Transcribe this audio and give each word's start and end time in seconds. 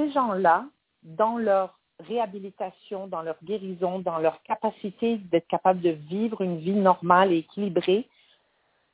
Ces 0.00 0.12
gens-là, 0.12 0.64
dans 1.02 1.36
leur 1.36 1.78
réhabilitation, 1.98 3.06
dans 3.06 3.20
leur 3.20 3.36
guérison, 3.44 3.98
dans 3.98 4.16
leur 4.16 4.42
capacité 4.44 5.18
d'être 5.18 5.46
capable 5.46 5.82
de 5.82 5.90
vivre 5.90 6.40
une 6.40 6.56
vie 6.56 6.72
normale 6.72 7.34
et 7.34 7.38
équilibrée, 7.38 8.08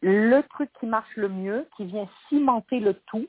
le 0.01 0.41
truc 0.49 0.69
qui 0.81 0.87
marche 0.87 1.15
le 1.15 1.29
mieux, 1.29 1.69
qui 1.77 1.85
vient 1.85 2.09
cimenter 2.29 2.81
le 2.81 2.95
tout, 2.95 3.29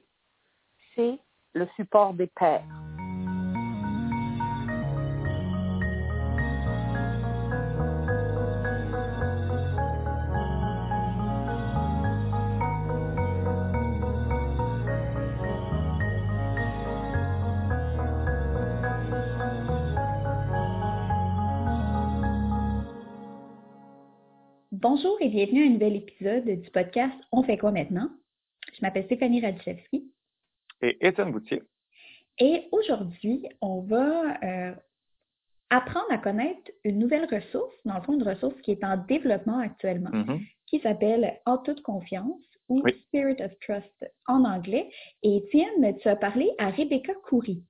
c'est 0.95 1.19
le 1.53 1.67
support 1.75 2.15
des 2.15 2.25
pères. 2.25 2.63
Bonjour 24.89 25.17
et 25.19 25.27
bienvenue 25.27 25.63
à 25.63 25.65
un 25.67 25.71
nouvel 25.71 25.95
épisode 25.97 26.45
du 26.45 26.69
podcast 26.71 27.13
On 27.33 27.43
fait 27.43 27.57
quoi 27.57 27.73
maintenant? 27.73 28.07
Je 28.73 28.79
m'appelle 28.81 29.03
Stéphanie 29.03 29.41
Radichevski. 29.41 30.09
Et 30.81 31.05
Étienne 31.05 31.33
Boutier. 31.33 31.61
Et 32.39 32.69
aujourd'hui, 32.71 33.45
on 33.59 33.81
va 33.81 34.37
euh, 34.41 34.73
apprendre 35.69 36.05
à 36.09 36.17
connaître 36.17 36.71
une 36.85 36.99
nouvelle 36.99 37.25
ressource, 37.29 37.75
dans 37.83 37.95
le 37.95 38.01
fond, 38.03 38.13
une 38.13 38.23
ressource 38.23 38.55
qui 38.61 38.71
est 38.71 38.83
en 38.85 38.95
développement 38.95 39.59
actuellement, 39.59 40.09
Mhm. 40.13 40.39
qui 40.67 40.79
s'appelle 40.79 41.37
En 41.45 41.57
toute 41.57 41.81
confiance 41.81 42.39
ou 42.69 42.81
Oui. 42.85 42.93
Spirit 43.07 43.43
of 43.43 43.51
Trust 43.59 44.09
en 44.25 44.45
anglais. 44.45 44.89
Et 45.21 45.35
Étienne, 45.35 45.97
tu 45.97 46.07
as 46.07 46.15
parlé 46.15 46.49
à 46.59 46.69
Rebecca 46.69 47.11
Coury. 47.29 47.61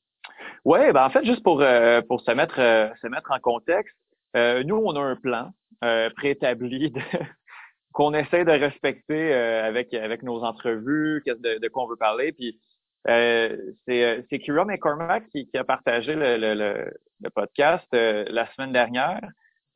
Oui, 0.66 0.78
ben 0.94 1.04
en 1.06 1.10
fait, 1.10 1.26
juste 1.26 1.42
pour, 1.42 1.62
euh, 1.62 2.00
pour 2.08 2.22
se, 2.22 2.30
mettre, 2.34 2.60
euh, 2.60 2.90
se 3.02 3.08
mettre 3.08 3.32
en 3.32 3.40
contexte, 3.40 3.96
euh, 4.38 4.64
nous, 4.64 4.76
on 4.76 4.96
a 4.96 5.02
un 5.02 5.16
plan 5.16 5.52
euh, 5.84 6.10
préétabli 6.12 6.94
qu'on 7.94 8.14
essaie 8.14 8.46
de 8.46 8.52
respecter 8.52 9.34
euh, 9.34 9.66
avec, 9.66 9.94
avec 9.94 10.22
nos 10.22 10.44
entrevues, 10.44 11.24
de, 11.26 11.68
quoi 11.70 11.84
on 11.84 11.88
veut 11.88 11.96
parler. 11.96 12.32
Puis 12.32 12.60
c'est 13.06 14.40
Kira 14.44 14.66
McCormack 14.66 15.28
qui, 15.30 15.48
qui 15.48 15.58
a 15.58 15.64
partagé 15.64 16.14
le, 16.16 16.92
podcast 17.34 17.88
la 17.92 18.52
semaine 18.54 18.74
dernière 18.74 19.22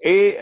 et 0.01 0.37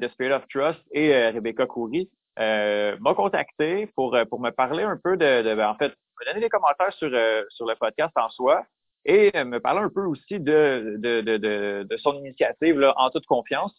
The 0.00 0.08
Spirit 0.12 0.32
of 0.32 0.46
Trust 0.48 0.80
et 0.92 1.28
Rebecca 1.30 1.66
Coury 1.66 2.08
m'a 2.38 3.14
contacté 3.14 3.88
pour, 3.96 4.16
pour 4.30 4.40
me 4.40 4.50
parler 4.50 4.84
un 4.84 4.96
peu 5.02 5.16
de, 5.16 5.42
de 5.42 5.54
ben, 5.54 5.68
en 5.68 5.74
fait, 5.74 5.92
me 6.20 6.26
donner 6.26 6.40
des 6.40 6.48
commentaires 6.48 6.92
sur, 6.92 7.10
sur 7.50 7.66
le 7.66 7.74
podcast 7.74 8.12
en 8.16 8.28
soi 8.30 8.64
et 9.06 9.30
euh, 9.36 9.44
me 9.44 9.60
parler 9.60 9.80
un 9.80 9.88
peu 9.90 10.04
aussi 10.04 10.40
de, 10.40 10.96
de, 10.98 11.20
de, 11.22 11.36
de, 11.38 11.86
de 11.88 11.96
son 11.98 12.18
initiative 12.18 12.78
là, 12.78 12.92
en 12.98 13.10
toute 13.10 13.26
confiance. 13.26 13.72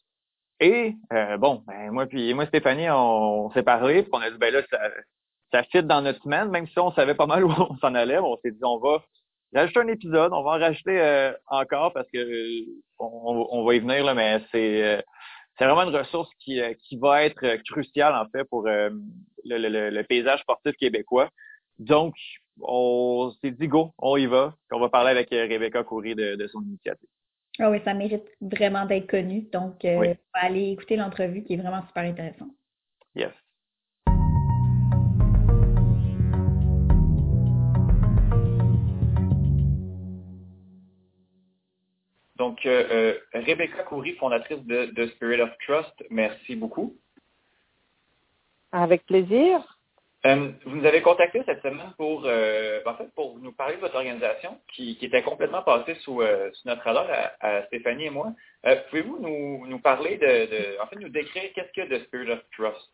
Et 0.60 0.96
euh, 1.14 1.38
bon, 1.38 1.64
ben, 1.68 1.92
moi 1.92 2.08
puis 2.08 2.34
moi 2.34 2.48
Stéphanie, 2.48 2.90
on, 2.90 3.52
s'est 3.52 3.64
parlé, 3.64 4.02
puis 4.04 4.12
on 4.14 4.22
a 4.22 4.32
dit 4.32 4.38
ben 4.40 4.54
là, 4.54 4.62
ça, 4.72 4.80
ça 5.52 5.64
fit 5.64 5.84
dans 5.84 6.02
notre 6.02 6.22
semaine, 6.24 6.50
même 6.50 6.68
si 6.68 6.80
on 6.80 6.92
savait 6.94 7.16
pas 7.16 7.28
mal 7.28 7.44
où 7.46 7.52
on 7.52 7.78
s'en 7.78 7.94
allait, 7.96 8.18
on 8.20 8.38
s'est 8.38 8.52
dit 8.52 8.64
on 8.64 8.80
va 8.80 9.04
rajouter 9.54 9.80
un 9.80 9.88
épisode, 9.88 10.34
on 10.34 10.44
va 10.44 10.52
en 10.52 10.60
rajouter 10.60 11.00
euh, 11.00 11.32
encore 11.48 11.94
parce 11.94 12.08
que 12.12 12.18
euh, 12.18 12.66
on, 13.00 13.48
on 13.52 13.64
va 13.66 13.76
y 13.76 13.80
venir 13.80 14.04
là, 14.04 14.14
mais 14.16 14.42
c'est 14.52 14.84
euh, 14.84 15.02
c'est 15.58 15.66
vraiment 15.66 15.90
une 15.90 15.96
ressource 15.96 16.30
qui, 16.40 16.60
qui 16.88 16.98
va 16.98 17.24
être 17.24 17.58
cruciale 17.70 18.16
en 18.16 18.28
fait 18.30 18.44
pour 18.46 18.64
le, 18.64 18.90
le- 19.46 19.90
le 19.90 20.04
paysage 20.04 20.40
sportif 20.42 20.74
québécois. 20.78 21.30
Donc, 21.80 22.14
on 22.62 23.32
s'est 23.42 23.52
dit 23.52 23.68
go, 23.68 23.94
on 23.98 24.18
y 24.18 24.26
va. 24.26 24.56
Puis 24.68 24.78
on 24.78 24.80
va 24.80 24.90
parler 24.90 25.12
avec 25.12 25.32
euh, 25.34 25.48
Rebecca 25.48 25.84
Coury 25.84 26.16
de, 26.16 26.36
de 26.36 26.48
son 26.48 26.62
initiative. 26.62 27.10
Ah 27.60 27.72
oui, 27.72 27.80
ça 27.84 27.94
mérite 27.94 28.26
vraiment 28.40 28.86
d'être 28.86 29.08
connu. 29.10 29.42
Donc, 29.52 29.84
euh, 29.84 29.98
Oui. 29.98 30.08
on 30.10 30.40
va 30.40 30.46
aller 30.46 30.70
écouter 30.72 30.96
l'entrevue 30.96 31.44
qui 31.44 31.54
est 31.54 31.58
vraiment 31.58 31.86
super 31.88 32.04
intéressante. 32.04 32.52
Yes. 33.16 33.32
Donc, 42.38 42.66
euh, 42.66 42.88
euh, 42.92 43.20
Rebecca 43.34 43.84
Coury, 43.84 44.14
fondatrice 44.16 44.64
de, 44.66 44.86
de 44.94 45.08
Spirit 45.08 45.42
of 45.42 45.50
Trust, 45.66 46.04
merci 46.12 46.56
beaucoup. 46.56 46.96
Avec 48.72 49.06
plaisir. 49.06 49.77
Euh, 50.28 50.52
vous 50.66 50.76
nous 50.76 50.86
avez 50.86 51.02
contacté 51.02 51.42
cette 51.46 51.62
semaine 51.62 51.94
pour, 51.98 52.24
euh, 52.26 52.82
en 52.86 52.96
fait, 52.96 53.10
pour 53.16 53.40
nous 53.40 53.54
parler 53.54 53.76
de 53.76 53.82
votre 53.82 53.96
organisation 53.96 54.60
qui, 54.74 54.98
était 55.02 55.24
complètement 55.24 55.62
passée 55.62 55.96
sous, 56.02 56.22
euh, 56.22 56.52
notre 56.66 56.84
radar 56.84 57.08
à, 57.40 57.64
Stéphanie 57.68 58.08
et 58.08 58.10
moi. 58.10 58.34
Pouvez-vous 58.90 59.20
nous, 59.20 59.80
parler 59.80 60.18
de, 60.18 60.26
de, 60.26 60.82
en 60.82 60.88
fait, 60.88 60.98
nous 60.98 61.10
décrire 61.10 61.44
qu'est-ce 61.56 61.72
que 61.72 61.88
The 61.88 62.04
Spirit 62.06 62.32
of 62.32 62.40
Trust? 62.52 62.92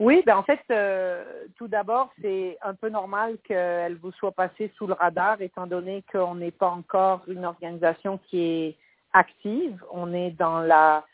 Oui, 0.00 0.22
ben 0.26 0.36
en 0.36 0.44
fait, 0.44 0.60
tout 1.56 1.68
d'abord, 1.68 2.10
c'est 2.20 2.56
un 2.62 2.74
peu 2.74 2.88
normal 2.88 3.36
qu'elle 3.44 3.96
vous 3.96 4.12
soit 4.12 4.32
passée 4.32 4.72
sous 4.76 4.86
le 4.86 4.94
radar, 4.94 5.40
étant 5.40 5.66
donné 5.66 6.04
qu'on 6.12 6.36
n'est 6.36 6.52
pas 6.52 6.68
encore 6.68 7.22
une 7.28 7.44
organisation 7.44 8.18
qui 8.28 8.40
est 8.40 8.76
active. 9.12 9.84
On 9.92 10.12
est 10.14 10.30
dans 10.30 10.60
la 10.60 11.04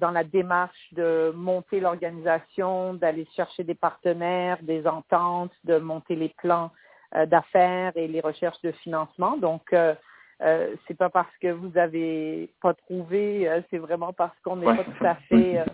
dans 0.00 0.10
la 0.10 0.24
démarche 0.24 0.92
de 0.92 1.32
monter 1.34 1.80
l'organisation, 1.80 2.94
d'aller 2.94 3.26
chercher 3.36 3.64
des 3.64 3.74
partenaires, 3.74 4.58
des 4.62 4.86
ententes, 4.86 5.52
de 5.64 5.78
monter 5.78 6.16
les 6.16 6.30
plans 6.30 6.70
euh, 7.16 7.26
d'affaires 7.26 7.92
et 7.96 8.08
les 8.08 8.20
recherches 8.20 8.60
de 8.62 8.72
financement. 8.72 9.36
Donc, 9.36 9.72
euh, 9.72 9.94
euh, 10.42 10.74
c'est 10.86 10.96
pas 10.96 11.10
parce 11.10 11.34
que 11.40 11.48
vous 11.48 11.76
avez 11.76 12.50
pas 12.62 12.74
trouvé, 12.74 13.48
euh, 13.48 13.60
c'est 13.70 13.78
vraiment 13.78 14.12
parce 14.12 14.38
qu'on 14.44 14.56
n'est 14.56 14.66
Ouais. 14.66 14.76
pas 14.76 14.84
tout 14.84 15.04
à 15.04 15.14
fait 15.14 15.58
euh, 15.60 15.64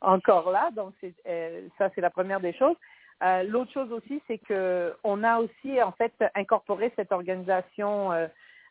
encore 0.00 0.50
là. 0.50 0.70
Donc, 0.74 0.92
c'est, 1.00 1.14
euh, 1.26 1.66
ça, 1.78 1.90
c'est 1.94 2.00
la 2.00 2.10
première 2.10 2.40
des 2.40 2.52
choses. 2.54 2.76
Euh, 3.22 3.42
l'autre 3.44 3.72
chose 3.72 3.92
aussi, 3.92 4.22
c'est 4.26 4.38
que 4.38 4.94
on 5.02 5.24
a 5.24 5.38
aussi 5.38 5.82
en 5.82 5.92
fait 5.92 6.12
incorporé 6.34 6.92
cette 6.96 7.12
organisation 7.12 8.12
euh, 8.12 8.26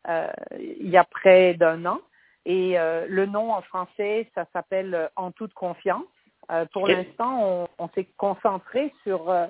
euh, 0.08 0.28
il 0.60 0.90
y 0.90 0.98
a 0.98 1.04
près 1.04 1.56
d'un 1.56 1.86
an. 1.86 2.00
Et 2.46 2.78
euh, 2.80 3.06
le 3.10 3.26
nom 3.26 3.52
en 3.54 3.62
français, 3.62 4.30
ça 4.36 4.46
s'appelle 4.54 4.94
euh, 4.94 5.08
En 5.16 5.32
toute 5.32 5.54
confiance. 5.54 6.04
Euh, 6.52 6.66
pour 6.74 6.88
l'instant, 6.88 7.40
on, 7.42 7.68
on 7.80 7.90
s'est 7.90 8.08
concentré 8.18 8.94
sur 9.04 9.30
euh, 9.30 9.48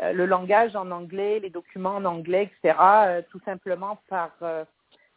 euh, 0.00 0.12
le 0.12 0.26
langage 0.26 0.74
en 0.74 0.90
anglais, 0.90 1.38
les 1.38 1.50
documents 1.50 1.96
en 1.96 2.04
anglais, 2.04 2.50
etc. 2.62 2.76
euh, 2.80 3.22
tout 3.30 3.40
simplement 3.44 3.98
par 4.08 4.30
euh, 4.42 4.64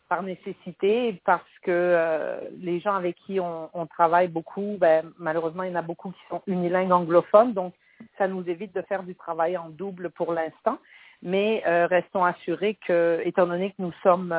par 0.07 0.21
nécessité, 0.21 1.19
parce 1.25 1.41
que 1.63 1.71
euh, 1.71 2.39
les 2.59 2.79
gens 2.79 2.93
avec 2.93 3.15
qui 3.25 3.39
on, 3.39 3.69
on 3.73 3.87
travaille 3.87 4.27
beaucoup, 4.27 4.77
ben, 4.79 5.11
malheureusement, 5.17 5.63
il 5.63 5.71
y 5.71 5.73
en 5.73 5.79
a 5.79 5.81
beaucoup 5.81 6.11
qui 6.11 6.21
sont 6.29 6.43
unilingues 6.45 6.91
anglophones, 6.91 7.53
donc 7.53 7.73
ça 8.19 8.27
nous 8.27 8.47
évite 8.47 8.75
de 8.75 8.83
faire 8.83 9.01
du 9.01 9.15
travail 9.15 9.57
en 9.57 9.69
double 9.69 10.11
pour 10.11 10.31
l'instant. 10.31 10.77
Mais 11.23 11.63
euh, 11.65 11.87
restons 11.87 12.23
assurés 12.23 12.77
que, 12.85 13.19
étant 13.23 13.47
donné 13.47 13.71
que 13.71 13.81
nous 13.81 13.93
sommes 14.03 14.31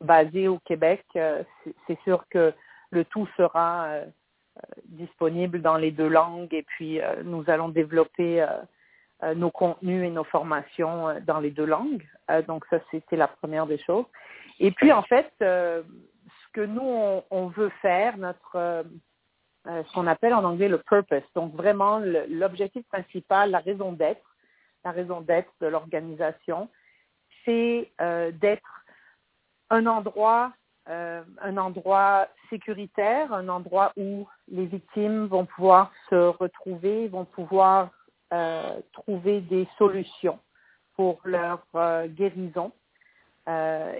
basés 0.00 0.48
au 0.48 0.58
Québec, 0.60 1.04
euh, 1.16 1.42
c'est- 1.86 2.00
sûr 2.02 2.24
que 2.30 2.52
le 2.90 3.04
tout 3.04 3.28
sera 3.36 3.84
euh, 3.84 4.04
euh, 4.04 4.60
disponible 4.86 5.60
dans 5.60 5.76
les 5.76 5.90
deux 5.90 6.08
langues 6.08 6.52
et 6.54 6.62
puis 6.62 7.00
nous 7.24 7.44
allons 7.48 7.68
développer 7.68 8.44
nos 9.36 9.50
contenus 9.50 10.06
et 10.06 10.10
nos 10.10 10.24
formations 10.24 11.20
dans 11.26 11.40
les 11.40 11.50
deux 11.50 11.66
langues. 11.66 12.06
Donc 12.48 12.64
ça, 12.70 12.78
c'était 12.90 13.16
la 13.16 13.28
première 13.28 13.66
des 13.66 13.78
choses. 13.78 14.06
Et 14.58 14.70
puis 14.70 14.92
en 14.92 15.02
fait, 15.02 15.30
ce 15.40 15.82
que 16.52 16.62
nous 16.62 17.22
on, 17.30 17.46
veut 17.48 17.70
faire, 17.82 18.16
notre 18.16 18.84
ce 19.66 19.92
qu'on 19.92 20.06
appelle 20.06 20.32
en 20.34 20.42
anglais 20.44 20.68
le 20.68 20.78
purpose, 20.78 21.22
donc 21.34 21.54
vraiment 21.54 22.00
l'objectif 22.28 22.86
principal, 22.88 23.50
la 23.50 23.58
raison 23.58 23.92
d'être, 23.92 24.36
la 24.84 24.90
raison 24.90 25.20
d'être 25.20 25.52
de 25.60 25.66
l'organisation, 25.66 26.68
c'est 27.44 27.92
d'être 28.40 28.79
un 29.70 29.86
endroit, 29.86 30.52
euh, 30.88 31.22
un 31.40 31.56
endroit 31.56 32.26
sécuritaire, 32.50 33.32
un 33.32 33.48
endroit 33.48 33.92
où 33.96 34.26
les 34.48 34.66
victimes 34.66 35.26
vont 35.26 35.46
pouvoir 35.46 35.92
se 36.08 36.14
retrouver, 36.14 37.08
vont 37.08 37.24
pouvoir 37.24 37.90
euh, 38.32 38.80
trouver 38.92 39.40
des 39.40 39.66
solutions 39.78 40.38
pour 40.96 41.20
leur 41.24 41.60
euh, 41.74 42.06
guérison, 42.08 42.72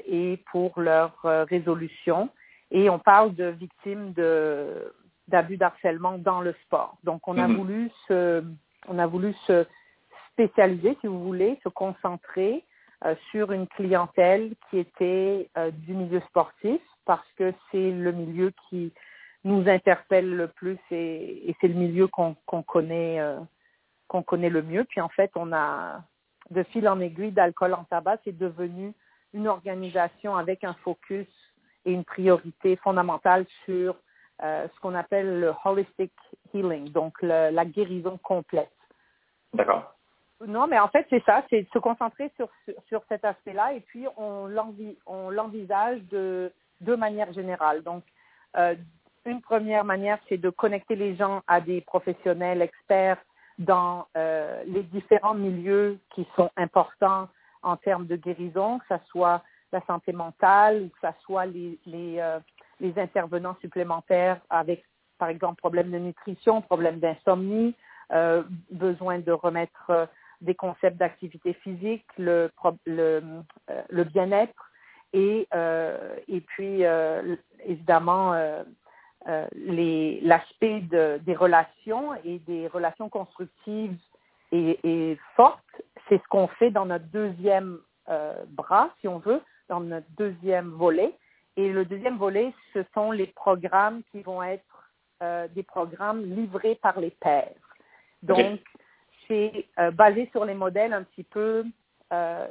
et 0.07 0.39
pour 0.53 0.79
leur 0.81 1.13
résolution. 1.23 2.29
Et 2.71 2.89
on 2.89 3.01
parle 3.01 3.35
de 3.35 3.47
victimes 3.47 4.13
de 4.13 4.95
d'abus 5.27 5.57
d'harcèlement 5.57 6.19
dans 6.19 6.41
le 6.41 6.55
sport. 6.65 6.97
Donc, 7.03 7.27
on 7.27 7.37
a 7.39 7.49
Mhm. 7.49 7.57
voulu 7.57 7.91
se, 8.07 8.45
on 8.87 8.99
a 8.99 9.07
voulu 9.07 9.33
se 9.47 9.67
spécialiser, 10.33 10.97
si 11.01 11.07
vous 11.09 11.23
voulez, 11.25 11.59
se 11.65 11.69
concentrer 11.69 12.65
sur 13.31 13.53
une 13.53 13.67
clientèle 13.67 14.55
qui 14.69 14.79
était 14.79 15.49
euh, 15.57 15.71
du 15.71 15.95
milieu 15.95 16.21
sportif 16.29 16.81
parce 17.05 17.27
que 17.37 17.53
c'est 17.71 17.91
le 17.91 18.13
milieu 18.13 18.53
qui 18.69 18.93
nous 19.45 19.69
interpelle 19.69 20.37
le 20.37 20.49
plus 20.49 20.79
et, 20.91 21.49
et 21.49 21.57
c'est 21.61 21.69
le 21.69 21.75
milieu 21.75 22.07
qu'on 22.09 22.37
qu'on 22.47 22.63
connaît 22.63 23.21
euh, 23.21 23.39
qu'on 24.09 24.23
connaît 24.23 24.51
le 24.51 24.63
mieux. 24.63 24.85
Puis 24.85 25.01
en 25.01 25.09
fait, 25.09 25.31
on 25.35 25.53
a 25.53 26.03
de 26.51 26.63
fil 26.65 26.89
en 26.89 27.01
aiguille 27.01 27.33
d'alcool 27.33 27.75
en 27.75 27.85
tabac, 27.85 28.19
c'est 28.25 28.37
devenu 28.37 28.93
une 29.33 29.47
organisation 29.47 30.37
avec 30.37 30.65
un 30.65 30.75
focus 30.75 31.29
et 31.85 31.93
une 31.93 32.05
priorité 32.05 32.77
fondamentale 32.77 33.47
sur 33.65 33.97
euh, 34.43 34.67
ce 34.75 34.81
qu'on 34.81 34.95
appelle 34.95 35.41
le 35.41 35.53
holistic 35.65 36.13
healing, 36.53 36.91
donc 36.91 37.21
le- 37.23 37.51
la 37.51 37.65
guérison 37.65 38.19
complète. 38.23 38.73
D'accord. 39.55 39.95
Non, 40.47 40.67
mais 40.67 40.79
en 40.79 40.89
fait, 40.89 41.07
c'est 41.11 41.23
ça, 41.25 41.45
c'est 41.51 41.63
de 41.63 41.69
se 41.73 41.79
concentrer 41.79 42.31
sur, 42.37 42.49
sur, 42.89 43.03
cet 43.09 43.25
aspect-là 43.25 43.75
et 43.75 43.81
puis 43.81 44.07
on 44.17 44.47
l'envi- 44.47 44.97
on 45.07 45.29
l'envisage 45.31 46.01
de 46.11 46.51
deux 46.81 46.97
manières 46.97 47.33
générales. 47.33 47.83
Donc, 47.83 48.05
euh, 48.57 48.75
une 49.27 49.43
première 49.43 49.85
manière, 49.85 50.19
c'est 50.29 50.39
de 50.39 50.49
connecter 50.49 50.97
les 50.97 51.15
gens 51.15 51.43
à 51.47 51.61
des 51.61 51.83
professionnels 51.83 52.63
experts 52.63 53.19
dans 53.59 54.07
euh, 54.17 54.63
les 54.67 54.83
différents 54.85 55.35
milieux 55.35 55.99
qui 56.15 56.27
sont 56.37 56.51
importants 56.57 57.29
en 57.63 57.77
termes 57.77 58.07
de 58.07 58.17
guérison, 58.17 58.79
que 58.79 58.97
ce 58.97 59.05
soit 59.09 59.43
la 59.73 59.83
santé 59.87 60.13
mentale 60.13 60.85
ou 60.85 60.89
que 60.89 61.07
ce 61.07 61.23
soit 61.23 61.45
les, 61.45 61.79
les, 61.85 62.17
euh, 62.19 62.39
les 62.81 62.99
intervenants 62.99 63.57
supplémentaires 63.61 64.41
avec, 64.49 64.85
par 65.19 65.29
exemple, 65.29 65.57
problèmes 65.57 65.91
de 65.91 65.99
nutrition, 65.99 66.63
problèmes 66.63 66.99
d'insomnie, 66.99 67.75
euh, 68.13 68.43
besoin 68.71 69.19
de 69.19 69.33
remettre 69.33 69.91
euh, 69.91 70.07
des 70.41 70.55
concepts 70.55 70.97
d'activité 70.97 71.53
physique, 71.55 72.05
le, 72.19 72.51
le, 72.87 73.23
euh, 73.71 73.83
le 73.89 74.05
bien-être 74.05 74.71
et, 75.13 75.47
euh, 75.55 76.17
et 76.29 76.41
puis 76.41 76.85
euh, 76.85 77.37
évidemment 77.65 78.33
euh, 78.35 78.63
euh, 79.29 79.47
les- 79.55 80.21
l'aspect 80.23 80.81
de- 80.81 81.19
des 81.23 81.35
relations 81.35 82.15
et 82.25 82.39
des 82.41 82.69
relations 82.69 83.09
constructives 83.09 83.97
et, 84.53 84.79
et 84.85 85.19
fortes. 85.37 85.83
C'est 86.09 86.19
ce 86.23 86.29
qu'on 86.29 86.49
fait 86.49 86.71
dans 86.71 86.87
notre 86.87 87.05
deuxième 87.07 87.79
euh, 88.09 88.43
bras, 88.49 88.91
si 89.01 89.09
on 89.09 89.19
veut, 89.19 89.43
dans 89.69 89.81
notre 89.81 90.07
deuxième 90.17 90.71
volet. 90.71 91.13
Et 91.57 91.69
le 91.71 91.85
deuxième 91.85 92.17
volet, 92.17 92.53
ce 92.73 92.81
sont 92.95 93.11
les 93.11 93.27
programmes 93.27 94.03
qui 94.11 94.23
vont 94.23 94.43
être 94.43 94.65
euh, 95.23 95.47
des 95.49 95.63
programmes 95.63 96.25
livrés 96.25 96.77
par 96.77 96.99
les 96.99 97.11
pairs. 97.11 97.53
Donc. 98.23 98.61
C'est 99.31 99.67
euh, 99.79 99.93
basé 99.93 100.29
sur 100.33 100.45
les 100.45 100.55
modèles 100.55 100.93
un 100.93 101.05
petit 101.05 101.23
peu 101.23 101.65
euh, 102.13 102.47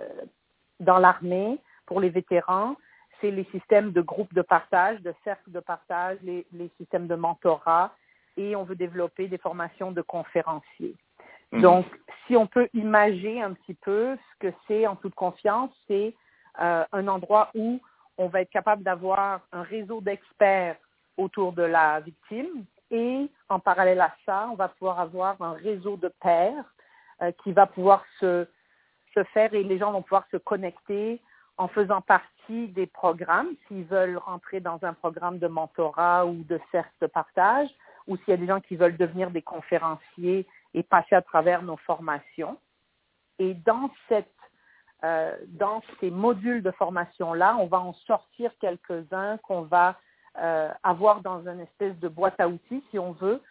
dans 0.79 0.97
l'armée 0.97 1.59
pour 1.85 1.99
les 1.99 2.09
vétérans. 2.09 2.75
C'est 3.19 3.31
les 3.31 3.43
systèmes 3.51 3.91
de 3.91 4.01
groupes 4.01 4.33
de 4.33 4.41
partage, 4.41 5.01
de 5.01 5.13
cercles 5.25 5.51
de 5.51 5.59
partage, 5.59 6.17
les, 6.23 6.47
les 6.53 6.71
systèmes 6.77 7.07
de 7.07 7.15
mentorat 7.15 7.93
et 8.37 8.55
on 8.55 8.63
veut 8.63 8.75
développer 8.75 9.27
des 9.27 9.37
formations 9.37 9.91
de 9.91 10.01
conférenciers. 10.01 10.95
Mhm. 11.51 11.61
Donc, 11.61 11.85
si 12.25 12.37
on 12.37 12.47
peut 12.47 12.69
imager 12.73 13.41
un 13.41 13.53
petit 13.53 13.73
peu 13.73 14.15
ce 14.15 14.47
que 14.47 14.53
c'est 14.67 14.87
en 14.87 14.95
toute 14.95 15.15
confiance, 15.15 15.71
c'est 15.87 16.15
euh, 16.61 16.85
un 16.93 17.07
endroit 17.09 17.49
où 17.55 17.81
on 18.17 18.27
va 18.27 18.41
être 18.41 18.51
capable 18.51 18.83
d'avoir 18.83 19.41
un 19.51 19.63
réseau 19.63 19.99
d'experts 19.99 20.77
autour 21.17 21.51
de 21.51 21.63
la 21.63 21.99
victime 21.99 22.65
et 22.91 23.29
en 23.49 23.59
parallèle 23.59 24.01
à 24.01 24.13
ça, 24.25 24.47
on 24.51 24.55
va 24.55 24.67
pouvoir 24.69 24.99
avoir 24.99 25.41
un 25.41 25.53
réseau 25.53 25.97
de 25.97 26.11
pairs 26.21 26.65
euh, 27.21 27.31
qui 27.43 27.51
va 27.51 27.65
pouvoir 27.67 28.03
se, 28.19 28.47
se 29.13 29.23
faire 29.25 29.53
et 29.53 29.63
les 29.63 29.77
gens 29.77 29.91
vont 29.91 30.01
pouvoir 30.01 30.25
se 30.31 30.37
connecter 30.37 31.21
en 31.57 31.67
faisant 31.67 32.01
partie 32.01 32.67
des 32.69 32.87
programmes 32.87 33.49
s'ils 33.67 33.83
veulent 33.83 34.17
rentrer 34.17 34.59
dans 34.59 34.79
un 34.83 34.93
programme 34.93 35.39
de 35.39 35.47
mentorat 35.47 36.25
ou 36.25 36.43
de 36.43 36.59
cercle 36.71 36.93
de 37.01 37.07
partage 37.07 37.69
ou 38.07 38.17
s'il 38.17 38.29
y 38.29 38.33
a 38.33 38.37
des 38.37 38.47
gens 38.47 38.61
qui 38.61 38.75
veulent 38.75 38.97
devenir 38.97 39.29
des 39.29 39.41
conférenciers 39.41 40.47
et 40.73 40.83
passer 40.83 41.15
à 41.15 41.21
travers 41.21 41.61
nos 41.61 41.77
formations. 41.77 42.57
Et 43.37 43.53
dans 43.53 43.91
cette 44.07 44.27
euh, 45.03 45.37
dans 45.47 45.81
ces 46.01 46.11
modules 46.11 46.61
de 46.61 46.71
formation-là, 46.71 47.55
on 47.57 47.67
va 47.67 47.79
en 47.79 47.93
sortir 47.93 48.51
quelques-uns 48.59 49.37
qu'on 49.37 49.61
va 49.61 49.97
euh, 50.41 50.69
avoir 50.83 51.21
dans 51.21 51.47
une 51.47 51.59
espèce 51.61 51.97
de 51.99 52.07
boîte 52.07 52.39
à 52.39 52.47
outils, 52.47 52.83
si 52.91 52.99
on 52.99 53.11
veut, 53.13 53.41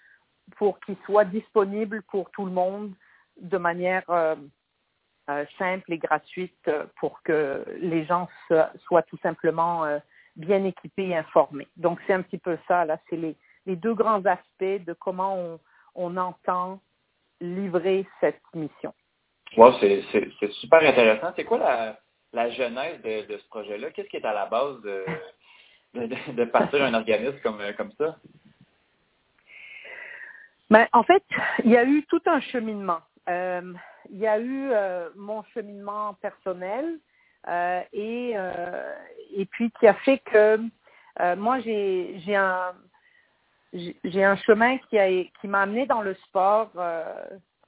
pour 0.56 0.80
qu'ils 0.80 0.96
soient 1.04 1.24
disponibles 1.24 2.02
pour 2.02 2.30
tout 2.30 2.46
le 2.46 2.52
monde 2.52 2.92
de 3.40 3.58
manière 3.58 4.08
euh, 4.08 4.36
euh, 5.28 5.44
simple 5.58 5.92
et 5.92 5.98
gratuite 5.98 6.70
pour 6.98 7.22
que 7.22 7.64
les 7.80 8.04
gens 8.06 8.28
soient 8.86 9.02
tout 9.02 9.18
simplement 9.22 9.84
bien 10.36 10.64
équipés 10.64 11.08
et 11.08 11.16
informés. 11.16 11.68
Donc, 11.76 12.00
c'est 12.06 12.14
un 12.14 12.22
petit 12.22 12.38
peu 12.38 12.56
ça, 12.66 12.84
là, 12.84 12.98
c'est 13.10 13.16
les, 13.16 13.36
deux 13.76 13.94
grands 13.94 14.24
aspects 14.24 14.84
de 14.86 14.94
comment 14.94 15.58
on, 15.94 16.16
entend 16.16 16.80
livrer 17.40 18.06
cette 18.20 18.40
mission. 18.54 18.94
Wow, 19.58 19.74
c'est 19.80 20.02
super 20.52 20.80
intéressant. 20.80 21.32
C'est 21.36 21.44
quoi 21.44 21.58
la, 21.58 21.98
la 22.32 22.50
genèse 22.50 23.02
de, 23.02 23.26
de 23.30 23.36
ce 23.36 23.46
projet-là? 23.48 23.90
Qu'est-ce 23.90 24.08
qui 24.08 24.16
est 24.16 24.24
à 24.24 24.32
la 24.32 24.46
base 24.46 24.80
de, 24.80 25.04
de, 25.94 26.44
partir 26.44 26.82
un 26.84 26.94
organisme 26.94 27.38
comme, 27.42 27.60
comme 27.76 27.92
ça? 27.92 28.16
Ben, 30.70 30.86
en 30.92 31.02
fait, 31.02 31.24
il 31.64 31.70
y 31.70 31.76
a 31.76 31.84
eu 31.84 32.04
tout 32.04 32.20
un 32.26 32.40
cheminement. 32.40 33.00
Euh, 33.28 33.72
il 34.10 34.18
y 34.18 34.26
a 34.26 34.38
eu 34.38 34.70
euh, 34.70 35.08
mon 35.16 35.42
cheminement 35.54 36.14
personnel 36.14 36.98
euh, 37.48 37.82
et, 37.92 38.32
euh, 38.36 38.94
et 39.34 39.46
puis 39.46 39.70
qui 39.78 39.86
a 39.86 39.94
fait 39.94 40.18
que 40.18 40.58
euh, 41.20 41.36
moi, 41.36 41.60
j'ai 41.60 42.20
j'ai 42.24 42.36
un, 42.36 42.74
j'ai 43.72 44.24
un 44.24 44.36
chemin 44.36 44.78
qui 44.78 44.98
a 44.98 45.08
qui 45.08 45.48
m'a 45.48 45.62
amené 45.62 45.86
dans 45.86 46.02
le 46.02 46.14
sport 46.14 46.70
euh, 46.76 47.04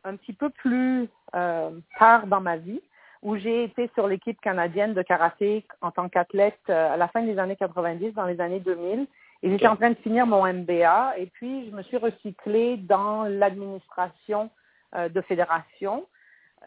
un 0.05 0.17
petit 0.17 0.33
peu 0.33 0.51
plus 0.51 1.09
euh, 1.35 1.71
tard 1.99 2.27
dans 2.27 2.41
ma 2.41 2.57
vie, 2.57 2.81
où 3.23 3.37
j'ai 3.37 3.65
été 3.65 3.91
sur 3.95 4.07
l'équipe 4.07 4.41
canadienne 4.41 4.95
de 4.95 5.03
karaté 5.03 5.65
en 5.81 5.91
tant 5.91 6.09
qu'athlète 6.09 6.59
euh, 6.69 6.95
à 6.95 6.97
la 6.97 7.09
fin 7.09 7.23
des 7.23 7.39
années 7.39 7.57
90, 7.57 8.13
dans 8.13 8.27
les 8.27 8.41
années 8.41 8.61
2000. 8.61 9.07
Et 9.43 9.51
j'étais 9.51 9.67
en 9.67 9.77
train 9.77 9.91
de 9.91 9.97
finir 9.97 10.27
mon 10.27 10.47
MBA 10.47 11.19
et 11.19 11.27
puis 11.27 11.71
je 11.71 11.75
me 11.75 11.83
suis 11.83 11.97
recyclée 11.97 12.77
dans 12.77 13.25
l'administration 13.25 14.51
euh, 14.95 15.09
de 15.09 15.21
fédération. 15.23 16.07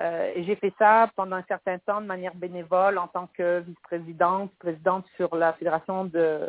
Euh, 0.01 0.31
et 0.33 0.43
j'ai 0.43 0.55
fait 0.55 0.74
ça 0.79 1.10
pendant 1.15 1.36
un 1.36 1.43
certain 1.43 1.77
temps 1.77 2.01
de 2.01 2.07
manière 2.07 2.33
bénévole 2.33 2.98
en 2.98 3.07
tant 3.07 3.27
que 3.27 3.60
vice-présidente, 3.60 4.51
présidente 4.57 5.05
sur 5.17 5.36
la 5.36 5.53
Fédération 5.53 6.05
de, 6.05 6.39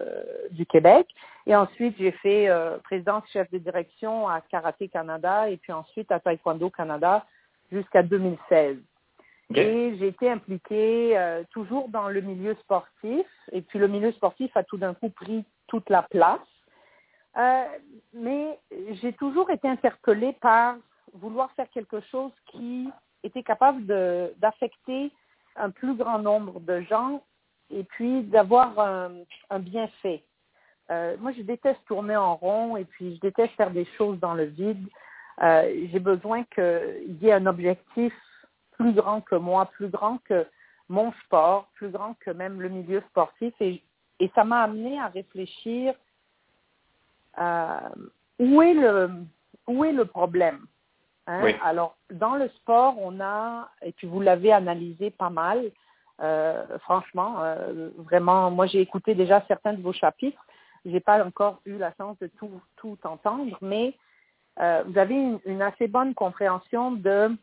du 0.51 0.65
Québec. 0.65 1.07
Et 1.47 1.55
ensuite, 1.55 1.95
j'ai 1.99 2.13
fait 2.13 2.49
euh, 2.49 2.79
présidente 2.79 3.25
chef 3.31 3.51
de 3.51 3.59
direction 3.59 4.29
à 4.29 4.41
Karaté 4.41 4.89
Canada 4.89 5.51
et 5.51 5.59
puis 5.59 5.73
ensuite 5.73 6.11
à 6.11 6.21
Taekwondo 6.21 6.71
Canada 6.71 7.27
jusqu'à 7.71 8.03
2016. 8.03 8.79
OK. 9.51 9.59
Et 9.59 9.97
j'ai 9.99 10.09
été 10.09 10.31
impliquée 10.31 11.19
euh, 11.19 11.43
toujours 11.51 11.89
dans 11.89 12.09
le 12.09 12.21
milieu 12.21 12.55
sportif. 12.57 13.27
Et 13.53 13.63
puis 13.63 13.79
le 13.79 13.89
milieu 13.89 14.13
sportif 14.13 14.57
a 14.57 14.63
tout 14.65 14.77
d'un 14.77 14.95
coup 14.95 15.11
pris 15.11 15.45
toute 15.67 15.89
la 15.91 16.03
place. 16.03 16.41
Euh, 17.37 17.65
mais 18.13 18.59
j'ai 19.03 19.13
toujours 19.13 19.51
été 19.51 19.69
interpellée 19.69 20.35
par 20.41 20.77
vouloir 21.15 21.51
faire 21.53 21.69
quelque 21.71 22.01
chose 22.11 22.33
qui 22.47 22.89
était 23.23 23.43
capable 23.43 23.85
d'affecter 24.39 25.11
un 25.57 25.71
plus 25.71 25.95
grand 25.95 26.19
nombre 26.19 26.61
de 26.61 26.81
gens 26.83 27.23
et 27.71 27.85
puis 27.85 28.23
d'avoir 28.23 28.79
un, 28.79 29.13
un 29.51 29.59
bienfait. 29.59 30.23
Euh, 30.91 31.17
moi, 31.19 31.33
je 31.33 31.43
déteste 31.43 31.81
tourner 31.87 32.17
en 32.17 32.37
rond 32.37 32.77
et 32.77 32.85
puis 32.85 33.15
je 33.15 33.21
déteste 33.21 33.55
faire 33.55 33.71
des 33.71 33.87
choses 33.97 34.19
dans 34.21 34.35
le 34.35 34.45
vide. 34.45 34.87
Euh, 35.43 35.87
j'ai 35.91 35.99
besoin 35.99 36.45
qu'il 36.55 37.17
y 37.21 37.29
ait 37.29 37.33
un 37.33 37.47
objectif 37.47 38.13
plus 38.85 38.93
grand 39.01 39.21
que 39.23 39.35
moi, 39.37 39.67
plus 39.67 39.89
grand 39.89 40.19
que 40.29 40.47
mon 40.91 41.11
sport, 41.25 41.69
plus 41.75 41.89
grand 41.89 42.15
que 42.21 42.31
même 42.31 42.61
le 42.61 42.69
milieu 42.69 43.01
sportif. 43.11 43.55
Et, 43.61 43.83
et 44.21 44.31
ça 44.35 44.45
m'a 44.45 44.61
amené 44.63 45.01
à 45.01 45.09
réfléchir 45.09 45.95
euh, 47.39 47.89
où 48.39 48.61
est 48.63 48.75
le 48.75 49.11
où 49.67 49.85
est 49.85 49.93
le 49.93 50.05
problème. 50.05 50.61
hein? 51.27 51.41
Oui. 51.45 51.55
Alors 51.65 51.97
dans 52.11 52.35
le 52.35 52.49
sport, 52.59 52.95
on 52.99 53.21
a 53.21 53.71
et 53.81 53.93
puis 53.93 54.07
vous 54.07 54.21
l'avez 54.21 54.53
analysé 54.53 55.11
pas 55.11 55.31
mal. 55.31 55.59
euh, 56.21 56.79
franchement, 56.81 57.37
euh, 57.39 57.91
vraiment, 57.97 58.51
moi 58.51 58.67
j'ai 58.67 58.81
écouté 58.81 59.15
déjà 59.15 59.43
certains 59.49 59.73
de 59.73 59.83
vos 59.83 59.93
chapitres. 59.95 60.45
J'ai 60.85 61.01
pas 61.01 61.25
encore 61.25 61.61
eu 61.65 61.79
la 61.79 61.93
chance 61.95 62.19
de 62.19 62.27
tout 62.39 62.61
tout 62.77 62.99
entendre, 63.05 63.57
mais 63.63 63.95
euh, 64.61 64.83
vous 64.87 64.99
avez 64.99 65.15
une, 65.15 65.41
une 65.47 65.63
assez 65.63 65.89
bonne 65.89 66.13
compréhension 66.15 66.93
de 66.93 67.35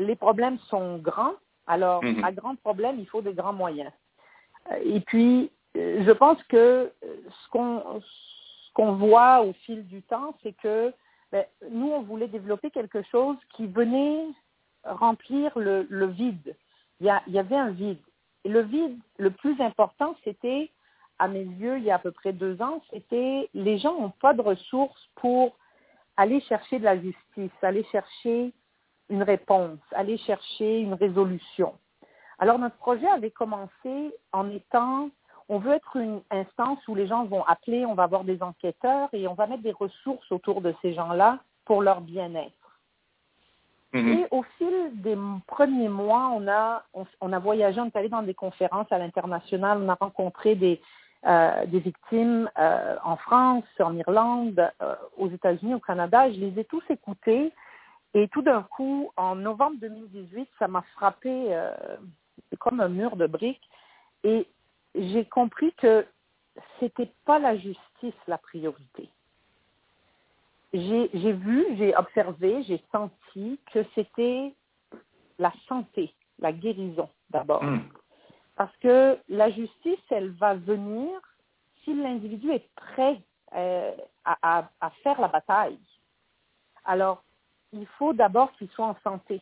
les 0.00 0.16
problèmes 0.16 0.58
sont 0.68 0.98
grands. 0.98 1.34
Alors, 1.66 2.02
Mhm. 2.02 2.24
à 2.24 2.32
grands 2.32 2.56
problèmes, 2.56 2.98
il 2.98 3.06
faut 3.06 3.22
des 3.22 3.34
grands 3.34 3.52
moyens. 3.52 3.92
Et 4.84 5.00
puis, 5.00 5.50
je 5.74 6.10
pense 6.12 6.42
que 6.44 6.92
ce 7.02 7.48
qu'on 7.50 8.00
ce 8.00 8.72
qu'on 8.74 8.92
voit 8.92 9.42
au 9.42 9.52
fil 9.64 9.84
du 9.86 10.00
temps, 10.02 10.34
c'est 10.42 10.52
que 10.52 10.92
ben, 11.32 11.44
nous, 11.70 11.90
on 11.90 12.02
voulait 12.02 12.28
développer 12.28 12.70
quelque 12.70 13.02
chose 13.02 13.36
qui 13.54 13.66
venait 13.66 14.26
remplir 14.84 15.56
le, 15.58 15.86
le 15.90 16.06
vide. 16.06 16.56
Il 17.00 17.06
y, 17.06 17.10
a, 17.10 17.20
il 17.26 17.32
y 17.32 17.38
avait 17.38 17.56
un 17.56 17.70
vide. 17.70 17.98
Et 18.44 18.48
le 18.48 18.60
vide, 18.62 18.96
le 19.18 19.30
plus 19.30 19.60
important, 19.60 20.16
c'était, 20.24 20.70
à 21.18 21.26
mes 21.28 21.42
yeux, 21.44 21.78
il 21.78 21.84
y 21.84 21.90
a 21.90 21.96
à 21.96 21.98
peu 21.98 22.12
près 22.12 22.32
deux 22.32 22.60
ans, 22.62 22.80
c'était 22.90 23.48
les 23.54 23.78
gens 23.78 24.00
n'ont 24.00 24.14
pas 24.20 24.34
de 24.34 24.40
ressources 24.40 25.08
pour 25.16 25.56
aller 26.16 26.40
chercher 26.42 26.78
de 26.78 26.84
la 26.84 26.96
justice, 26.98 27.50
aller 27.62 27.84
chercher 27.92 28.52
une 29.10 29.22
réponse, 29.22 29.78
aller 29.92 30.16
chercher 30.18 30.80
une 30.80 30.94
résolution. 30.94 31.74
Alors 32.38 32.58
notre 32.58 32.76
projet 32.76 33.08
avait 33.08 33.30
commencé 33.30 34.14
en 34.32 34.48
étant, 34.50 35.10
on 35.48 35.58
veut 35.58 35.72
être 35.72 35.96
une 35.96 36.22
instance 36.30 36.78
où 36.88 36.94
les 36.94 37.06
gens 37.06 37.24
vont 37.24 37.44
appeler, 37.44 37.84
on 37.84 37.94
va 37.94 38.04
avoir 38.04 38.24
des 38.24 38.42
enquêteurs 38.42 39.08
et 39.12 39.28
on 39.28 39.34
va 39.34 39.46
mettre 39.46 39.62
des 39.62 39.72
ressources 39.72 40.30
autour 40.32 40.60
de 40.62 40.74
ces 40.80 40.94
gens-là 40.94 41.40
pour 41.64 41.82
leur 41.82 42.00
bien-être. 42.00 42.52
Mm-hmm. 43.92 44.18
Et 44.18 44.26
au 44.30 44.42
fil 44.56 44.90
des 44.94 45.16
premiers 45.46 45.88
mois, 45.88 46.30
on 46.34 46.46
a, 46.48 46.84
on, 47.20 47.32
a 47.32 47.38
voyagé, 47.38 47.80
on 47.80 47.86
est 47.86 47.96
allé 47.96 48.08
dans 48.08 48.22
des 48.22 48.34
conférences 48.34 48.90
à 48.90 48.98
l'international, 48.98 49.78
on 49.82 49.88
a 49.88 49.96
rencontré 50.00 50.54
des, 50.54 50.80
euh, 51.26 51.66
des 51.66 51.80
victimes 51.80 52.48
euh, 52.58 52.96
en 53.04 53.16
France, 53.16 53.64
en 53.80 53.96
Irlande, 53.96 54.70
euh, 54.80 54.94
aux 55.18 55.28
États-Unis, 55.28 55.74
au 55.74 55.80
Canada. 55.80 56.30
Je 56.32 56.38
les 56.38 56.58
ai 56.60 56.64
tous 56.64 56.82
écoutés. 56.88 57.52
Et 58.14 58.28
tout 58.28 58.42
d'un 58.42 58.62
coup, 58.62 59.10
en 59.16 59.36
novembre 59.36 59.76
2018, 59.80 60.48
ça 60.58 60.68
m'a 60.68 60.82
frappé 60.94 61.54
euh, 61.54 61.72
comme 62.58 62.80
un 62.80 62.88
mur 62.88 63.16
de 63.16 63.26
briques. 63.26 63.68
Et 64.24 64.46
j'ai 64.94 65.24
compris 65.26 65.72
que 65.74 66.04
c'était 66.78 67.12
pas 67.24 67.38
la 67.38 67.56
justice 67.56 68.14
la 68.26 68.38
priorité 68.38 69.08
j'ai 70.72 71.32
vu, 71.32 71.66
j'ai 71.76 71.96
observé, 71.96 72.62
j'ai 72.64 72.82
senti 72.92 73.58
que 73.72 73.84
c'était 73.94 74.54
la 75.38 75.52
santé, 75.68 76.14
la 76.38 76.52
guérison 76.52 77.08
d'abord. 77.30 77.62
Hmm. 77.62 77.80
Parce 78.56 78.76
que 78.78 79.18
la 79.28 79.50
justice, 79.50 79.98
elle 80.10 80.30
va 80.32 80.54
venir 80.54 81.10
si 81.82 81.94
l'individu 81.94 82.50
est 82.50 82.68
prêt 82.74 83.20
euh, 83.54 83.92
à, 84.24 84.68
à, 84.80 84.90
faire 85.02 85.20
la 85.20 85.28
bataille. 85.28 85.78
Alors, 86.84 87.24
il 87.72 87.86
faut 87.98 88.12
d'abord 88.12 88.52
qu'il 88.52 88.68
soit 88.70 88.86
en 88.86 88.96
santé. 89.02 89.40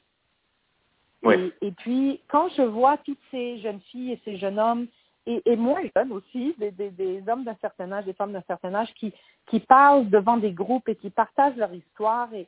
Oui. 1.23 1.52
Et, 1.61 1.68
et, 1.68 1.73
puis, 1.73 2.20
quand 2.28 2.49
je 2.50 2.62
vois 2.62 2.97
toutes 2.99 3.20
ces 3.30 3.58
jeunes 3.61 3.80
filles 3.90 4.12
et 4.12 4.20
ces 4.25 4.37
jeunes 4.38 4.58
hommes 4.58 4.87
et, 5.26 5.42
et 5.44 5.56
moins 5.56 5.82
jeunes 5.97 6.12
aussi, 6.12 6.54
des, 6.58 6.70
des, 6.70 6.90
des 6.90 7.23
hommes 7.28 7.44
d'un 7.44 7.56
certain 7.61 7.90
âge, 7.92 8.04
des 8.04 8.12
femmes 8.12 8.32
d'un 8.32 8.44
certain 8.47 8.75
âge, 8.75 8.92
qui, 8.94 9.12
qui 9.47 9.61
parlent 9.61 10.08
devant 10.08 10.37
des 10.37 10.52
groupes 10.52 10.88
et 10.88 10.97
qui 10.97 11.11
partagent 11.11 11.56
leur 11.56 11.73
histoire 11.73 12.32
et, 12.32 12.47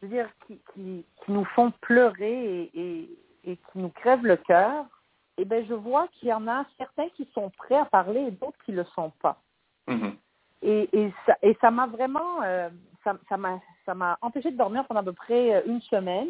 je 0.00 0.06
veux 0.06 0.12
dire, 0.12 0.28
qui, 0.46 0.58
qui, 0.72 1.04
qui 1.24 1.32
nous 1.32 1.44
font 1.44 1.72
pleurer 1.80 2.70
et, 2.74 3.08
et, 3.44 3.56
qui 3.56 3.78
nous 3.78 3.90
crèvent 3.90 4.26
le 4.26 4.36
cœur, 4.36 4.84
eh 5.36 5.44
bien, 5.44 5.64
je 5.68 5.74
vois 5.74 6.08
qu'il 6.08 6.28
y 6.28 6.32
en 6.32 6.48
a 6.48 6.64
certains 6.76 7.08
qui 7.10 7.28
sont 7.34 7.50
prêts 7.50 7.76
à 7.76 7.84
parler 7.84 8.20
et 8.20 8.30
d'autres 8.30 8.58
qui 8.64 8.72
ne 8.72 8.78
le 8.78 8.84
sont 8.84 9.12
pas. 9.22 9.40
Mm-hmm. 9.86 10.12
Et, 10.62 10.88
et, 10.92 11.12
ça, 11.24 11.36
et 11.42 11.56
ça 11.60 11.70
m'a 11.70 11.86
vraiment, 11.86 12.42
euh, 12.42 12.68
ça, 13.28 13.36
m'a, 13.36 13.60
ça 13.86 13.94
m'a 13.94 14.18
empêché 14.22 14.50
de 14.50 14.56
dormir 14.56 14.86
pendant 14.86 15.00
à 15.00 15.04
peu 15.04 15.12
près 15.12 15.54
euh, 15.54 15.62
une 15.66 15.80
semaine. 15.82 16.28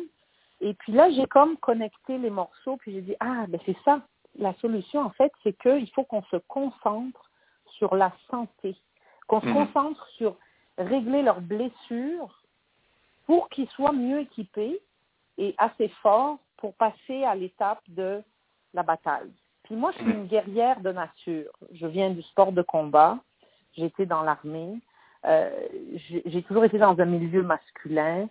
Et 0.60 0.74
puis 0.74 0.92
là, 0.92 1.10
j'ai 1.10 1.26
comme 1.26 1.56
connecté 1.56 2.18
les 2.18 2.30
morceaux, 2.30 2.76
puis 2.78 2.92
j'ai 2.92 3.02
dit, 3.02 3.14
ah, 3.20 3.46
ben 3.48 3.60
c'est 3.64 3.76
ça 3.84 4.00
la 4.38 4.54
solution, 4.54 5.00
en 5.00 5.10
fait, 5.10 5.32
c'est 5.42 5.56
qu'il 5.60 5.90
faut 5.90 6.04
qu'on 6.04 6.22
se 6.24 6.36
concentre 6.48 7.30
sur 7.76 7.94
la 7.94 8.12
santé, 8.30 8.76
qu'on 9.26 9.40
se 9.40 9.46
Mhm. 9.46 9.54
concentre 9.66 10.06
sur 10.16 10.36
régler 10.78 11.22
leurs 11.22 11.40
blessures 11.40 12.42
pour 13.26 13.48
qu'ils 13.48 13.68
soient 13.70 13.92
mieux 13.92 14.20
équipés 14.20 14.80
et 15.36 15.54
assez 15.58 15.88
forts 16.02 16.38
pour 16.56 16.74
passer 16.74 17.24
à 17.24 17.34
l'étape 17.34 17.82
de 17.88 18.22
la 18.74 18.82
bataille. 18.82 19.32
Puis 19.64 19.76
moi, 19.76 19.92
je 19.92 19.98
suis 19.98 20.10
une 20.10 20.26
guerrière 20.26 20.80
de 20.80 20.92
nature. 20.92 21.52
Je 21.72 21.86
viens 21.86 22.10
du 22.10 22.22
sport 22.22 22.52
de 22.52 22.62
combat. 22.62 23.18
J'étais 23.76 24.06
dans 24.06 24.22
l'armée. 24.22 24.78
Euh, 25.26 25.50
j'ai 26.26 26.42
toujours 26.44 26.64
été 26.64 26.78
dans 26.78 26.98
un 27.00 27.04
milieu 27.04 27.42
masculin. 27.42 28.28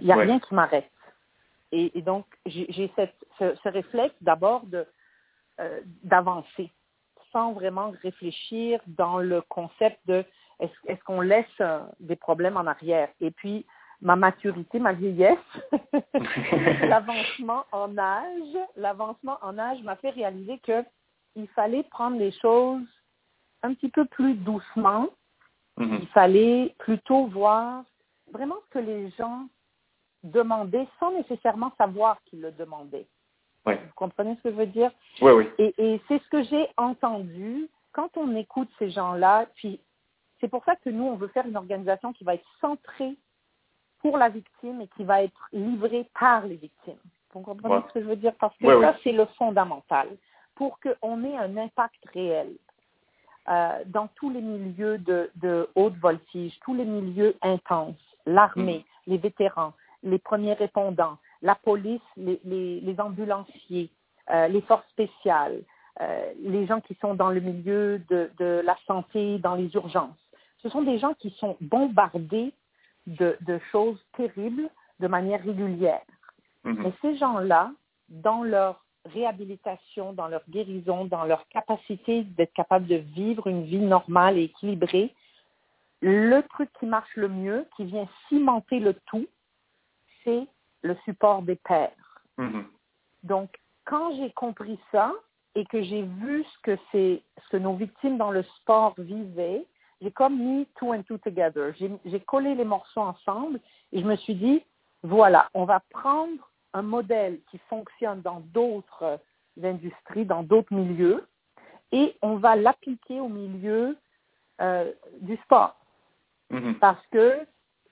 Il 0.00 0.06
n'y 0.06 0.12
a 0.12 0.16
Ouais. 0.16 0.24
rien 0.24 0.40
qui 0.40 0.54
m'arrête. 0.54 0.90
Et, 1.70 1.96
et 1.98 2.02
donc, 2.02 2.24
j'ai 2.46 2.90
ce, 3.38 3.54
ce 3.62 3.68
réflexe 3.68 4.14
d'abord 4.22 4.64
de 4.66 4.86
euh, 5.60 5.80
d'avancer 6.02 6.70
sans 7.32 7.52
vraiment 7.52 7.92
réfléchir 8.02 8.80
dans 8.86 9.18
le 9.18 9.42
concept 9.42 9.98
de 10.06 10.24
est-ce 10.60 10.72
est-ce 10.86 11.02
qu'on 11.04 11.20
laisse 11.20 11.44
euh, 11.60 11.80
des 12.00 12.16
problèmes 12.16 12.56
en 12.56 12.66
arrière. 12.66 13.08
Et 13.20 13.30
puis, 13.30 13.66
ma 14.00 14.16
maturité, 14.16 14.78
ma 14.78 14.92
vieillesse, 14.94 15.36
l'avancement 16.82 17.64
en 17.72 17.96
âge, 17.98 18.56
l'avancement 18.76 19.38
en 19.42 19.58
âge 19.58 19.82
m'a 19.82 19.96
fait 19.96 20.10
réaliser 20.10 20.58
que 20.60 20.84
il 21.36 21.48
fallait 21.48 21.82
prendre 21.84 22.16
les 22.18 22.32
choses 22.32 22.86
un 23.62 23.74
petit 23.74 23.88
peu 23.90 24.04
plus 24.06 24.34
doucement. 24.34 25.08
Mhm. 25.78 25.98
Il 26.02 26.08
fallait 26.08 26.74
plutôt 26.78 27.26
voir 27.26 27.84
vraiment 28.32 28.56
ce 28.66 28.70
que 28.70 28.78
les 28.80 29.10
gens 29.12 29.46
demandaient 30.24 30.88
sans 30.98 31.12
nécessairement 31.12 31.72
savoir 31.78 32.20
qu'ils 32.24 32.40
le 32.40 32.50
demandaient. 32.52 33.06
Oui, 33.66 33.74
Vous 33.74 33.92
comprenez 33.94 34.36
ce 34.36 34.42
que 34.42 34.50
je 34.50 34.56
veux 34.56 34.66
dire? 34.66 34.90
oui, 35.20 35.32
oui. 35.32 35.48
Et, 35.58 35.74
et 35.78 36.00
c'est 36.08 36.20
ce 36.22 36.28
que 36.28 36.42
j'ai 36.44 36.68
entendu 36.76 37.68
quand 37.92 38.10
on 38.16 38.34
écoute 38.36 38.68
ces 38.78 38.90
gens-là. 38.90 39.46
Puis 39.56 39.80
c'est 40.40 40.48
pour 40.48 40.64
ça 40.64 40.76
que 40.76 40.90
nous, 40.90 41.04
on 41.04 41.16
veut 41.16 41.28
faire 41.28 41.46
une 41.46 41.56
organisation 41.56 42.12
qui 42.12 42.24
va 42.24 42.34
être 42.34 42.46
centrée 42.60 43.16
pour 44.00 44.16
la 44.16 44.28
victime 44.28 44.80
et 44.80 44.88
qui 44.96 45.04
va 45.04 45.22
être 45.22 45.48
livrée 45.52 46.08
par 46.18 46.46
les 46.46 46.56
victimes. 46.56 46.98
Vous 47.34 47.40
comprenez 47.40 47.74
Ouais. 47.76 47.82
ce 47.88 47.94
que 47.94 48.00
je 48.00 48.06
veux 48.06 48.16
dire? 48.16 48.34
Parce 48.40 48.56
que 48.58 48.66
Ouais, 48.66 48.80
ça, 48.80 48.90
ouais. 48.92 48.96
c'est 49.04 49.12
le 49.12 49.26
fondamental 49.36 50.08
pour 50.54 50.78
qu'on 50.80 51.24
ait 51.24 51.36
un 51.36 51.56
impact 51.56 52.02
réel 52.12 52.52
euh, 53.48 53.82
dans 53.86 54.08
tous 54.16 54.30
les 54.30 54.42
milieux 54.42 54.98
de, 54.98 55.30
de 55.36 55.68
haute 55.74 55.96
voltige, 55.96 56.58
tous 56.60 56.74
les 56.74 56.84
milieux 56.84 57.34
intenses, 57.42 57.96
l'armée, 58.26 58.84
les 59.06 59.18
vétérans, 59.18 59.72
les 60.02 60.18
premiers 60.18 60.54
répondants, 60.54 61.18
la 61.42 61.54
police, 61.54 62.02
les, 62.16 62.40
les, 62.44 62.80
les 62.80 63.00
ambulanciers, 63.00 63.90
euh, 64.30 64.48
les 64.48 64.60
forces 64.62 64.88
spéciales, 64.90 65.62
euh, 66.00 66.32
les 66.40 66.66
gens 66.66 66.80
qui 66.80 66.94
sont 67.00 67.14
dans 67.14 67.30
le 67.30 67.40
milieu 67.40 68.00
de, 68.08 68.30
de 68.38 68.62
la 68.64 68.76
santé, 68.86 69.38
dans 69.38 69.54
les 69.54 69.74
urgences. 69.74 70.18
Ce 70.62 70.68
sont 70.68 70.82
des 70.82 70.98
gens 70.98 71.14
qui 71.14 71.30
sont 71.38 71.56
bombardés 71.60 72.52
de, 73.06 73.36
de 73.40 73.58
choses 73.72 73.98
terribles 74.16 74.68
de 75.00 75.08
manière 75.08 75.42
régulière. 75.42 76.02
Mhm. 76.64 76.82
Mais 76.82 76.92
ces 77.00 77.16
gens-là, 77.16 77.72
dans 78.08 78.42
leur 78.42 78.84
réhabilitation, 79.04 80.12
dans 80.12 80.28
leur 80.28 80.42
guérison, 80.48 81.04
dans 81.04 81.24
leur 81.24 81.46
capacité 81.48 82.24
d'être 82.24 82.52
capable 82.52 82.86
de 82.86 82.96
vivre 82.96 83.46
une 83.46 83.64
vie 83.64 83.78
normale 83.78 84.38
et 84.38 84.44
équilibrée, 84.44 85.14
le 86.00 86.42
truc 86.42 86.70
qui 86.78 86.86
marche 86.86 87.14
le 87.16 87.28
mieux, 87.28 87.66
qui 87.76 87.84
vient 87.84 88.08
cimenter 88.28 88.78
le 88.78 88.94
tout, 89.06 89.26
c'est 90.24 90.46
le 90.82 90.96
support 91.04 91.42
des 91.42 91.56
pairs. 91.56 92.22
Mhm. 92.36 92.66
Donc, 93.24 93.58
quand 93.84 94.14
j'ai 94.16 94.30
compris 94.30 94.78
ça 94.92 95.12
et 95.54 95.64
que 95.64 95.82
j'ai 95.82 96.02
vu 96.02 96.44
ce 96.44 96.58
que 96.62 96.78
c'est, 96.92 97.22
ce 97.42 97.48
que 97.50 97.56
nos 97.56 97.74
victimes 97.74 98.18
dans 98.18 98.30
le 98.30 98.42
sport 98.42 98.94
vivaient, 98.98 99.64
j'ai 100.00 100.12
comme 100.12 100.38
mis 100.38 100.66
two 100.76 100.92
and 100.92 101.02
two 101.02 101.18
together. 101.18 101.74
J'ai 102.04 102.20
collé 102.20 102.54
les 102.54 102.64
morceaux 102.64 103.00
ensemble 103.00 103.58
et 103.92 104.00
je 104.00 104.06
me 104.06 104.14
suis 104.16 104.36
dit, 104.36 104.62
voilà, 105.02 105.48
on 105.54 105.64
va 105.64 105.80
prendre 105.90 106.48
un 106.74 106.82
modèle 106.82 107.40
qui 107.50 107.58
fonctionne 107.68 108.20
dans 108.22 108.40
d'autres 108.40 109.02
euh, 109.02 109.16
industries, 109.62 110.24
dans 110.24 110.42
d'autres 110.42 110.72
milieux, 110.74 111.26
et 111.92 112.16
on 112.22 112.36
va 112.36 112.54
l'appliquer 112.56 113.20
au 113.20 113.28
milieu 113.28 113.96
euh, 114.60 114.92
du 115.20 115.36
sport 115.38 115.74
Mhm. 116.50 116.78
parce 116.78 117.04
que, 117.08 117.46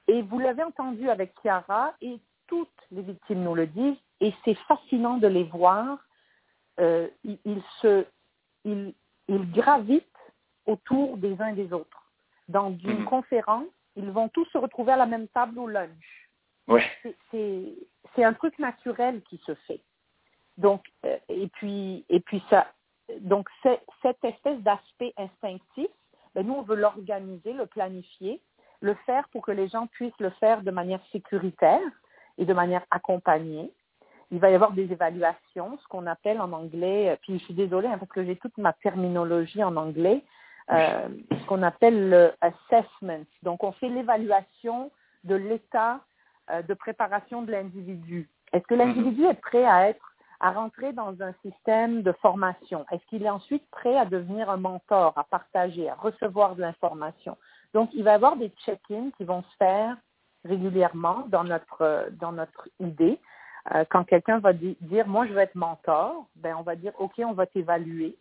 et 0.09 0.23
vous 0.23 0.39
l'avez 0.39 0.63
entendu 0.63 1.11
avec 1.11 1.35
Chiara, 1.43 1.93
et 2.01 2.19
toutes 2.47 2.69
les 2.91 3.03
victimes 3.03 3.43
nous 3.43 3.55
le 3.55 3.67
disent, 3.67 3.99
et 4.21 4.33
c'est 4.45 4.55
fascinant 4.67 5.19
de 5.19 5.27
les 5.27 5.45
voir, 5.45 5.99
euh, 6.81 7.09
ils, 7.25 7.39
ils 7.45 7.63
se, 7.83 8.07
ils, 8.65 8.95
ils 9.29 9.51
gravitent 9.53 10.05
autour 10.67 11.17
des 11.19 11.39
uns 11.41 11.53
des 11.53 11.73
autres. 11.73 12.03
Dans 12.49 12.71
une 12.71 13.01
Mhm. 13.01 13.05
conférence, 13.05 13.67
ils 13.97 14.11
vont 14.11 14.29
tous 14.29 14.47
se 14.47 14.59
retrouver 14.59 14.93
à 14.93 14.97
la 14.97 15.07
même 15.07 15.29
table 15.29 15.59
au 15.59 15.67
lunch. 15.67 16.31
Ouais. 16.69 16.85
C'est- 17.31 17.75
C'est 18.17 18.25
un 18.25 18.33
truc 18.33 18.59
naturel 18.59 19.23
qui 19.29 19.41
se 19.47 19.55
fait. 19.67 19.81
Donc, 20.57 20.83
euh, 21.05 21.17
et 21.29 21.49
puis, 21.49 22.05
et 22.09 22.21
puis 22.21 22.43
ça, 22.51 22.67
donc 23.21 23.49
cette 23.63 24.25
espèce 24.25 24.59
d'aspect 24.61 25.13
instinctif, 25.17 25.89
ben, 26.35 26.47
nous 26.47 26.55
on 26.55 26.63
veut 26.63 26.77
l'organiser, 26.77 27.53
le 27.53 27.67
planifier, 27.67 28.41
le 28.81 28.95
faire 29.07 29.29
pour 29.29 29.43
que 29.43 29.53
les 29.53 29.69
gens 29.69 29.87
puissent 29.87 30.19
le 30.19 30.31
faire 30.31 30.63
de 30.63 30.71
manière 30.71 31.01
sécuritaire 31.13 31.81
et 32.39 32.45
de 32.45 32.53
manière 32.53 32.85
accompagnée. 32.91 33.71
il 34.31 34.39
va 34.39 34.51
y 34.51 34.55
avoir 34.55 34.73
des 34.73 34.91
évaluations, 34.91 35.79
ce 35.79 35.89
qu'on 35.89 36.07
appelle 36.07 36.41
en 36.41 36.53
anglais, 36.53 37.17
puis 37.23 37.39
je 37.39 37.45
suis 37.45 37.55
désolée 37.55 37.89
hein, 37.89 37.99
parce 37.99 38.11
que 38.11 38.25
j'ai 38.25 38.37
toute 38.37 38.57
ma 38.59 38.73
terminologie 38.73 39.63
en 39.63 39.77
anglais, 39.77 40.25
euh, 40.71 41.09
ce 41.31 41.47
qu'on 41.47 41.63
appelle 41.63 42.11
le 42.11 42.33
assessment. 42.41 43.25
Donc, 43.43 43.63
on 43.63 43.73
fait 43.73 43.89
l'évaluation 43.89 44.91
de 45.23 45.37
l'état 45.37 45.95
euh, 45.95 45.99
de 46.51 46.75
préparation 46.75 47.43
de 47.43 47.53
l'individu. 47.53 48.29
Est-ce 48.53 48.67
que 48.67 48.75
l'individu 48.75 49.25
est 49.25 49.41
prêt 49.41 49.65
à 49.65 49.89
être 49.89 50.17
à 50.41 50.51
rentrer 50.51 50.93
dans 50.93 51.23
un 51.23 51.33
système 51.43 52.03
de 52.03 52.13
formation? 52.13 52.85
Est-ce 52.91 53.05
qu'il 53.07 53.25
est 53.25 53.31
ensuite 53.31 53.69
prêt 53.71 53.97
à 53.97 54.05
devenir 54.05 54.51
un 54.51 54.57
mentor, 54.57 55.13
à 55.17 55.25
partager, 55.25 55.89
à 55.89 55.95
recevoir 55.95 56.57
de 56.57 56.63
l'information? 56.63 57.37
Donc, 57.75 57.91
il 57.95 58.05
va 58.05 58.13
y 58.13 58.15
avoir 58.15 58.37
des 58.37 58.51
check-ins 58.65 59.11
qui 59.17 59.25
vont 59.25 59.43
se 59.43 59.57
faire 59.59 59.97
régulièrement 60.45 61.25
dans 61.29 61.45
notre, 61.45 62.09
dans 62.13 62.33
notre 62.33 62.69
idée. 62.81 63.19
Euh, 63.75 63.85
quand 63.91 64.05
quelqu'un 64.05 64.39
va 64.39 64.53
dire, 64.53 65.09
moi, 65.09 65.27
je 65.27 65.33
veux 65.33 65.41
être 65.41 65.57
mentor, 65.57 66.27
ben, 66.37 66.55
on 66.59 66.63
va 66.63 66.77
dire, 66.77 66.93
OK, 66.99 67.15
on 67.19 67.33
va 67.33 67.47
t'évaluer. 67.47 68.17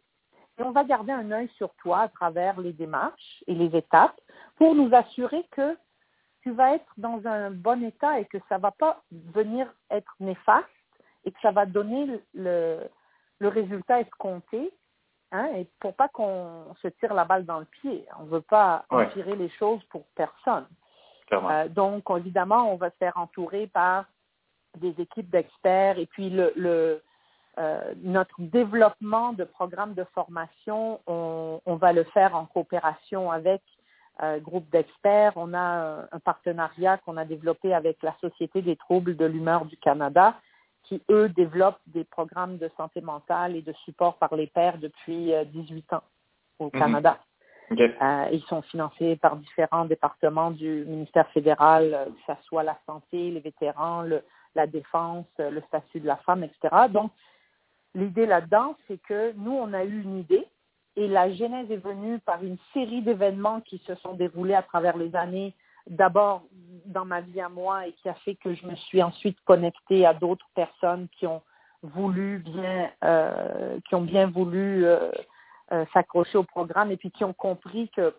Et 0.57 0.63
on 0.63 0.71
va 0.71 0.83
garder 0.85 1.11
un 1.11 1.31
œil 1.31 1.49
sur 1.57 1.73
toi 1.75 1.99
à 1.99 2.07
travers 2.07 2.59
les 2.59 2.73
démarches 2.73 3.43
et 3.45 3.53
les 3.53 3.75
étapes 3.77 4.19
pour 4.55 4.73
nous 4.73 4.89
assurer 4.93 5.45
que 5.51 5.77
tu 6.45 6.51
vas 6.51 6.75
être 6.75 6.93
dans 6.97 7.25
un 7.25 7.49
bon 7.49 7.83
état 7.83 8.19
et 8.19 8.25
que 8.25 8.37
ça 8.47 8.57
ne 8.57 8.61
va 8.61 8.69
pas 8.71 9.01
venir 9.11 9.67
être 9.89 10.13
néfaste 10.19 10.67
et 11.25 11.31
que 11.31 11.39
ça 11.41 11.49
va 11.51 11.65
donner 11.65 12.21
le, 12.35 12.79
le 13.39 13.47
résultat 13.47 14.01
escompté. 14.01 14.71
Hein, 15.31 15.47
et 15.55 15.67
pour 15.79 15.95
pas 15.95 16.07
qu'on 16.07 16.67
se 16.83 16.87
tire 16.87 17.15
la 17.15 17.25
balle 17.25 17.45
dans 17.45 17.57
le 17.59 17.65
pied. 17.65 18.05
On 18.19 18.23
ne 18.25 18.29
veut 18.29 18.41
pas 18.41 18.85
Ouais. 18.91 19.09
tirer 19.09 19.35
les 19.35 19.49
choses 19.49 19.83
pour 19.85 20.05
personne. 20.15 20.67
Euh, 21.33 21.67
donc, 21.67 22.03
évidemment, 22.15 22.71
on 22.71 22.75
va 22.75 22.91
se 22.91 22.97
faire 22.97 23.17
entourer 23.17 23.65
par 23.65 24.05
des 24.77 24.93
équipes 25.01 25.31
d'experts 25.31 25.97
et 25.97 26.05
puis 26.05 26.29
le, 26.29 26.53
le 26.55 27.01
euh, 27.57 27.93
notre 27.97 28.35
développement 28.39 29.33
de 29.33 29.45
programmes 29.45 29.95
de 29.95 30.03
formation, 30.13 30.99
on, 31.07 31.59
on 31.65 31.75
va 31.75 31.91
le 31.91 32.03
faire 32.03 32.35
en 32.35 32.45
coopération 32.45 33.31
avec 33.31 33.61
un 34.19 34.37
groupe 34.39 34.69
d'experts. 34.69 35.33
On 35.35 35.53
a 35.53 35.59
un, 35.59 35.99
un 36.11 36.19
partenariat 36.19 36.97
qu'on 36.99 37.17
a 37.17 37.25
développé 37.25 37.73
avec 37.73 38.01
la 38.03 38.15
Société 38.21 38.61
des 38.61 38.75
troubles 38.75 39.15
de 39.15 39.25
l'humeur 39.25 39.65
du 39.65 39.77
Canada, 39.77 40.35
qui, 40.83 41.01
eux, 41.09 41.29
développent 41.29 41.81
des 41.87 42.03
programmes 42.03 42.57
de 42.57 42.69
santé 42.77 43.01
mentale 43.01 43.55
et 43.55 43.61
de 43.61 43.73
support 43.85 44.17
par 44.17 44.35
les 44.35 44.47
pairs 44.47 44.77
depuis 44.77 45.33
euh, 45.33 45.43
18 45.45 45.93
ans 45.93 46.03
au 46.59 46.65
Mhm. 46.65 46.71
Canada. 46.71 47.17
Euh, 47.71 48.29
ils 48.31 48.43
sont 48.47 48.61
financés 48.61 49.15
par 49.15 49.35
différents 49.37 49.85
départements 49.85 50.51
du 50.51 50.85
ministère 50.85 51.27
fédéral, 51.29 51.93
euh, 51.93 52.05
que 52.05 52.33
ce 52.35 52.43
soit 52.43 52.61
la 52.63 52.77
santé, 52.85 53.31
les 53.31 53.39
vétérans, 53.39 54.03
le, 54.03 54.23
la 54.53 54.67
défense, 54.67 55.25
euh, 55.39 55.49
le 55.49 55.61
statut 55.61 55.99
de 55.99 56.05
la 56.05 56.17
femme, 56.17 56.43
etc. 56.43 56.85
Donc, 56.89 57.11
l'idée 57.95 58.27
là-dedans, 58.27 58.75
c'est 58.87 59.01
que 59.01 59.33
nous, 59.33 59.51
on 59.51 59.73
a 59.73 59.83
eu 59.83 60.01
une 60.03 60.19
idée 60.19 60.45
et 60.95 61.07
la 61.07 61.31
genèse 61.31 61.69
est 61.71 61.83
venue 61.83 62.19
par 62.19 62.43
une 62.43 62.57
série 62.73 63.01
d'événements 63.01 63.61
qui 63.61 63.79
se 63.79 63.95
sont 63.95 64.13
déroulés 64.13 64.53
à 64.53 64.63
travers 64.63 64.97
les 64.97 65.15
années, 65.15 65.53
d'abord 65.87 66.43
dans 66.85 67.05
ma 67.05 67.21
vie 67.21 67.41
à 67.41 67.49
moi 67.49 67.87
et 67.87 67.93
qui 67.93 68.09
a 68.09 68.13
fait 68.13 68.35
que 68.35 68.53
je 68.53 68.65
me 68.65 68.75
suis 68.75 69.03
ensuite 69.03 69.37
connectée 69.45 70.05
à 70.05 70.13
d'autres 70.13 70.47
personnes 70.55 71.07
qui 71.17 71.27
ont 71.27 71.41
voulu 71.83 72.39
bien, 72.39 72.89
euh, 73.03 73.79
qui 73.87 73.95
ont 73.95 74.01
bien 74.01 74.27
voulu 74.27 74.85
euh, 74.85 75.11
euh, 75.71 75.85
s'accrocher 75.93 76.37
au 76.37 76.43
programme 76.43 76.91
et 76.91 76.97
puis 76.97 77.11
qui 77.11 77.23
ont 77.23 77.33
compris 77.33 77.89
que, 77.89 78.13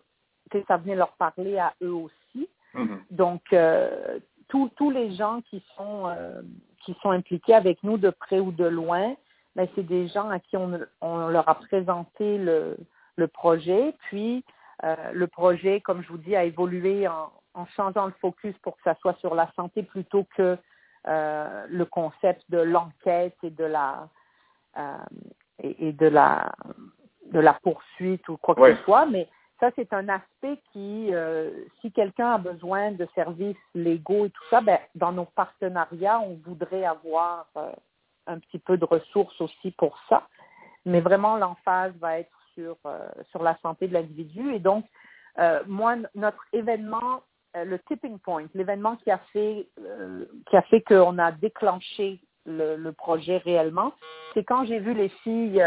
que 0.51 0.63
ça 0.67 0.77
venait 0.77 0.95
leur 0.95 1.13
parler 1.13 1.57
à 1.57 1.73
eux 1.81 1.93
aussi. 1.93 2.49
Mhm. 2.73 2.99
Donc, 3.11 3.41
euh, 3.53 4.19
tous 4.47 4.91
les 4.91 5.13
gens 5.15 5.41
qui 5.49 5.63
sont, 5.75 6.07
euh, 6.07 6.41
qui 6.85 6.95
sont 7.01 7.11
impliqués 7.11 7.53
avec 7.53 7.83
nous 7.83 7.97
de 7.97 8.09
près 8.09 8.39
ou 8.39 8.51
de 8.51 8.65
loin, 8.65 9.15
ben, 9.57 9.67
c'est 9.73 9.83
des 9.83 10.07
gens 10.07 10.29
à 10.29 10.39
qui 10.39 10.55
on, 10.55 10.79
on 11.01 11.27
leur 11.27 11.49
a 11.49 11.55
présenté 11.55 12.37
le, 12.37 12.77
le 13.15 13.27
projet. 13.27 13.95
Puis, 14.07 14.45
euh, 14.83 14.95
le 15.11 15.25
projet, 15.25 15.81
comme 15.81 16.03
je 16.03 16.09
vous 16.09 16.19
dis, 16.19 16.35
a 16.35 16.43
évolué 16.43 17.07
en, 17.07 17.31
en 17.55 17.65
changeant 17.75 18.05
le 18.05 18.13
focus 18.21 18.55
pour 18.59 18.77
que 18.77 18.83
ça 18.83 18.93
soit 19.01 19.15
sur 19.17 19.33
la 19.33 19.51
santé 19.55 19.81
plutôt 19.81 20.25
que 20.37 20.57
euh, 21.07 21.65
le 21.69 21.85
concept 21.85 22.43
de 22.49 22.59
l'enquête 22.59 23.35
et 23.41 23.49
de 23.49 23.65
la 23.65 24.07
euh, 24.77 24.97
et, 25.63 25.87
et 25.87 25.91
de 25.91 26.05
la 26.05 26.53
de 27.31 27.39
la 27.39 27.53
poursuite 27.53 28.29
ou 28.29 28.37
quoi 28.37 28.53
que 28.53 28.61
Ouais. 28.61 28.75
ce 28.75 28.83
soit. 28.83 29.07
Mais 29.07 29.27
ça, 29.59 29.71
c'est 29.75 29.91
un 29.91 30.07
aspect 30.07 30.61
qui, 30.71 31.11
si 31.81 31.91
quelqu'un 31.91 32.33
a 32.33 32.37
besoin 32.37 32.91
de 32.91 33.07
services 33.15 33.57
légaux 33.73 34.25
et 34.25 34.29
tout 34.29 34.43
ça, 34.51 34.61
ben, 34.61 34.77
dans 34.93 35.11
nos 35.11 35.25
partenariats, 35.25 36.19
on 36.19 36.35
voudrait 36.45 36.85
avoir 36.85 37.47
un 38.27 38.39
petit 38.39 38.59
peu 38.59 38.77
de 38.77 38.85
ressources 38.85 39.39
aussi 39.41 39.71
pour 39.71 39.97
ça. 40.09 40.27
Mais 40.85 41.01
vraiment, 41.01 41.37
l'emphase 41.37 41.93
va 41.99 42.19
être 42.19 42.37
sur, 42.53 42.77
euh, 42.85 43.07
sur 43.31 43.43
la 43.43 43.57
santé 43.61 43.87
de 43.87 43.93
l'individu. 43.93 44.53
Et 44.53 44.59
donc, 44.59 44.85
euh, 45.37 45.61
moi, 45.67 45.95
notre 46.15 46.43
événement, 46.53 47.21
euh, 47.55 47.65
le 47.65 47.79
tipping 47.79 48.19
point, 48.19 48.45
l'événement 48.53 48.95
qui 48.97 49.11
a 49.11 49.19
fait 49.33 49.67
qui 50.49 50.57
a 50.57 50.61
fait 50.63 50.81
qu'on 50.81 51.17
a 51.19 51.31
déclenché 51.31 52.19
le, 52.45 52.75
le 52.75 52.91
projet 52.93 53.37
réellement, 53.37 53.93
c'est 54.33 54.43
quand 54.43 54.65
j'ai 54.65 54.79
vu 54.79 54.93
les 54.93 55.09
filles, 55.09 55.63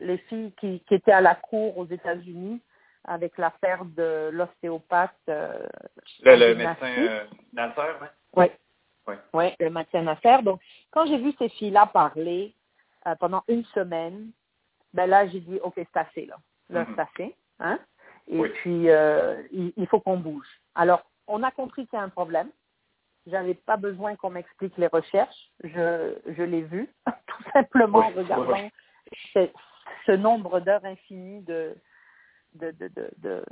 les 0.00 0.18
filles 0.18 0.52
qui, 0.60 0.80
qui 0.80 0.94
étaient 0.94 1.12
à 1.12 1.20
la 1.20 1.34
cour 1.34 1.76
aux 1.76 1.86
États-Unis 1.86 2.60
avec 3.04 3.36
l'affaire 3.36 3.84
de 3.84 4.30
l'ostéopathe. 4.32 5.10
Le, 5.26 6.36
le 6.36 6.54
médecin 6.54 7.26
Nasser, 7.52 7.80
ouais. 8.34 8.52
Oui. 9.06 9.14
Ouais. 9.32 9.56
Le 9.60 9.70
matin 9.70 10.06
à 10.06 10.16
faire. 10.16 10.42
Donc, 10.42 10.60
quand 10.90 11.06
j'ai 11.06 11.18
vu 11.18 11.32
ces 11.38 11.48
filles-là 11.48 11.86
parler 11.86 12.54
euh, 13.06 13.14
pendant 13.16 13.42
une 13.48 13.64
semaine, 13.66 14.30
ben 14.92 15.06
là, 15.06 15.26
j'ai 15.28 15.40
dit, 15.40 15.58
OK, 15.62 15.74
c'est 15.76 15.96
assez, 15.96 16.26
là. 16.26 16.36
Là, 16.70 16.84
Mhm. 16.84 16.94
c'est 16.94 17.02
assez. 17.02 17.36
Hein? 17.60 17.78
Et 18.28 18.38
Oui. 18.40 18.48
puis, 18.50 18.88
euh, 18.90 19.42
il, 19.52 19.72
il 19.76 19.86
faut 19.86 20.00
qu'on 20.00 20.18
bouge. 20.18 20.46
Alors, 20.74 21.02
on 21.26 21.42
a 21.42 21.50
compris 21.50 21.86
qu'il 21.86 21.98
y 21.98 22.00
a 22.00 22.04
un 22.04 22.08
problème. 22.08 22.48
J'avais 23.26 23.54
pas 23.54 23.76
besoin 23.76 24.16
qu'on 24.16 24.30
m'explique 24.30 24.76
les 24.76 24.86
recherches. 24.86 25.50
Je, 25.62 26.14
je 26.26 26.42
l'ai 26.42 26.62
vu, 26.62 26.88
tout 27.26 27.42
simplement 27.52 27.98
en 27.98 28.08
Oui, 28.08 28.14
regardant 28.16 28.52
oui, 28.52 28.70
ce, 29.32 29.48
ce 30.06 30.12
nombre 30.12 30.60
d'heures 30.60 30.84
infinies 30.84 31.40
de, 31.42 31.74
de, 32.54 32.70
de, 32.72 32.88
de, 32.88 33.10
de 33.18 33.44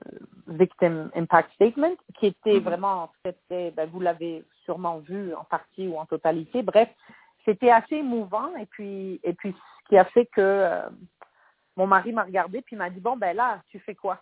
Victim 0.49 1.11
Impact 1.15 1.53
Statement, 1.55 1.97
qui 2.19 2.27
était 2.27 2.55
Mhm. 2.55 2.65
vraiment, 2.65 3.03
en 3.05 3.11
fait, 3.23 3.37
c'était, 3.43 3.71
ben, 3.73 3.89
vous 3.89 4.01
l'avez 4.01 4.45
sûrement 4.65 4.99
vu 4.99 5.35
en 5.35 5.45
partie 5.45 5.89
ou 5.89 5.97
en 5.99 6.07
totalité. 6.07 6.63
Bref, 6.63 6.89
c'était 7.45 7.71
assez 7.71 7.97
émouvant. 7.97 8.57
Et 8.57 8.67
puis, 8.67 9.21
et 9.23 9.33
puis 9.33 9.53
ce 9.53 9.89
qui 9.89 9.99
a 9.99 10.05
fait 10.05 10.27
que 10.27 10.41
euh, 10.41 10.89
mon 11.77 11.87
mari 11.87 12.13
m'a 12.13 12.25
regardé 12.25 12.63
puis 12.63 12.77
m'a 12.77 12.91
dit, 12.91 13.01
bon, 13.01 13.17
ben 13.17 13.35
là, 13.37 13.63
tu 13.69 13.79
fais 13.81 13.95
quoi? 13.95 14.21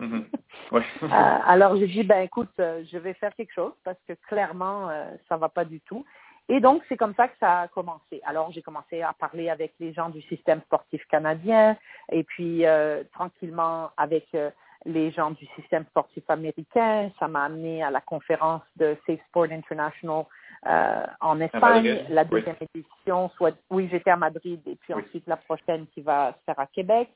Mhm. 0.00 0.26
Ouais. 0.72 0.82
Euh, 1.02 1.06
alors 1.46 1.76
j'ai 1.76 1.86
dit 1.86 2.02
ben 2.02 2.22
écoute, 2.22 2.50
euh, 2.60 2.82
je 2.90 2.98
vais 2.98 3.14
faire 3.14 3.34
quelque 3.34 3.52
chose 3.52 3.72
parce 3.84 3.98
que 4.08 4.14
clairement 4.28 4.88
euh, 4.90 5.04
ça 5.28 5.36
va 5.36 5.48
pas 5.48 5.64
du 5.64 5.80
tout. 5.82 6.04
Et 6.48 6.60
donc 6.60 6.82
c'est 6.88 6.96
comme 6.96 7.14
ça 7.14 7.26
que 7.28 7.36
ça 7.40 7.62
a 7.62 7.68
commencé. 7.68 8.20
Alors 8.24 8.52
j'ai 8.52 8.62
commencé 8.62 9.02
à 9.02 9.12
parler 9.12 9.50
avec 9.50 9.74
les 9.80 9.92
gens 9.92 10.10
du 10.10 10.22
système 10.22 10.60
sportif 10.62 11.04
canadien 11.08 11.76
et 12.12 12.22
puis 12.22 12.64
euh, 12.64 13.02
tranquillement 13.12 13.90
avec 13.96 14.26
euh, 14.34 14.50
les 14.84 15.10
gens 15.10 15.32
du 15.32 15.44
système 15.56 15.84
sportif 15.86 16.22
américain. 16.28 17.10
Ça 17.18 17.26
m'a 17.26 17.44
amené 17.44 17.82
à 17.82 17.90
la 17.90 18.00
conférence 18.00 18.62
de 18.76 18.96
Safe 19.06 19.18
Sport 19.28 19.48
International 19.50 20.24
euh, 20.66 21.04
en 21.20 21.40
Espagne, 21.40 22.04
la 22.10 22.22
oui. 22.22 22.28
deuxième 22.30 22.56
édition. 22.74 23.28
Soit 23.30 23.56
oui 23.70 23.88
j'étais 23.90 24.10
à 24.10 24.16
Madrid 24.16 24.60
et 24.66 24.76
puis 24.76 24.94
Oui. 24.94 25.02
ensuite 25.04 25.26
la 25.26 25.36
prochaine 25.36 25.86
qui 25.88 26.00
va 26.00 26.32
se 26.32 26.44
faire 26.44 26.60
à 26.60 26.66
Québec 26.66 27.08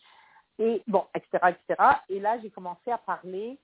et 0.59 0.83
bon, 0.89 1.05
etc., 1.15 1.55
etc. 1.69 1.81
Et 2.09 2.19
là, 2.21 2.37
j'ai 2.43 2.51
commencé 2.51 2.91
à 2.91 2.99
parler 2.99 3.59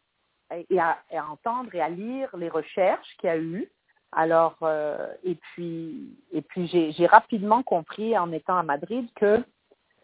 et 0.55 0.66
et 0.70 0.79
à, 0.79 0.96
et 1.11 1.18
à 1.18 1.26
entendre 1.26 1.74
et 1.74 1.81
à 1.81 1.88
lire 1.88 2.35
les 2.37 2.48
recherches 2.48 3.16
qu'il 3.18 3.29
y 3.29 3.33
a 3.33 3.37
eu. 3.37 3.68
Alors, 4.12 4.57
euh, 4.62 5.12
et 5.25 5.35
puis, 5.35 6.16
et 6.33 6.42
puis 6.42 6.66
j'ai 6.69 6.92
j'ai 6.92 7.07
rapidement 7.07 7.62
compris 7.62 8.16
en 8.16 8.33
étant 8.33 8.57
à 8.57 8.62
Madrid 8.62 9.09
que 9.14 9.45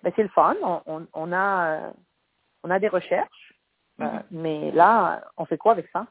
ben, 0.03 0.13
c'est 0.17 0.23
le 0.23 0.29
fun. 0.31 0.57
On, 0.63 0.83
on, 0.87 1.07
on 1.15 1.33
a, 1.33 1.67
euh, 1.67 1.91
on 2.65 2.71
a 2.71 2.79
des 2.79 2.89
recherches, 2.89 3.55
euh, 4.01 4.05
Mhm. 4.05 4.23
mais 4.33 4.71
là, 4.73 5.23
on 5.37 5.45
fait 5.45 5.59
quoi 5.59 5.73
avec 5.73 5.89
ça? 5.93 6.07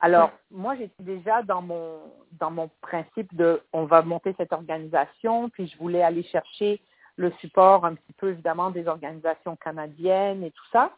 Alors, 0.00 0.30
moi, 0.50 0.76
j'étais 0.76 1.02
déjà 1.02 1.42
dans 1.42 1.62
mon 1.62 2.00
dans 2.32 2.50
mon 2.50 2.70
principe 2.82 3.34
de, 3.34 3.62
on 3.72 3.84
va 3.84 4.02
monter 4.02 4.34
cette 4.36 4.52
organisation, 4.52 5.48
puis 5.48 5.68
je 5.68 5.78
voulais 5.78 6.02
aller 6.02 6.22
chercher 6.24 6.82
le 7.16 7.30
support 7.40 7.86
un 7.86 7.94
petit 7.94 8.12
peu 8.12 8.30
évidemment 8.30 8.70
des 8.70 8.88
organisations 8.88 9.56
canadiennes 9.56 10.44
et 10.44 10.50
tout 10.50 10.66
ça. 10.70 10.92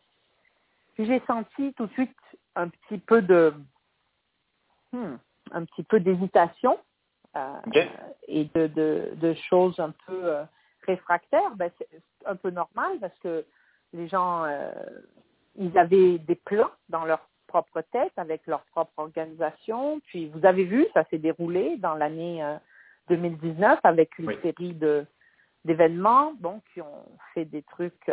Puis 0.95 1.07
j'ai 1.07 1.23
senti 1.27 1.73
tout 1.75 1.87
de 1.87 1.93
suite 1.93 2.17
un 2.57 2.69
petit 2.69 2.99
peu 2.99 3.23
de 3.23 3.55
hmm, 4.93 5.15
un 5.53 5.65
petit 5.65 5.83
peu 5.83 6.01
d'hésitation 6.01 6.79
euh, 7.37 7.85
et 8.27 8.45
de, 8.55 8.67
de, 8.69 9.11
de 9.15 9.35
choses 9.49 9.79
un 9.79 9.93
peu 10.07 10.25
euh, 10.25 10.45
réfractaires. 10.87 11.55
Ben, 11.57 11.71
c'est 11.79 11.89
un 12.27 12.37
peu 12.37 12.51
normal 12.51 12.99
parce 13.01 13.17
que 13.19 13.45
les 13.93 14.09
gens 14.09 14.45
euh, 14.45 14.73
ils 15.57 15.77
avaient 15.77 16.19
des 16.19 16.35
plans 16.35 16.71
dans 16.89 17.05
leur 17.05 17.29
propre 17.47 17.83
tête 17.93 18.13
avec 18.17 18.47
leur 18.47 18.63
propre 18.67 18.93
organisation. 18.99 20.01
Puis 20.07 20.29
vous 20.29 20.45
avez 20.45 20.65
vu, 20.65 20.87
ça 20.95 21.05
s'est 21.11 21.19
déroulé 21.19 21.77
dans 21.79 21.95
l'année 21.95 22.43
euh, 22.43 22.57
2019 23.09 23.81
avec 23.85 24.19
une 24.19 24.33
série 24.43 24.75
de 24.75 25.07
d'événements, 25.65 26.33
bon, 26.39 26.63
qui 26.73 26.81
ont 26.81 27.05
fait 27.35 27.45
des 27.45 27.63
trucs 27.63 28.11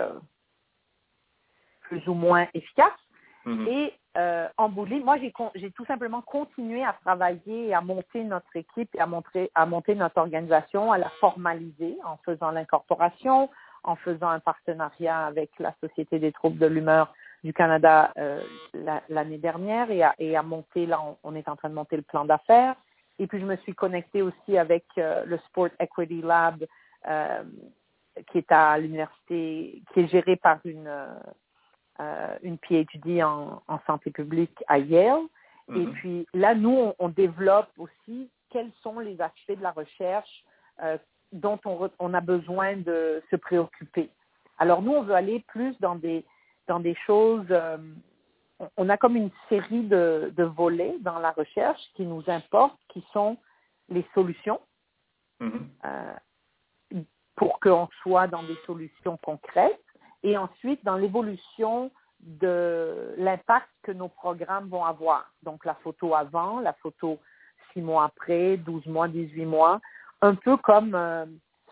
plus 1.82 2.06
ou 2.08 2.14
moins 2.14 2.48
efficaces. 2.54 2.92
Mhm. 3.46 3.68
Et 3.68 3.94
euh, 4.18 4.48
en 4.58 4.70
Boulie, 4.70 5.02
moi, 5.02 5.18
j'ai, 5.18 5.72
tout 5.72 5.86
simplement 5.86 6.22
continué 6.22 6.84
à 6.84 6.94
travailler 7.04 7.74
à 7.74 7.82
monter 7.82 8.24
notre 8.24 8.56
équipe 8.56 8.94
et 8.96 9.00
à, 9.00 9.06
montrer, 9.06 9.52
à 9.56 9.66
monter 9.66 9.94
notre 9.96 10.18
organisation, 10.18 10.92
à 10.92 10.98
la 10.98 11.10
formaliser 11.20 11.98
en 12.06 12.18
faisant 12.18 12.52
l'incorporation, 12.52 13.50
en 13.84 13.96
faisant 13.96 14.30
un 14.30 14.40
partenariat 14.40 15.26
avec 15.26 15.52
la 15.60 15.74
Société 15.82 16.20
des 16.20 16.32
troubles 16.32 16.60
de 16.60 16.66
l'humeur 16.66 17.14
du 17.44 17.54
Canada 17.54 18.12
euh, 18.18 18.42
la, 18.74 19.04
l'année 19.10 19.38
dernière 19.38 19.92
et 19.92 20.02
à, 20.02 20.16
et 20.18 20.36
à 20.38 20.44
monter, 20.44 20.86
là, 20.86 21.02
on, 21.02 21.18
on, 21.24 21.36
est 21.36 21.48
en 21.50 21.56
train 21.56 21.70
de 21.70 21.76
monter 21.76 21.98
le 21.98 22.02
plan 22.02 22.26
d'affaires. 22.26 22.76
Et 23.20 23.28
puis, 23.28 23.40
je 23.40 23.46
me 23.46 23.58
suis 23.58 23.76
connectée 23.76 24.22
aussi 24.22 24.58
avec 24.58 24.86
euh, 24.98 25.24
le 25.26 25.38
Sport 25.50 25.70
Equity 25.80 26.22
Lab 26.22 26.66
euh, 27.08 27.44
qui 28.32 28.38
est 28.38 28.52
à 28.52 28.78
l'université, 28.78 29.82
qui 29.94 30.00
est 30.00 30.08
géré 30.08 30.38
par 30.38 30.60
une, 30.64 30.88
euh, 30.88 31.08
une 32.44 32.58
PhD 32.58 33.24
en, 33.24 33.62
en, 33.68 33.80
santé 33.88 34.12
publique 34.12 34.64
à 34.68 34.78
Yale. 34.80 35.22
Mm 35.68 35.76
-hmm. 35.76 35.82
Et 35.82 35.86
puis 35.94 36.28
là, 36.34 36.54
nous, 36.56 36.78
on, 36.86 36.96
on, 37.00 37.10
développe 37.10 37.72
aussi 37.78 38.30
quels 38.50 38.72
sont 38.84 39.00
les 39.00 39.20
aspects 39.22 39.58
de 39.60 39.64
la 39.64 39.72
recherche 39.72 40.44
euh, 40.84 40.98
dont 41.32 41.60
on, 41.66 41.90
on, 42.00 42.14
a 42.14 42.22
besoin 42.22 42.78
de 42.78 43.22
se 43.30 43.36
préoccuper. 43.36 44.10
Alors 44.58 44.82
nous, 44.82 44.94
on 44.94 45.02
veut 45.02 45.16
aller 45.16 45.44
plus 45.48 45.78
dans 45.80 45.96
des, 45.96 46.24
dans 46.68 46.80
des 46.80 46.96
choses, 47.06 47.46
euh, 47.50 47.78
on 48.78 48.90
a 48.90 48.98
comme 48.98 49.16
une 49.16 49.32
série 49.50 49.84
de, 49.84 50.32
de, 50.36 50.44
volets 50.44 50.96
dans 51.02 51.20
la 51.20 51.32
recherche 51.32 51.82
qui 51.96 52.04
nous 52.06 52.24
importent, 52.28 52.80
qui 52.90 53.04
sont 53.12 53.38
les 53.90 54.06
solutions, 54.14 54.62
mm 55.40 55.50
-hmm. 55.50 56.16
pour 57.36 57.60
qu'on 57.60 57.88
soit 58.02 58.28
dans 58.28 58.44
des 58.44 58.58
solutions 58.66 59.18
concrètes, 59.30 59.85
et 60.26 60.38
ensuite 60.38 60.84
dans 60.84 60.96
l'évolution 60.96 61.92
de 62.20 63.14
l'impact 63.18 63.70
que 63.84 63.92
nos 63.92 64.10
programmes 64.10 64.68
vont 64.68 64.84
avoir. 64.84 65.32
Donc 65.44 65.64
la 65.66 65.76
photo 65.76 66.16
avant, 66.16 66.60
la 66.60 66.74
photo 66.74 67.20
six 67.72 67.82
mois 67.82 68.06
après, 68.06 68.58
12 68.58 68.88
mois, 68.88 69.08
18 69.08 69.46
mois, 69.46 69.80
un 70.22 70.34
peu 70.34 70.58
comme 70.58 70.96
euh, 70.96 71.26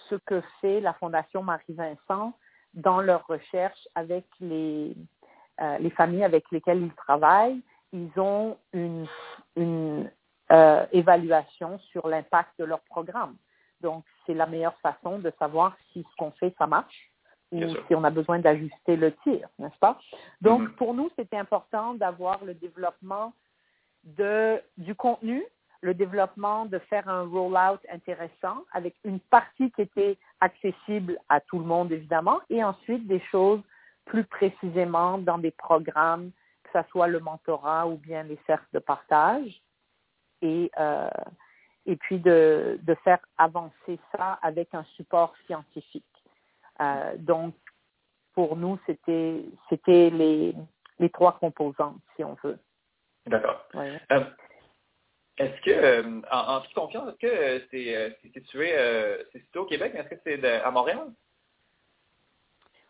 ce 0.10 0.16
que 0.16 0.42
fait 0.62 0.82
la 0.82 0.94
Fondation 0.94 1.42
Marie-Vincent 1.42 2.34
dans 2.76 3.02
leur 3.02 3.26
recherche 3.26 3.88
avec 3.96 4.26
les, 4.39 4.96
euh, 5.60 5.78
les 5.80 5.89
familles 5.89 6.24
avec 6.24 6.46
lesquelles 6.52 6.84
ils 6.84 6.94
travaillent. 6.94 7.62
Ils 7.92 8.12
ont 8.18 8.58
une, 8.72 9.08
une 9.56 10.12
euh, 10.52 10.86
évaluation 10.92 11.80
sur 11.92 12.08
l'impact 12.08 12.52
de 12.60 12.66
leur 12.66 12.82
programme. 12.82 13.36
Donc, 13.82 14.04
c'est 14.26 14.36
la 14.36 14.46
meilleure 14.46 14.78
façon 14.82 15.18
de 15.18 15.32
savoir 15.39 15.76
si 15.92 16.04
ce 16.04 16.16
qu'on 16.18 16.32
fait, 16.32 16.54
ça 16.60 16.68
marche 16.68 17.12
ou 17.54 17.76
si 17.88 17.96
on 17.96 18.04
a 18.04 18.10
besoin 18.10 18.39
d'ajuster 18.39 18.96
le 18.96 19.12
tir, 19.24 19.48
n'est-ce 19.60 19.80
pas? 19.80 20.00
Donc, 20.42 20.62
mm 20.62 20.66
-hmm. 20.66 20.76
pour 20.80 20.94
nous, 20.94 21.10
c'était 21.18 21.38
important 21.46 21.88
d'avoir 22.02 22.38
le 22.44 22.54
développement 22.66 23.28
de, 24.20 24.62
du 24.78 24.94
contenu, 24.96 25.39
le 25.82 25.94
développement 25.94 26.66
de 26.66 26.80
faire 26.89 27.08
un 27.18 27.24
roll-out 27.36 27.82
intéressant 27.98 28.58
avec 28.72 28.94
une 29.04 29.20
partie 29.20 29.70
qui 29.72 29.82
était 29.82 30.18
accessible 30.39 31.13
à 31.30 31.38
tout 31.48 31.60
le 31.63 31.68
monde, 31.74 31.92
évidemment, 31.92 32.39
et 32.50 32.63
ensuite 32.63 33.06
des 33.08 33.24
choses 33.32 33.62
plus 34.06 34.26
précisément 34.38 35.18
dans 35.30 35.38
des 35.38 35.52
programmes, 35.68 36.32
que 36.63 36.72
ce 36.76 36.89
soit 36.89 37.08
le 37.16 37.20
mentorat 37.20 37.84
ou 37.88 37.96
bien 37.98 38.24
les 38.24 38.39
cercles 38.48 38.74
de 38.74 38.80
partage, 38.80 39.62
et, 40.42 40.72
euh, 40.80 41.10
et 41.86 41.96
puis 41.96 42.20
de, 42.20 42.80
de 42.82 42.94
faire 43.06 43.20
avancer 43.38 43.96
ça 44.12 44.28
avec 44.42 44.68
un 44.74 44.86
support 44.96 45.34
scientifique. 45.46 46.12
Euh, 46.84 47.13
donc, 47.17 47.56
pour 48.34 48.56
nous, 48.56 48.80
c'était 48.86 49.46
c'était 49.69 50.10
les, 50.10 50.56
les 51.00 51.10
trois 51.10 51.38
composantes, 51.39 52.02
si 52.15 52.24
on 52.24 52.36
veut. 52.43 52.60
D'accord. 53.28 53.63
Ouais. 53.74 54.00
Euh, 54.12 54.24
est-ce 55.38 55.62
que, 55.62 55.72
euh, 55.72 56.22
en, 56.32 56.56
en, 56.56 56.62
toute 56.62 56.74
confiance, 56.74 57.10
est-ce 57.10 57.17
que 57.17 57.65
c'est 57.72 58.17
situé, 58.34 58.74
c'est 59.32 59.39
situé 59.39 59.60
au 59.60 59.65
Québec, 59.65 59.91
mais 59.93 60.02
est-ce 60.02 60.10
que 60.10 60.22
c'est 60.24 60.62
à 60.62 60.72
Montréal? 60.72 61.08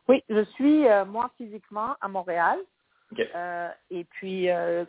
Oui, 0.09 0.23
je 0.29 0.43
suis, 0.43 0.85
moi, 1.07 1.31
physiquement 1.37 1.95
à 2.01 2.07
Montréal. 2.07 2.59
Okay. 3.11 3.29
et 3.91 4.05
puis, 4.05 4.47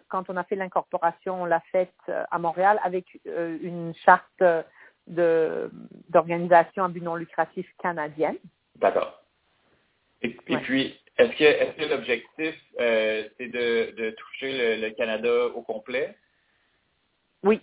quand 0.08 0.30
on 0.30 0.36
a 0.36 0.44
fait 0.44 0.56
l'incorporation, 0.56 1.42
on 1.42 1.44
l'a 1.44 1.60
faite 1.72 1.94
à 2.08 2.38
Montréal 2.38 2.80
avec 2.82 3.20
une 3.26 3.92
charte 4.04 4.42
de 5.06 5.70
d'organisation 6.08 6.84
à 6.84 6.88
but 6.88 7.02
non 7.02 7.14
lucratif 7.14 7.68
canadienne. 7.78 8.38
D'accord. 8.76 9.22
Et, 10.22 10.37
et 10.48 10.54
ouais. 10.54 10.62
puis, 10.62 11.00
est-ce 11.16 11.37
que, 11.37 11.44
est 11.44 11.76
que 11.76 11.84
l'objectif, 11.84 12.54
euh, 12.80 13.28
c'est 13.37 13.48
de, 13.48 13.94
de, 13.96 14.10
toucher 14.10 14.76
le, 14.76 14.88
le, 14.88 14.94
Canada 14.94 15.46
au 15.46 15.62
complet? 15.62 16.16
Oui, 17.42 17.60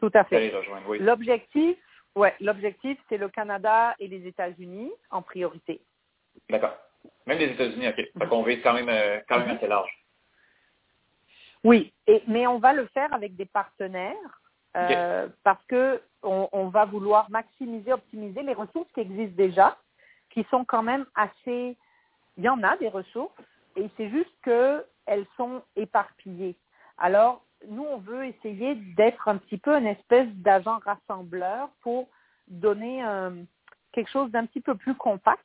tout 0.00 0.10
à 0.14 0.24
fait. 0.24 0.52
Oui. 0.88 0.98
L'objectif, 1.00 1.76
ouais, 2.16 2.34
l'objectif, 2.40 2.98
c'est 3.08 3.18
le 3.18 3.28
Canada 3.28 3.94
et 3.98 4.08
les 4.08 4.26
États-Unis 4.26 4.90
en 5.10 5.22
priorité. 5.22 5.80
D'accord. 6.48 6.76
Même 7.26 7.38
les 7.38 7.52
États-Unis, 7.52 7.88
OK. 7.88 8.08
Donc, 8.16 8.32
on 8.32 8.42
vise 8.42 8.62
quand 8.62 8.74
même, 8.74 8.88
euh, 8.88 9.20
quand 9.28 9.38
même 9.38 9.56
assez 9.56 9.66
large. 9.66 9.92
Oui, 11.64 11.92
et, 12.06 12.22
mais 12.26 12.46
on 12.46 12.58
va 12.58 12.72
le 12.72 12.86
faire 12.86 13.12
avec 13.12 13.36
des 13.36 13.44
partenaires 13.44 14.40
euh, 14.76 15.24
okay. 15.26 15.32
parce 15.44 15.64
que 15.66 16.00
on, 16.22 16.48
on 16.52 16.68
va 16.68 16.84
vouloir 16.84 17.30
maximiser, 17.30 17.92
optimiser 17.92 18.42
les 18.42 18.54
ressources 18.54 18.90
qui 18.92 19.00
existent 19.00 19.36
déjà 19.36 19.76
qui 20.30 20.46
sont 20.50 20.64
quand 20.64 20.82
même 20.82 21.06
assez... 21.14 21.76
Il 22.36 22.44
y 22.44 22.48
en 22.48 22.62
a 22.62 22.76
des 22.76 22.88
ressources, 22.88 23.34
et 23.76 23.90
c'est 23.96 24.08
juste 24.10 24.30
qu'elles 24.42 25.26
sont 25.36 25.62
éparpillées. 25.76 26.56
Alors, 26.98 27.42
nous, 27.66 27.84
on 27.84 27.98
veut 27.98 28.26
essayer 28.26 28.76
d'être 28.96 29.26
un 29.26 29.36
petit 29.36 29.58
peu 29.58 29.76
une 29.76 29.86
espèce 29.86 30.28
d'agent 30.34 30.78
rassembleur 30.84 31.70
pour 31.82 32.08
donner 32.46 33.02
un, 33.02 33.34
quelque 33.92 34.10
chose 34.10 34.30
d'un 34.30 34.46
petit 34.46 34.60
peu 34.60 34.76
plus 34.76 34.94
compact 34.94 35.44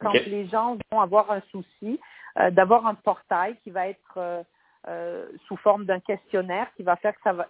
quand 0.00 0.10
okay. 0.10 0.24
les 0.24 0.46
gens 0.48 0.78
vont 0.90 1.00
avoir 1.00 1.30
un 1.30 1.42
souci, 1.50 2.00
euh, 2.38 2.50
d'avoir 2.50 2.86
un 2.86 2.94
portail 2.94 3.56
qui 3.62 3.70
va 3.70 3.88
être 3.88 4.14
euh, 4.16 4.42
euh, 4.86 5.26
sous 5.46 5.56
forme 5.56 5.84
d'un 5.84 6.00
questionnaire 6.00 6.68
qui 6.76 6.82
va 6.82 6.96
faire 6.96 7.14
que 7.14 7.22
ça 7.22 7.32
va 7.32 7.48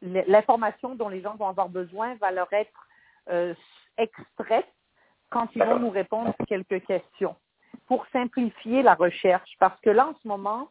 l'information 0.00 0.94
dont 0.94 1.08
les 1.08 1.22
gens 1.22 1.34
vont 1.34 1.48
avoir 1.48 1.68
besoin 1.68 2.14
va 2.16 2.30
leur 2.30 2.52
être 2.52 2.86
euh, 3.30 3.54
extraite 3.96 4.68
quand 5.30 5.48
ils 5.54 5.62
vont 5.62 5.78
nous 5.78 5.90
répondre 5.90 6.34
à 6.38 6.44
quelques 6.44 6.84
questions 6.86 7.36
pour 7.86 8.06
simplifier 8.12 8.82
la 8.82 8.94
recherche. 8.94 9.50
Parce 9.58 9.80
que 9.80 9.90
là, 9.90 10.08
en 10.08 10.14
ce 10.22 10.28
moment, 10.28 10.68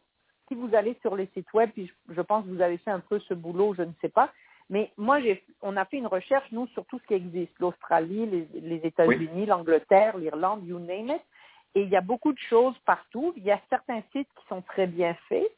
si 0.48 0.54
vous 0.54 0.74
allez 0.74 0.96
sur 1.02 1.16
les 1.16 1.26
sites 1.34 1.52
web, 1.52 1.70
puis 1.72 1.92
je, 2.08 2.20
pense 2.20 2.44
que 2.44 2.50
vous 2.50 2.60
avez 2.60 2.78
fait 2.78 2.90
un 2.90 3.00
peu 3.00 3.18
ce 3.20 3.34
boulot, 3.34 3.74
je 3.74 3.82
ne 3.82 3.92
sais 4.00 4.08
pas, 4.08 4.32
mais 4.70 4.92
moi, 4.96 5.20
j'ai, 5.20 5.44
on 5.62 5.76
a 5.76 5.84
fait 5.84 5.96
une 5.96 6.06
recherche, 6.06 6.46
nous, 6.52 6.66
sur 6.68 6.84
tout 6.86 6.98
ce 6.98 7.06
qui 7.06 7.14
existe, 7.14 7.58
l'Australie, 7.58 8.26
les, 8.26 8.48
les 8.60 8.86
États-Unis, 8.86 9.28
oui. 9.34 9.46
l'Angleterre, 9.46 10.16
l'Irlande, 10.18 10.66
you 10.66 10.78
name 10.78 11.08
it. 11.08 11.22
Et 11.74 11.82
il 11.82 11.88
y 11.88 11.96
a 11.96 12.00
beaucoup 12.00 12.32
de 12.32 12.38
choses 12.38 12.76
partout. 12.84 13.32
Il 13.36 13.44
y 13.44 13.50
a 13.50 13.60
certains 13.70 14.02
sites 14.12 14.28
qui 14.38 14.46
sont 14.48 14.62
très 14.62 14.86
bien 14.86 15.14
faits, 15.28 15.50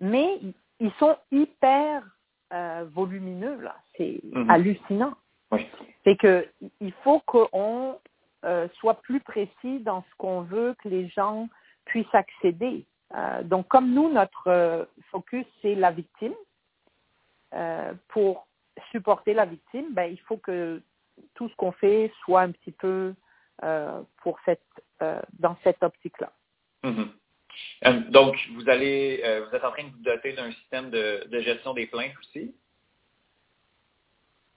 mais 0.00 0.40
ils 0.80 0.92
sont 0.98 1.16
hyper 1.30 2.02
euh, 2.52 2.84
volumineux, 2.92 3.60
là. 3.60 3.76
C'est 3.96 4.20
Mhm. 4.24 4.50
hallucinant. 4.50 5.14
Oui. 5.52 5.66
C'est 6.04 6.16
que 6.16 6.46
il 6.80 6.92
faut 7.04 7.20
qu'on 7.20 7.98
euh, 8.44 8.68
soit 8.78 9.00
plus 9.02 9.20
précis 9.20 9.80
dans 9.80 10.02
ce 10.02 10.16
qu'on 10.16 10.42
veut 10.42 10.74
que 10.82 10.88
les 10.88 11.08
gens 11.08 11.48
puissent 11.84 12.14
accéder. 12.14 12.84
Euh, 13.14 13.42
donc, 13.42 13.68
comme 13.68 13.92
nous, 13.92 14.10
notre 14.12 14.48
euh, 14.48 14.84
focus, 15.10 15.46
c'est 15.62 15.74
la 15.74 15.90
victime, 15.90 16.34
euh, 17.54 17.92
pour 18.08 18.46
supporter 18.92 19.34
la 19.34 19.44
victime, 19.44 19.92
ben, 19.92 20.10
il 20.10 20.20
faut 20.20 20.36
que 20.36 20.80
tout 21.34 21.48
ce 21.48 21.56
qu'on 21.56 21.72
fait 21.72 22.12
soit 22.24 22.42
un 22.42 22.52
petit 22.52 22.72
peu 22.72 23.14
pour 24.22 24.38
cette, 24.46 24.62
dans 25.38 25.54
cette 25.62 25.82
optique-là. 25.82 26.32
Mhm. 26.82 27.12
Euh, 27.86 28.00
donc, 28.10 28.36
vous 28.54 28.68
allez, 28.68 29.20
euh, 29.24 29.46
vous 29.46 29.56
êtes 29.56 29.64
en 29.64 29.70
train 29.70 29.84
de 29.84 29.90
vous 29.90 30.02
doter 30.02 30.32
d'un 30.32 30.50
système 30.52 30.90
de, 30.90 31.26
de 31.28 31.40
gestion 31.40 31.74
des 31.74 31.86
plaintes 31.86 32.16
aussi? 32.18 32.54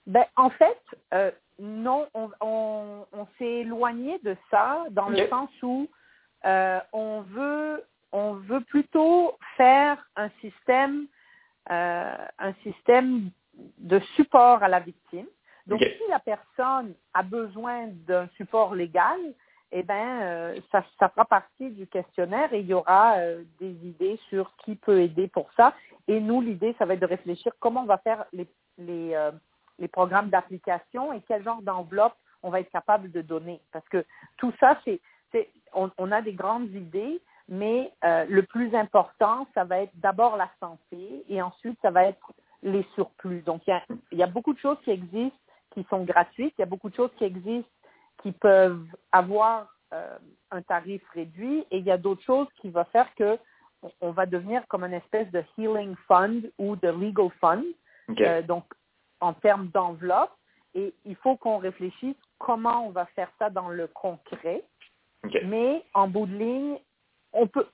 Ben, 0.06 0.26
en 0.36 0.50
fait, 0.50 0.82
euh, 1.13 1.32
non, 1.60 2.08
on, 2.13 2.30
on, 2.42 3.06
on 3.13 3.28
s'est 3.38 3.62
éloigné 3.62 4.20
de 4.20 4.36
ça 4.50 4.86
dans 4.92 5.10
le 5.10 5.28
sens 5.28 5.50
où 5.62 5.88
euh, 6.46 6.80
on 6.92 7.22
veut 7.22 7.84
on 8.12 8.34
veut 8.34 8.62
plutôt 8.62 9.36
faire 9.58 9.98
un 10.16 10.30
système 10.42 11.08
euh, 11.72 12.16
un 12.39 12.54
système 12.63 13.30
de 13.78 14.00
support 14.16 14.63
à 14.63 14.68
la 14.68 14.80
victime. 14.80 15.28
Donc, 15.66 15.80
si 15.80 16.04
la 16.10 16.20
personne 16.20 16.94
a 17.13 17.24
besoin 17.24 17.88
d'un 17.88 18.28
support 18.36 18.76
légal, 18.76 19.20
eh 19.72 19.82
ben, 19.82 20.22
euh, 20.22 20.60
ça, 20.72 20.84
ça 21.00 21.08
fera 21.10 21.24
partie 21.24 21.70
du 21.70 21.88
questionnaire 21.88 22.54
et 22.54 22.60
il 22.60 22.66
y 22.68 22.74
aura 22.74 23.16
euh, 23.18 23.44
des 23.60 23.72
idées 23.88 24.20
sur 24.30 24.54
qui 24.58 24.76
peut 24.76 25.02
aider 25.02 25.30
pour 25.30 25.50
ça. 25.56 25.74
Et 26.08 26.20
nous, 26.20 26.42
l'idée, 26.42 26.76
ça 26.78 26.86
va 26.86 26.96
être 26.96 27.00
de 27.00 27.06
réfléchir 27.06 27.54
comment 27.60 27.82
on 27.82 27.86
va 27.86 27.98
faire 28.00 28.26
les, 28.34 28.48
les, 28.78 29.16
les 29.80 29.88
programmes 29.88 30.30
d'application 30.30 31.14
et 31.14 31.22
quel 31.28 31.44
genre 31.44 31.62
d'enveloppe 31.62 32.16
on 32.44 32.50
va 32.50 32.60
être 32.60 32.72
capable 32.72 33.12
de 33.12 33.22
donner. 33.22 33.62
Parce 33.72 33.88
que 33.90 34.06
tout 34.38 34.54
ça, 34.60 34.78
c'est, 34.86 35.00
on, 35.74 35.90
on, 35.98 36.12
a 36.12 36.22
des 36.22 36.34
grandes 36.34 36.70
idées, 36.74 37.22
mais 37.48 37.92
euh, 38.04 38.26
le 38.30 38.44
plus 38.44 38.76
important, 38.76 39.48
ça 39.54 39.64
va 39.64 39.80
être 39.80 39.94
d'abord 39.96 40.38
la 40.38 40.50
santé 40.60 41.24
et 41.30 41.42
ensuite, 41.42 41.80
ça 41.82 41.92
va 41.92 42.06
être 42.06 42.34
les 42.62 42.86
surplus. 42.96 43.42
Donc, 43.42 43.62
il 43.68 43.72
y 43.72 43.74
a, 43.74 43.84
y 44.12 44.24
a 44.24 44.28
beaucoup 44.28 44.54
de 44.54 44.60
choses 44.60 44.78
qui 44.84 44.92
existent 44.92 45.38
qui 45.74 45.86
sont 45.90 46.04
gratuites, 46.04 46.54
il 46.58 46.62
y 46.62 46.64
a 46.64 46.68
beaucoup 46.68 46.90
de 46.90 46.96
choses 46.96 47.10
qui 47.18 47.24
existent 47.24 47.70
qui 48.22 48.32
peuvent 48.32 48.86
avoir 49.12 49.68
euh, 49.94 50.18
un 50.52 50.62
tarif 50.62 51.02
réduit 51.14 51.66
et 51.72 51.78
il 51.80 51.84
y 51.84 51.92
a 51.92 51.98
d'autres 51.98 52.24
choses 52.24 52.48
qui 52.62 52.70
vont 52.70 52.86
faire 52.86 53.14
que 53.16 53.38
on 54.00 54.12
va 54.12 54.26
devenir 54.26 54.66
comme 54.68 54.84
une 54.86 54.94
espèce 54.94 55.30
de 55.32 55.44
healing 55.58 55.96
fund 56.08 56.42
ou 56.58 56.76
de 56.78 56.88
legal 56.88 57.30
fund. 57.42 57.66
Okay. 58.10 58.26
Euh, 58.26 58.42
donc, 58.42 58.64
en 59.24 59.34
termes 59.34 59.68
d'enveloppe, 59.74 60.32
et 60.76 60.94
il 61.06 61.16
faut 61.18 61.36
qu'on 61.38 61.58
réfléchisse 61.58 62.16
comment 62.40 62.86
on 62.88 62.90
va 62.90 63.06
faire 63.16 63.30
ça 63.40 63.50
dans 63.50 63.70
le 63.70 63.88
concret. 63.88 64.64
Okay. 65.26 65.44
Mais 65.46 65.84
en 65.94 66.08
bout 66.08 66.26
de 66.26 66.36
ligne, 66.36 66.78
on 67.32 67.48
peut. 67.48 67.68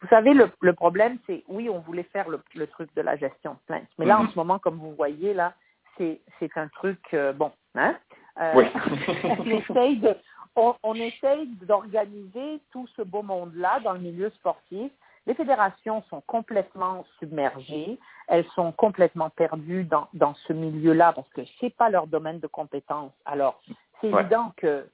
Vous 0.00 0.08
savez, 0.08 0.32
le, 0.32 0.50
le 0.60 0.72
problème, 0.72 1.18
c'est 1.26 1.44
oui, 1.48 1.68
on 1.68 1.80
voulait 1.80 2.04
faire 2.04 2.28
le, 2.30 2.40
le, 2.54 2.66
truc 2.66 2.88
de 2.96 3.02
la 3.02 3.16
gestion 3.16 3.52
de 3.52 3.58
plainte. 3.66 3.88
Mais 3.98 4.06
là, 4.06 4.16
Mhm. 4.18 4.26
en 4.26 4.30
ce 4.30 4.36
moment, 4.36 4.58
comme 4.58 4.78
vous 4.78 4.94
voyez, 4.94 5.34
là, 5.34 5.52
c'est 5.98 6.20
c'est 6.38 6.56
un 6.56 6.68
truc 6.68 6.98
euh, 7.12 7.32
bon. 7.34 7.52
Hein? 7.74 7.96
Euh, 8.40 8.52
Oui. 8.56 8.64
on 9.38 9.44
essaye 9.44 9.96
de, 9.98 10.16
on, 10.56 10.74
on 10.82 10.94
essaye 10.94 11.46
d'organiser 11.68 12.60
tout 12.72 12.86
ce 12.96 13.02
beau 13.02 13.22
monde-là 13.22 13.80
dans 13.80 13.92
le 13.92 14.00
milieu 14.00 14.30
sportif. 14.30 14.90
Les 15.30 15.36
fédérations 15.36 16.02
sont 16.10 16.22
complètement 16.22 17.04
submergées, 17.20 18.00
elles 18.26 18.48
sont 18.56 18.72
complètement 18.72 19.30
perdues 19.30 19.84
dans, 19.84 20.08
dans 20.12 20.34
ce 20.34 20.52
milieu-là 20.52 21.12
parce 21.12 21.28
que 21.28 21.42
c'est 21.60 21.70
pas 21.70 21.88
leur 21.88 22.08
domaine 22.08 22.40
de 22.40 22.48
compétence. 22.48 23.12
Alors, 23.24 23.62
c'est 24.00 24.12
Ouais. 24.12 24.22
évident 24.22 24.52
que 24.56 24.88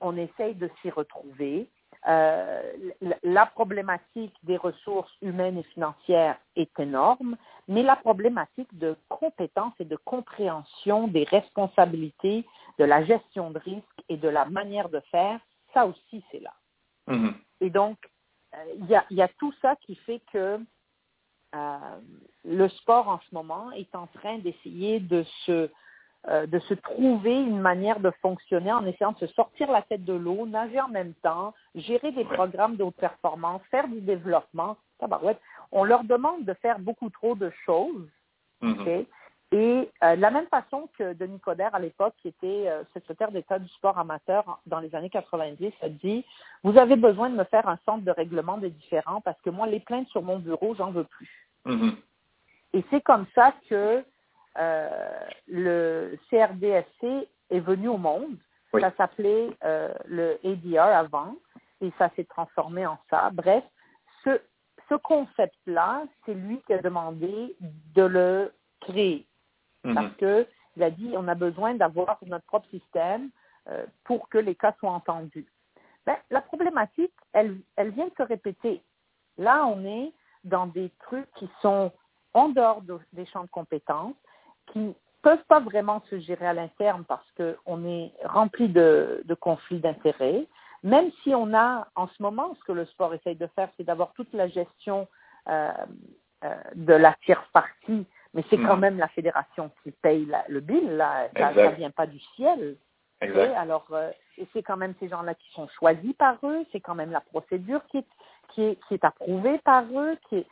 on 0.00 0.16
essaye 0.16 0.56
de 0.56 0.68
s'y 0.82 0.90
retrouver. 0.90 1.70
Euh, 2.08 2.62
la, 3.22 3.46
problématique 3.46 4.34
des 4.42 4.56
ressources 4.56 5.12
humaines 5.22 5.58
et 5.58 5.62
financières 5.62 6.36
est 6.56 6.80
énorme, 6.80 7.36
mais 7.68 7.84
la 7.84 7.94
problématique 7.94 8.76
de 8.76 8.96
compétence 9.08 9.74
et 9.78 9.84
de 9.84 9.96
compréhension 10.04 11.06
des 11.06 11.22
responsabilités, 11.22 12.44
de 12.80 12.84
la 12.84 13.04
gestion 13.04 13.52
de 13.52 13.60
risque 13.60 14.02
et 14.08 14.16
de 14.16 14.28
la 14.28 14.46
manière 14.46 14.88
de 14.88 14.98
faire, 15.12 15.38
ça 15.72 15.86
aussi 15.86 16.24
c'est 16.32 16.40
là. 16.40 16.54
Mhm. 17.06 17.34
Et 17.60 17.70
donc, 17.70 17.96
il 18.78 18.86
y, 18.86 18.94
a, 18.94 19.04
y 19.10 19.22
a 19.22 19.28
tout 19.28 19.52
ça 19.62 19.76
qui 19.76 19.94
fait 19.96 20.20
que 20.32 20.58
euh, 21.54 21.78
le 22.44 22.68
sport 22.68 23.08
en 23.08 23.20
ce 23.20 23.34
moment 23.34 23.70
est 23.72 23.94
en 23.94 24.06
train 24.08 24.38
d'essayer 24.38 25.00
de 25.00 25.24
se, 25.44 25.70
euh, 26.28 26.46
de 26.46 26.58
se 26.60 26.74
trouver 26.74 27.34
une 27.40 27.60
manière 27.60 28.00
de 28.00 28.10
fonctionner 28.22 28.72
en 28.72 28.84
essayant 28.84 29.12
de 29.12 29.18
se 29.18 29.26
sortir 29.28 29.70
la 29.70 29.82
tête 29.82 30.04
de 30.04 30.12
l'eau, 30.12 30.46
nager 30.46 30.80
en 30.80 30.88
même 30.88 31.14
temps, 31.22 31.54
gérer 31.74 32.12
des 32.12 32.24
Ouais. 32.24 32.34
programmes 32.34 32.76
de 32.76 32.82
haute 32.84 32.96
performance, 32.96 33.62
faire 33.70 33.88
du 33.88 34.00
développement. 34.00 34.76
Tabarouette. 34.98 35.40
On 35.72 35.84
leur 35.84 36.04
demande 36.04 36.44
de 36.44 36.54
faire 36.54 36.78
beaucoup 36.78 37.10
trop 37.10 37.34
de 37.34 37.50
choses. 37.64 38.08
Mhm. 38.62 38.80
OK? 38.80 39.06
Et 39.52 39.88
euh, 40.02 40.16
de 40.16 40.20
la 40.20 40.30
même 40.30 40.48
façon 40.48 40.88
que 40.98 41.12
Denis 41.12 41.38
Coderre, 41.38 41.74
à 41.74 41.78
l'époque, 41.78 42.14
qui 42.20 42.28
était 42.28 42.64
euh, 42.66 42.82
secrétaire 42.94 43.30
d'État 43.30 43.58
du 43.60 43.68
sport 43.68 43.96
amateur 43.96 44.60
dans 44.66 44.80
les 44.80 44.92
années 44.94 45.10
90, 45.10 45.72
a 45.82 45.88
dit 45.88 46.24
Vous 46.64 46.76
avez 46.76 46.96
besoin 46.96 47.30
de 47.30 47.36
me 47.36 47.44
faire 47.44 47.68
un 47.68 47.78
centre 47.84 48.04
de 48.04 48.10
règlement 48.10 48.58
des 48.58 48.70
différends 48.70 49.20
parce 49.20 49.40
que 49.42 49.50
moi, 49.50 49.68
les 49.68 49.78
plaintes 49.78 50.08
sur 50.08 50.22
mon 50.22 50.40
bureau, 50.40 50.74
j'en 50.74 50.90
veux 50.90 51.04
plus. 51.04 51.48
Mhm. 51.64 51.96
Et 52.72 52.84
c'est 52.90 53.00
comme 53.00 53.26
ça 53.34 53.54
que 53.70 54.04
euh, 54.58 55.20
le 55.46 56.18
CRDSC 56.28 57.28
est 57.50 57.60
venu 57.60 57.88
au 57.88 57.98
monde. 57.98 58.36
Oui. 58.72 58.80
Ça 58.80 58.92
s'appelait 58.96 59.50
euh, 59.64 59.94
le 60.06 60.38
ADR 60.44 60.80
avant 60.80 61.36
et 61.80 61.92
ça 61.98 62.10
s'est 62.16 62.24
transformé 62.24 62.84
en 62.84 62.98
ça. 63.10 63.30
Bref, 63.32 63.62
ce, 64.24 64.40
ce 64.88 64.96
concept-là, 64.96 66.02
c'est 66.24 66.34
lui 66.34 66.60
qui 66.66 66.72
a 66.72 66.78
demandé 66.78 67.56
de 67.94 68.02
le 68.02 68.52
créer 68.80 69.26
Mhm. 69.86 69.94
parce 69.94 70.16
que 70.16 70.46
il 70.76 70.82
a 70.82 70.90
dit 70.90 71.14
on 71.16 71.28
a 71.28 71.34
besoin 71.34 71.74
d'avoir 71.74 72.18
notre 72.26 72.44
propre 72.46 72.68
système 72.70 73.30
euh, 73.68 73.84
pour 74.04 74.28
que 74.28 74.38
les 74.38 74.54
cas 74.54 74.74
soient 74.78 74.92
entendus. 74.92 75.46
Ben, 76.06 76.16
la 76.30 76.40
problématique, 76.40 77.12
elle, 77.32 77.58
elle 77.76 77.90
vient 77.90 78.06
de 78.06 78.14
se 78.16 78.22
répéter. 78.22 78.82
Là, 79.38 79.66
on 79.66 79.84
est 79.84 80.12
dans 80.44 80.66
des 80.66 80.90
trucs 81.00 81.30
qui 81.34 81.48
sont 81.60 81.90
en 82.34 82.48
dehors 82.50 82.82
de- 82.82 83.00
des 83.12 83.26
champs 83.26 83.42
de 83.42 83.48
compétences, 83.50 84.14
qui 84.68 84.94
peuvent 85.22 85.44
pas 85.48 85.58
vraiment 85.58 86.02
se 86.08 86.20
gérer 86.20 86.46
à 86.46 86.52
l'interne 86.52 87.04
parce 87.04 87.26
qu'on 87.36 87.84
est 87.84 88.12
rempli 88.24 88.68
de, 88.68 89.22
de 89.24 89.34
conflits 89.34 89.80
d'intérêts. 89.80 90.46
Même 90.84 91.10
si 91.24 91.34
on 91.34 91.52
a, 91.54 91.88
en 91.96 92.06
ce 92.06 92.22
moment, 92.22 92.54
ce 92.60 92.64
que 92.64 92.72
le 92.72 92.84
sport 92.86 93.12
essaye 93.14 93.34
de 93.34 93.48
faire, 93.48 93.68
c'est 93.76 93.82
d'avoir 93.82 94.12
toute 94.12 94.32
la 94.32 94.46
gestion 94.46 95.08
euh, 95.48 95.72
euh, 96.44 96.54
de 96.76 96.92
la 96.92 97.14
tierce 97.24 97.48
partie, 97.52 98.06
mais 98.36 98.44
c'est 98.50 98.58
quand 98.58 98.74
Mhm. 98.76 98.80
même 98.80 98.98
la 98.98 99.08
fédération 99.08 99.70
qui 99.82 99.90
paye 99.90 100.24
la- 100.26 100.44
le 100.48 100.60
bill, 100.60 100.96
là. 100.96 101.28
Ça, 101.36 101.52
ça 101.54 101.70
vient 101.70 101.90
pas 101.90 102.06
du 102.06 102.20
ciel. 102.36 102.76
Exact. 103.22 103.54
Alors, 103.56 103.86
euh, 103.92 104.12
c'est 104.52 104.62
quand 104.62 104.76
même 104.76 104.94
ces 105.00 105.08
gens-là 105.08 105.34
qui 105.34 105.50
sont 105.52 105.66
choisis 105.68 106.12
par 106.14 106.36
eux, 106.44 106.64
c'est 106.70 106.80
quand 106.80 106.94
même 106.94 107.10
la 107.10 107.22
procédure 107.22 107.84
qui 107.86 107.98
est, 107.98 108.06
qui 108.50 108.62
est, 108.62 108.76
qui 108.86 108.94
est 108.94 109.04
approuvée 109.04 109.58
par 109.64 109.84
eux, 109.92 110.16
qui 110.28 110.36
est, 110.36 110.46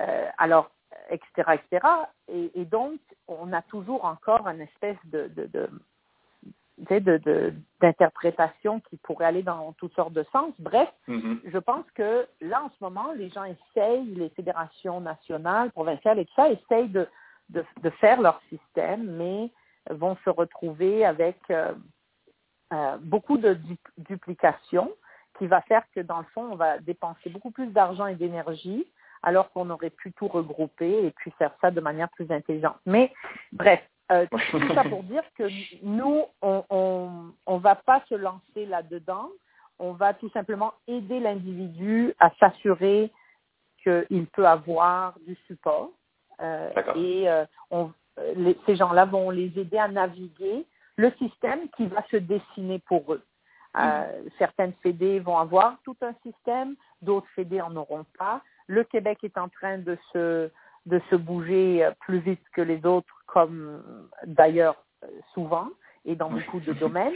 euh, 0.00 0.28
alors, 0.38 0.70
etc., 1.08 1.54
etc. 1.54 1.86
Et, 2.28 2.50
et 2.60 2.64
donc, 2.66 3.00
on 3.26 3.52
a 3.54 3.62
toujours 3.62 4.04
encore 4.04 4.46
une 4.46 4.60
espèce 4.60 4.98
de, 5.06 5.30
d'interprétation 7.80 8.80
qui 8.80 8.96
pourrait 8.98 9.26
aller 9.26 9.42
dans 9.42 9.72
toutes 9.74 9.94
sortes 9.94 10.12
de 10.12 10.24
sens. 10.32 10.52
Bref, 10.58 10.88
Mhm. 11.08 11.40
je 11.44 11.58
pense 11.58 11.84
que 11.94 12.26
là, 12.40 12.62
en 12.64 12.70
ce 12.70 12.76
moment, 12.84 13.12
les 13.16 13.30
gens 13.30 13.44
essayent, 13.44 14.04
les 14.14 14.28
fédérations 14.30 15.00
nationales, 15.00 15.70
provinciales 15.72 16.18
et 16.18 16.26
tout 16.26 16.34
ça, 16.36 16.50
essayent 16.50 16.88
de, 16.88 17.06
de, 17.50 17.64
de 17.82 17.90
faire 17.90 18.20
leur 18.20 18.40
système, 18.48 19.04
mais 19.16 19.50
vont 19.90 20.16
se 20.24 20.30
retrouver 20.30 21.04
avec 21.04 21.38
euh, 21.50 21.72
euh, 22.72 22.96
beaucoup 23.00 23.38
de 23.38 23.54
du- 23.54 23.78
duplication 23.98 24.90
qui 25.38 25.46
va 25.46 25.60
faire 25.62 25.82
que, 25.94 26.00
dans 26.00 26.18
le 26.18 26.26
fond, 26.34 26.48
on 26.52 26.56
va 26.56 26.78
dépenser 26.78 27.30
beaucoup 27.30 27.50
plus 27.50 27.68
d'argent 27.68 28.06
et 28.06 28.14
d'énergie 28.14 28.86
alors 29.22 29.50
qu'on 29.52 29.68
aurait 29.70 29.90
pu 29.90 30.12
tout 30.12 30.28
regrouper 30.28 31.06
et 31.06 31.10
puis 31.10 31.30
faire 31.32 31.52
ça 31.60 31.70
de 31.70 31.80
manière 31.80 32.08
plus 32.10 32.30
intelligente. 32.30 32.76
Mais 32.86 33.12
bref, 33.52 33.80
euh, 34.10 34.26
tout 34.50 34.74
ça 34.74 34.84
pour 34.88 35.02
dire 35.04 35.22
que 35.36 35.44
nous, 35.82 36.24
on 36.42 36.64
on, 36.70 37.32
on 37.46 37.58
va 37.58 37.74
pas 37.74 38.02
se 38.08 38.14
lancer 38.14 38.66
là-dedans. 38.66 39.28
On 39.78 39.92
va 39.92 40.14
tout 40.14 40.30
simplement 40.30 40.74
aider 40.86 41.20
l'individu 41.20 42.14
à 42.18 42.30
s'assurer 42.38 43.10
qu'il 43.82 44.26
peut 44.32 44.46
avoir 44.46 45.18
du 45.26 45.36
support. 45.46 45.90
Euh, 46.40 46.70
et 46.96 47.28
euh, 47.28 47.44
on, 47.70 47.90
euh, 48.18 48.32
les- 48.36 48.58
ces 48.66 48.76
gens-là 48.76 49.04
vont 49.04 49.30
les 49.30 49.52
aider 49.58 49.78
à 49.78 49.88
naviguer 49.88 50.66
le 50.96 51.10
système 51.18 51.68
qui 51.76 51.86
va 51.86 52.02
se 52.10 52.16
dessiner 52.16 52.78
pour 52.80 53.12
eux. 53.12 53.22
Euh, 53.78 54.22
certaines 54.38 54.72
fédés 54.82 55.20
vont 55.20 55.38
avoir 55.38 55.76
tout 55.84 55.96
un 56.02 56.12
système, 56.24 56.74
d'autres 57.02 57.28
fédés 57.36 57.60
en 57.60 57.74
auront 57.76 58.04
pas. 58.18 58.40
Le 58.66 58.82
Québec 58.84 59.18
est 59.22 59.38
en 59.38 59.48
train 59.48 59.78
de 59.78 59.96
se 60.12 60.50
de 60.86 60.98
se 61.10 61.14
bouger 61.14 61.88
plus 62.00 62.20
vite 62.20 62.42
que 62.54 62.62
les 62.62 62.84
autres, 62.86 63.14
comme 63.26 63.82
d'ailleurs 64.24 64.82
souvent 65.34 65.68
et 66.06 66.16
dans 66.16 66.30
beaucoup 66.30 66.58
de 66.60 66.72
domaines, 66.72 67.12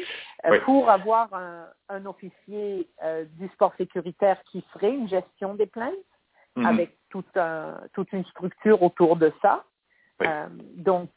Oui. 0.49 0.59
pour 0.67 0.91
avoir 0.91 1.33
un, 1.33 1.65
un 1.89 2.05
officier 2.07 2.89
euh, 3.03 3.25
du 3.39 3.49
sport 3.49 3.73
sécuritaire 3.79 4.41
qui 4.53 4.61
ferait 4.73 4.93
une 4.93 5.09
gestion 5.09 5.55
des 5.55 5.67
plaintes 5.67 5.95
Mhm. 6.57 6.67
avec 6.67 6.97
tout 7.14 7.24
un, 7.37 7.77
toute 7.92 8.12
une 8.12 8.24
structure 8.24 8.83
autour 8.83 9.14
de 9.14 9.33
ça. 9.40 9.62
Oui. 10.20 10.27
Euh, 10.29 10.48
donc, 10.74 11.11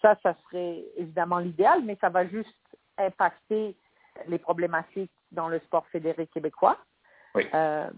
ça, 0.00 0.16
ça 0.22 0.36
serait 0.44 0.84
évidemment 0.96 1.38
l'idéal, 1.38 1.82
mais 1.84 1.98
ça 2.00 2.08
va 2.08 2.24
juste 2.28 2.56
impacter 2.96 3.76
les 4.28 4.38
problématiques 4.38 5.10
dans 5.32 5.48
le 5.48 5.58
sport 5.60 5.86
fédéré 5.88 6.28
québécois. 6.28 6.78
Oui. 7.34 7.48
Euh, 7.52 7.90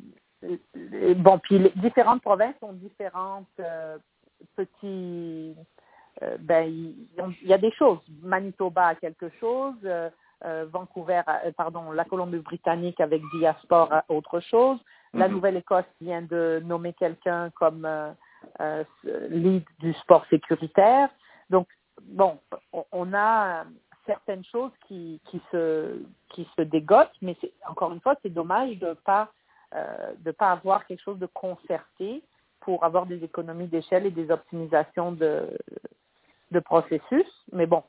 bon, 1.17 1.39
puis 1.41 1.59
les 1.59 1.73
différentes 1.77 2.23
provinces 2.23 2.57
ont 2.63 2.73
différentes 2.73 3.61
euh, 3.61 3.99
petits. 4.57 5.55
ben, 6.41 6.65
il 6.71 7.49
y 7.49 7.53
a 7.53 7.59
des 7.59 7.73
choses. 7.73 8.01
Manitoba 8.23 8.89
a 8.89 8.95
quelque 8.95 9.29
chose. 9.41 9.77
Vancouver, 10.43 11.23
pardon, 11.57 11.93
la 11.93 12.05
Colombie-Britannique 12.05 13.01
avec 13.01 13.23
Diaspora 13.35 13.99
a 13.99 14.05
autre 14.09 14.41
chose. 14.41 14.79
La 15.15 15.29
Mhm. 15.29 15.35
Nouvelle-Écosse 15.35 15.85
vient 16.01 16.23
de 16.23 16.63
nommer 16.65 16.93
quelqu'un 16.95 17.51
comme 17.51 17.85
euh, 17.85 18.13
euh, 18.61 18.85
lead 19.29 19.65
du 19.79 19.93
sport 19.95 20.25
sécuritaire. 20.31 21.09
Donc, 21.51 21.69
bon, 22.03 22.39
on, 22.93 23.13
a 23.13 23.61
euh, 23.61 23.65
certaines 24.07 24.45
choses 24.45 24.73
qui, 24.89 25.21
qui 25.27 25.41
se 25.51 26.03
qui 26.31 26.49
se 26.57 26.63
dégotent, 26.63 27.13
mais 27.21 27.37
c'est 27.41 27.53
encore 27.69 27.93
une 27.93 28.01
fois, 28.01 28.17
c'est 28.23 28.33
dommage 28.33 28.79
de 28.79 28.95
pas 29.05 29.31
euh, 29.75 30.13
de 30.21 30.31
pas 30.31 30.51
avoir 30.51 30.87
quelque 30.87 31.03
chose 31.03 31.19
de 31.19 31.27
concerté 31.27 32.23
pour 32.61 32.85
avoir 32.85 33.07
des 33.07 33.23
économies 33.23 33.67
d'échelle 33.67 34.07
et 34.07 34.11
des 34.11 34.31
optimisations 34.31 35.13
de 35.13 35.47
de 36.53 36.61
processus. 36.61 37.27
Mais 37.53 37.67
bon, 37.67 37.83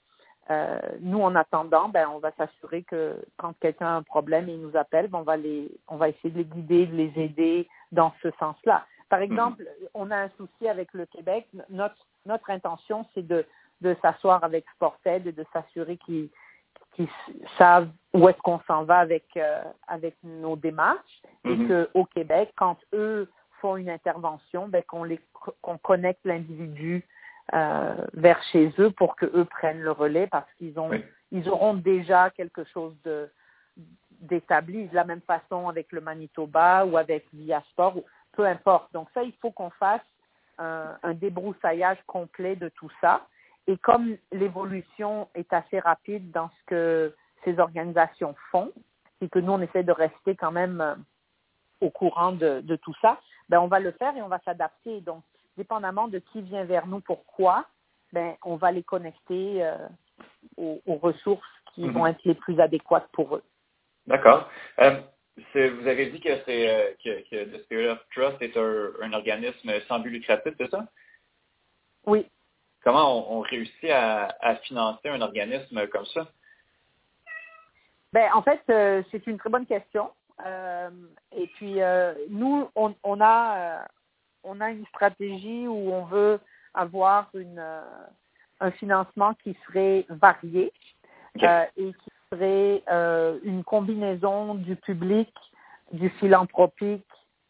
Euh, 0.52 0.80
nous, 1.00 1.22
en 1.22 1.36
attendant, 1.36 1.88
ben, 1.90 2.08
on 2.14 2.20
va 2.20 2.32
s'assurer 2.34 2.84
que 2.84 3.16
quand 3.38 3.54
quelqu'un 3.62 3.88
a 3.88 3.92
un 3.96 4.04
problème 4.04 4.50
et 4.50 4.54
il 4.54 4.62
nous 4.62 4.76
appelle, 4.76 5.08
ben, 5.08 5.20
on 5.20 5.24
va 5.24 5.38
les, 5.38 5.72
on 5.88 5.96
va 5.96 6.10
essayer 6.10 6.32
de 6.32 6.38
les 6.40 6.46
guider, 6.46 6.86
de 6.88 6.96
les 6.96 7.14
aider 7.16 7.68
dans 7.92 8.14
ce 8.22 8.30
sens-là. 8.40 8.86
Par 9.10 9.20
Mhm. 9.20 9.26
exemple, 9.26 9.68
on 9.94 10.12
a 10.12 10.18
un 10.18 10.30
souci 10.38 10.68
avec 10.68 10.94
le 10.94 11.06
Québec. 11.06 11.48
Notre, 11.70 11.96
notre 12.26 12.50
intention, 12.50 13.06
c'est 13.14 13.26
de, 13.26 13.46
de 13.82 13.96
s'asseoir 14.02 14.44
avec 14.44 14.66
Sported 14.76 15.26
et 15.28 15.32
de 15.32 15.46
s'assurer 15.54 15.98
qu'ils 15.98 16.30
savent 17.58 17.90
où 18.14 18.28
est-ce 18.28 18.38
qu'on 18.40 18.60
s'en 18.68 18.84
va 18.84 18.98
avec, 19.00 19.26
euh, 19.38 19.62
avec 19.88 20.16
nos 20.24 20.56
démarches 20.56 21.22
et 21.46 21.56
Mhm. 21.56 21.88
qu'au 21.94 22.06
Québec, 22.06 22.52
quand 22.56 22.78
eux 22.94 23.30
font 23.62 23.78
une 23.78 23.90
intervention, 23.90 24.68
ben, 24.68 24.84
qu'on 24.84 25.04
les 25.06 25.20
qu'on 25.62 25.78
connecte 25.78 26.22
l'individu 26.26 27.06
euh, 27.54 27.94
vers 28.14 28.42
chez 28.52 28.74
eux 28.80 28.92
pour 28.92 29.16
que 29.16 29.26
eux 29.26 29.46
prennent 29.46 29.82
le 29.82 29.92
relais 29.92 30.28
parce 30.28 30.52
qu'ils 30.58 30.80
ont 30.80 30.90
Oui. 30.90 31.04
ils 31.32 31.50
auront 31.50 31.74
déjà 31.74 32.30
quelque 32.30 32.64
chose 32.66 32.96
de 33.04 33.30
d'établi 34.22 34.88
de 34.88 34.96
la 34.96 35.04
même 35.04 35.22
façon 35.22 35.68
avec 35.68 35.92
le 35.92 36.00
Manitoba 36.00 36.86
ou 36.86 36.96
avec 36.96 37.26
Viasport 37.34 37.98
ou 37.98 38.06
peu 38.32 38.46
importe. 38.46 38.94
Donc 38.94 39.10
ça, 39.14 39.24
il 39.24 39.34
faut 39.42 39.52
qu'on 39.52 39.72
fasse 39.72 40.02
un, 40.58 40.96
un 41.04 41.14
débroussaillage 41.14 41.98
complet 42.08 42.56
de 42.56 42.70
tout 42.70 42.90
ça. 43.02 43.28
Et 43.68 43.78
comme 43.78 44.16
l'évolution 44.32 45.28
est 45.36 45.52
assez 45.52 45.80
rapide 45.80 46.32
dans 46.32 46.50
ce 46.50 46.66
que 46.68 47.16
ces 47.44 47.60
organisations 47.60 48.36
font, 48.52 48.72
et 49.24 49.30
que 49.30 49.40
nous, 49.40 49.52
on 49.52 49.62
essaie 49.62 49.84
de 49.84 49.92
rester 49.92 50.36
quand 50.36 50.52
même 50.52 50.82
euh, 50.82 50.96
au 51.82 51.90
courant 51.90 52.32
de, 52.34 52.62
de 52.62 52.76
tout 52.76 52.94
ça, 53.02 53.20
ben, 53.50 53.60
on 53.60 53.68
va 53.68 53.80
le 53.80 53.92
faire 53.92 54.16
et 54.16 54.22
on 54.22 54.28
va 54.28 54.40
s'adapter. 54.46 55.02
Donc, 55.02 55.24
dépendamment 55.58 56.08
de 56.08 56.20
qui 56.20 56.42
vient 56.42 56.66
vers 56.66 56.88
nous, 56.88 57.00
pourquoi, 57.02 57.66
ben, 58.12 58.36
on 58.44 58.56
va 58.56 58.72
les 58.72 58.84
connecter 58.84 59.64
euh, 59.64 59.78
aux, 60.58 60.82
aux 60.86 60.96
ressources 60.96 61.48
qui 61.74 61.82
Mhm. 61.82 61.92
vont 61.94 62.08
être 62.08 62.24
les 62.26 62.36
plus 62.36 62.60
adéquates 62.60 63.08
pour 63.12 63.36
eux. 63.36 63.44
D'accord. 64.08 64.50
Euh, 64.80 65.02
vous 65.56 65.88
avez 65.88 66.12
dit 66.12 66.20
que 66.20 66.36
c'est 66.46 66.70
euh, 66.70 66.94
que, 67.04 67.30
que 67.30 67.46
The 67.46 67.64
Spirit 67.64 67.88
of 67.88 68.00
Trust 68.14 68.42
est 68.42 68.56
un, 68.58 68.92
un 69.02 69.14
organisme 69.14 69.72
sans 69.88 70.00
but 70.00 70.12
lucratif, 70.12 70.54
c'est 70.58 70.70
ça? 70.70 70.86
Oui. 72.06 72.28
Comment 72.84 73.32
on, 73.32 73.38
on 73.38 73.40
réussit 73.42 73.90
à, 73.90 74.36
à 74.42 74.56
financer 74.58 75.10
un 75.10 75.22
organisme 75.22 75.88
comme 75.88 76.06
ça? 76.06 76.28
Ben, 78.12 78.30
en 78.34 78.44
fait, 78.44 78.62
euh, 78.70 79.02
c'est 79.10 79.26
une 79.26 79.38
très 79.38 79.50
bonne 79.50 79.66
question. 79.66 80.12
Et 81.32 81.48
puis, 81.56 81.80
nous, 82.30 82.70
on, 82.76 82.94
on 83.04 83.22
a, 83.22 83.88
on 84.44 84.62
a 84.62 84.72
une 84.72 84.86
stratégie 84.88 85.68
où 85.68 85.92
on 85.92 86.06
veut 86.06 86.40
avoir 86.74 87.30
une, 87.34 87.60
euh, 87.60 87.82
un 88.64 88.72
financement 88.72 89.34
qui 89.44 89.56
serait 89.68 90.06
varié 90.10 90.72
euh, 91.42 91.66
et 91.78 91.94
qui 91.94 92.12
serait 92.32 92.84
euh, 92.90 93.40
une 93.44 93.64
combinaison 93.64 94.56
du 94.56 94.76
public, 94.76 95.34
du 95.92 96.10
philanthropique, 96.12 97.06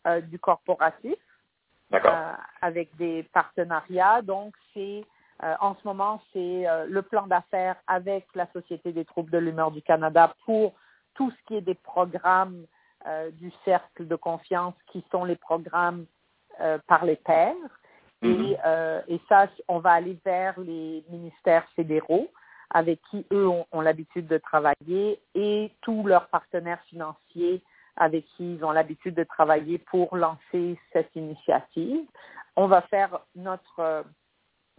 euh, 0.08 0.22
du 0.22 0.40
corporatif 0.40 1.16
avec 2.62 2.96
des 2.98 3.22
partenariats. 3.34 4.24
Donc, 4.24 4.56
c'est 4.74 5.06
en 5.60 5.76
ce 5.76 5.88
moment, 5.88 6.22
c'est 6.32 6.66
le 6.88 7.02
plan 7.02 7.28
d'affaires 7.28 7.76
avec 7.86 8.26
la 8.34 8.48
Société 8.52 8.94
des 8.94 9.06
troubles 9.06 9.30
de 9.30 9.38
l'humeur 9.38 9.70
du 9.70 9.84
Canada 9.84 10.34
pour 10.46 10.74
tout 11.14 11.30
ce 11.30 11.36
qui 11.46 11.56
est 11.58 11.62
des 11.62 11.76
programmes 11.76 12.66
du 13.34 13.52
cercle 13.64 14.08
de 14.08 14.16
confiance 14.16 14.74
qui 14.92 15.06
sont 15.12 15.24
les 15.24 15.36
programmes 15.36 16.06
euh, 16.62 16.78
par 16.88 17.06
les 17.06 17.16
pairs. 17.16 17.56
Mhm. 18.22 18.46
Et, 18.46 18.58
euh, 18.66 19.02
et 19.08 19.20
ça, 19.30 19.48
on 19.68 19.80
va 19.80 19.92
aller 19.92 20.18
vers 20.26 20.60
les 20.60 21.04
ministères 21.10 21.68
fédéraux 21.76 22.30
avec 22.70 23.00
qui 23.12 23.26
eux 23.32 23.48
ont, 23.48 23.66
ont 23.72 23.82
l'habitude 23.82 24.28
de 24.28 24.38
travailler 24.38 25.20
et 25.36 25.72
tous 25.82 26.04
leurs 26.04 26.28
partenaires 26.28 26.82
financiers 26.89 27.62
avec 27.96 28.26
qui 28.36 28.56
ils 28.56 28.66
ont 28.66 28.72
l'habitude 28.72 29.13
de 29.13 29.24
travailler 29.24 29.78
pour 29.78 30.16
lancer 30.16 30.80
cette 30.92 31.16
initiative. 31.16 32.06
On 32.56 32.68
va 32.68 32.82
faire 32.84 33.20
notre 33.36 33.80
euh, 33.80 34.04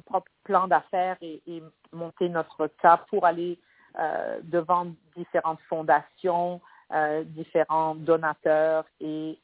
propre 0.04 0.30
plan 0.42 0.66
d'affaires 0.66 1.16
et, 1.20 1.40
et 1.46 1.62
monter 1.92 2.28
notre 2.28 2.66
cas 2.82 2.98
pour 3.08 3.24
aller 3.24 3.58
euh, 3.98 4.40
devant 4.42 4.88
différentes 5.16 5.60
fondations, 5.68 6.60
euh, 6.92 7.22
différents 7.24 7.94
donateurs 7.94 8.84
et, 9.00 9.38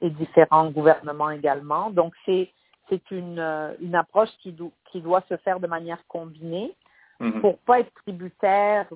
et 0.00 0.10
différents 0.10 0.70
gouvernements 0.70 1.30
également. 1.30 1.90
Donc, 1.90 2.14
c'est 2.24 2.50
c'est 2.88 3.10
une, 3.10 3.38
euh, 3.38 3.74
une 3.82 3.94
approche 3.94 4.30
qui, 4.40 4.50
do- 4.50 4.72
qui 4.90 5.02
doit 5.02 5.22
se 5.28 5.36
faire 5.38 5.60
de 5.60 5.66
manière 5.66 5.98
combinée 6.08 6.74
Mhm. 7.20 7.40
pour 7.42 7.58
pas 7.58 7.80
être 7.80 7.92
tributaire 8.02 8.86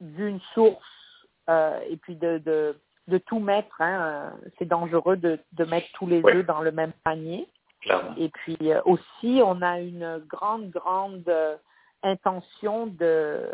d'une 0.00 0.38
source 0.54 1.26
euh, 1.48 1.80
et 1.88 1.96
puis 1.96 2.14
de, 2.16 2.38
de, 2.38 2.76
de 3.08 3.18
tout 3.18 3.40
mettre. 3.40 3.80
Hein, 3.80 4.32
c'est 4.58 4.66
dangereux 4.68 5.16
de, 5.16 5.40
de 5.54 5.64
mettre 5.64 5.88
tous 5.94 6.06
les 6.06 6.22
œufs 6.24 6.46
dans 6.46 6.60
le 6.60 6.70
même 6.70 6.92
panier. 7.02 7.48
Clairement. 7.80 8.14
Et 8.16 8.28
puis 8.28 8.58
euh, 8.62 8.80
aussi, 8.84 9.40
on 9.44 9.60
a 9.62 9.80
une 9.80 10.18
grande, 10.28 10.70
grande 10.70 11.24
euh, 11.28 11.56
intention 12.04 12.86
de, 12.86 13.48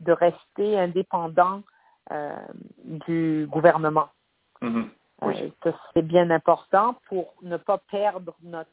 de 0.00 0.12
rester 0.12 0.78
indépendant 0.80 1.62
du 2.84 3.46
gouvernement. 3.50 4.08
Mhm. 4.60 4.88
Oui. 5.22 5.52
Euh, 5.66 5.70
ça, 5.72 5.78
c'est 5.94 6.02
bien 6.02 6.30
important 6.30 6.96
pour 7.08 7.34
ne 7.42 7.56
pas 7.56 7.78
perdre 7.78 8.34
notre 8.42 8.68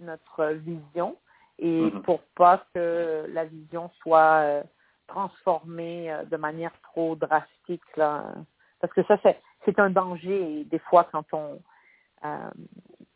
notre 0.00 0.46
vision 0.54 1.16
et 1.58 1.82
Mhm. 1.82 2.02
pour 2.02 2.20
pas 2.36 2.64
que 2.74 3.26
la 3.32 3.44
vision 3.44 3.88
soit 4.02 4.40
euh, 4.42 4.62
transformée 5.06 6.12
euh, 6.12 6.24
de 6.24 6.36
manière 6.36 6.72
trop 6.82 7.14
drastique 7.16 7.96
là. 7.96 8.24
Parce 8.80 8.92
que 8.92 9.02
ça 9.04 9.16
c'est 9.22 9.40
c'est 9.64 9.78
un 9.78 9.90
danger 9.90 10.60
et 10.60 10.64
des 10.64 10.78
fois 10.80 11.04
quand 11.12 11.24
on 11.32 11.60
euh, 12.24 12.50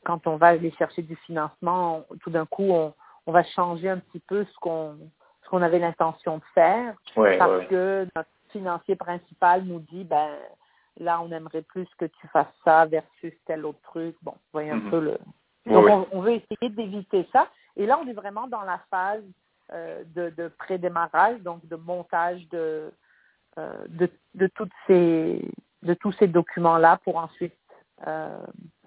quand 0.05 0.27
on 0.27 0.37
va 0.37 0.49
aller 0.49 0.71
chercher 0.73 1.03
du 1.03 1.17
financement, 1.17 2.05
on- 2.11 2.17
tout 2.19 2.31
d'un 2.31 2.47
coup 2.47 2.71
on, 2.71 2.95
on 3.27 3.33
va 3.33 3.43
changer 3.43 3.89
un 3.91 3.99
petit 3.99 4.21
peu 4.21 4.45
ce 4.45 4.59
qu'on 4.61 4.97
ce 5.43 5.49
qu'on 5.49 5.63
avait 5.63 5.79
l'intention 5.81 6.39
de 6.39 6.45
faire 6.55 6.95
Ouais, 7.17 7.39
parce 7.39 7.67
que 7.69 8.07
notre 8.15 8.29
financier 8.51 8.95
principal 8.97 9.65
nous 9.65 9.81
dit 9.81 10.05
ben 10.05 10.31
là 10.99 11.21
on 11.23 11.31
aimerait 11.33 11.63
plus 11.63 11.89
que 11.99 12.05
tu 12.05 12.29
fasses 12.29 12.47
ça 12.65 12.87
versus 12.87 13.33
tel 13.47 13.65
autre 13.65 13.81
truc. 13.83 14.17
Bon, 14.23 14.33
vous 14.33 14.39
voyez 14.53 14.71
un 14.71 14.77
Mhm. 14.77 14.91
peu 14.91 15.01
le. 15.01 15.19
Donc 15.67 15.85
oui. 15.85 15.93
on, 15.93 16.09
on 16.13 16.21
veut 16.21 16.33
essayer 16.33 16.71
d'éviter 16.71 17.29
ça. 17.33 17.49
Et 17.77 17.87
là 17.87 17.99
on 18.03 18.07
est 18.09 18.13
vraiment 18.15 18.47
dans 18.49 18.63
la 18.63 18.81
phase 18.91 19.23
euh, 19.73 20.03
de, 20.15 20.31
de 20.31 20.49
pré-démarrage, 20.49 21.41
donc 21.41 21.67
de 21.67 21.77
montage 21.77 22.47
de, 22.49 22.91
euh, 23.59 23.73
de 23.89 24.09
de 24.35 24.47
toutes 24.49 24.73
ces 24.87 25.43
de 25.83 25.95
tous 25.95 26.13
ces 26.13 26.27
documents 26.27 26.79
là 26.79 26.99
pour 27.05 27.17
ensuite 27.17 27.55
euh, 28.07 28.39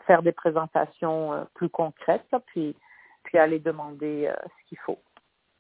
faire 0.08 0.24
des 0.24 0.32
présentations 0.32 1.48
plus 1.54 1.70
concrètes, 1.70 2.26
là, 2.32 2.40
puis 2.48 2.76
puis 3.24 3.38
aller 3.38 3.60
demander 3.60 4.32
ce 4.44 4.68
qu'il 4.70 4.80
faut. 4.80 4.98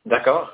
D'accord. 0.05 0.51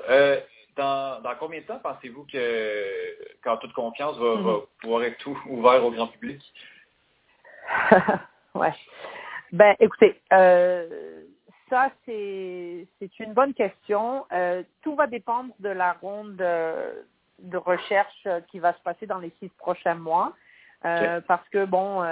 Dans, 0.78 1.20
dans 1.22 1.34
combien 1.34 1.60
de 1.60 1.66
temps 1.66 1.80
pensez-vous 1.80 2.24
que, 2.32 3.42
qu'en 3.42 3.56
toute 3.56 3.72
confiance, 3.72 4.16
va, 4.16 4.36
Mhm. 4.36 4.46
va 4.46 4.54
pouvoir 4.80 5.02
être 5.02 5.18
tout 5.18 5.36
ouvert 5.48 5.84
au 5.84 5.90
grand 5.90 6.06
public? 6.06 6.40
ouais. 8.54 8.72
Ben, 9.52 9.74
écoutez, 9.80 10.20
euh, 10.32 11.22
ça 11.68 11.90
c'est 12.06 12.86
c'est 12.98 13.18
une 13.18 13.34
bonne 13.34 13.54
question. 13.54 14.24
Euh, 14.32 14.62
tout 14.82 14.94
va 14.94 15.06
dépendre 15.08 15.52
de 15.58 15.68
la 15.68 15.94
ronde 15.94 16.36
de, 16.36 17.56
recherche 17.56 18.22
euh, 18.26 18.40
qui 18.50 18.58
va 18.60 18.72
se 18.72 18.80
passer 18.80 19.06
dans 19.06 19.18
les 19.18 19.32
six 19.40 19.48
prochains 19.58 19.94
mois, 19.96 20.32
Euh, 20.84 21.20
parce 21.26 21.48
que 21.48 21.64
bon, 21.64 22.04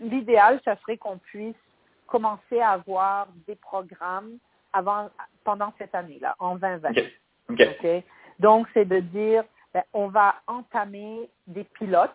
l'idéal, 0.00 0.60
ça 0.64 0.74
serait 0.78 0.96
qu'on 0.96 1.18
puisse 1.18 1.54
commencer 2.08 2.58
à 2.60 2.70
avoir 2.70 3.28
des 3.46 3.54
programmes 3.54 4.38
avant 4.72 5.10
pendant 5.44 5.72
cette 5.78 5.94
année-là, 5.94 6.34
en 6.40 6.56
2020. 6.56 6.90
OK. 6.90 7.04
OK. 7.50 7.60
OK? 7.60 8.04
Donc, 8.38 8.66
c'est 8.74 8.84
de 8.84 9.00
dire, 9.00 9.44
ben, 9.72 9.82
on 9.92 10.08
va 10.08 10.36
entamer 10.46 11.28
des 11.46 11.64
pilotes 11.64 12.10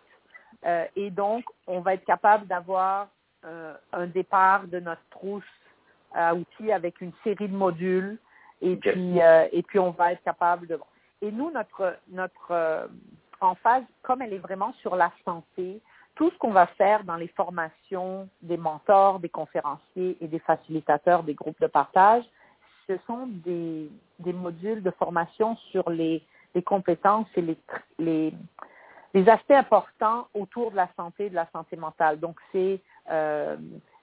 euh, 0.66 0.86
et 0.96 1.10
donc, 1.10 1.46
on 1.68 1.80
va 1.80 1.94
être 1.94 2.06
capable 2.06 2.48
d'avoir 2.48 3.08
euh, 3.46 3.74
un 3.94 4.08
départ 4.08 4.68
de 4.68 4.80
notre 4.80 5.02
trousse 5.12 5.44
à 6.14 6.36
outils 6.36 6.72
avec 6.72 7.00
une 7.02 7.14
série 7.24 7.48
de 7.48 7.56
modules 7.56 8.18
et 8.62 8.76
puis 8.76 9.22
euh, 9.22 9.48
et 9.54 9.64
puis 9.64 9.80
on 9.80 9.92
va 9.92 10.12
être 10.12 10.24
capable 10.24 10.68
de 10.68 10.78
et 11.22 11.32
nous 11.32 11.50
notre 11.52 11.96
notre 12.10 12.52
euh, 12.52 12.88
en 13.40 13.56
phase 13.56 13.84
comme 14.02 14.22
elle 14.22 14.34
est 14.34 14.40
vraiment 14.40 14.74
sur 14.82 14.98
la 14.98 15.12
santé 15.24 15.80
tout 16.16 16.30
ce 16.32 16.38
qu'on 16.38 16.52
va 16.52 16.68
faire 16.68 17.06
dans 17.06 17.16
les 17.16 17.30
formations 17.30 18.28
des 18.42 18.58
mentors 18.58 19.20
des 19.20 19.30
conférenciers 19.30 20.18
et 20.20 20.28
des 20.28 20.40
facilitateurs 20.40 21.24
des 21.24 21.36
groupes 21.36 21.62
de 21.62 21.68
partage 21.68 22.26
ce 22.90 22.98
sont 23.06 23.28
des 23.28 23.90
des 24.20 24.34
modules 24.34 24.82
de 24.82 24.92
formation 24.92 25.56
sur 25.72 25.90
les 25.90 26.24
les 26.56 26.64
compétences 26.64 27.28
et 27.36 27.42
les 27.42 27.58
les 28.00 28.34
les 29.14 29.30
aspects 29.30 29.52
importants 29.52 30.28
autour 30.34 30.72
de 30.72 30.76
la 30.76 30.90
santé 30.96 31.28
et 31.28 31.30
de 31.30 31.36
la 31.36 31.48
santé 31.52 31.76
mentale. 31.76 32.20
Donc, 32.20 32.38
c'est 32.52 32.80
euh, 33.10 33.58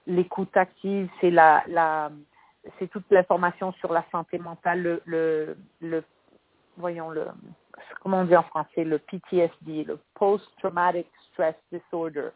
l'écoute 0.05 0.55
active, 0.55 1.09
c'est 1.21 1.31
la, 1.31 1.63
la 1.67 2.11
c'est 2.77 2.87
toute 2.87 3.05
l'information 3.09 3.71
sur 3.73 3.93
la 3.93 4.03
santé 4.11 4.37
mentale, 4.37 4.81
le, 4.81 5.01
le, 5.05 5.57
le 5.79 6.03
voyons 6.75 7.09
le, 7.09 7.25
comment 8.01 8.19
on 8.19 8.25
dit 8.25 8.35
en 8.35 8.43
français, 8.43 8.83
le 8.83 8.99
PTSD, 8.99 9.85
le 9.85 9.99
Post-Traumatic 10.15 11.07
Stress 11.31 11.55
Disorder. 11.71 12.29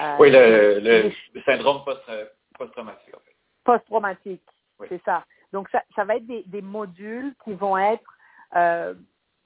Euh, 0.00 0.16
oui, 0.18 0.30
le, 0.30 0.80
le, 0.80 1.42
syndrome 1.42 1.84
post-traumatique. 1.84 3.14
En 3.14 3.18
fait. 3.18 3.36
Post-traumatique, 3.64 4.42
c'est 4.88 5.02
ça. 5.04 5.24
Donc, 5.54 5.68
ça, 5.70 6.04
va 6.04 6.16
être 6.16 6.26
des, 6.26 6.62
modules 6.62 7.32
qui 7.44 7.54
vont 7.54 7.78
être 7.78 8.18
euh, 8.56 8.92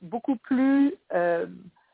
beaucoup 0.01 0.37
plus 0.37 0.95
euh, 1.13 1.47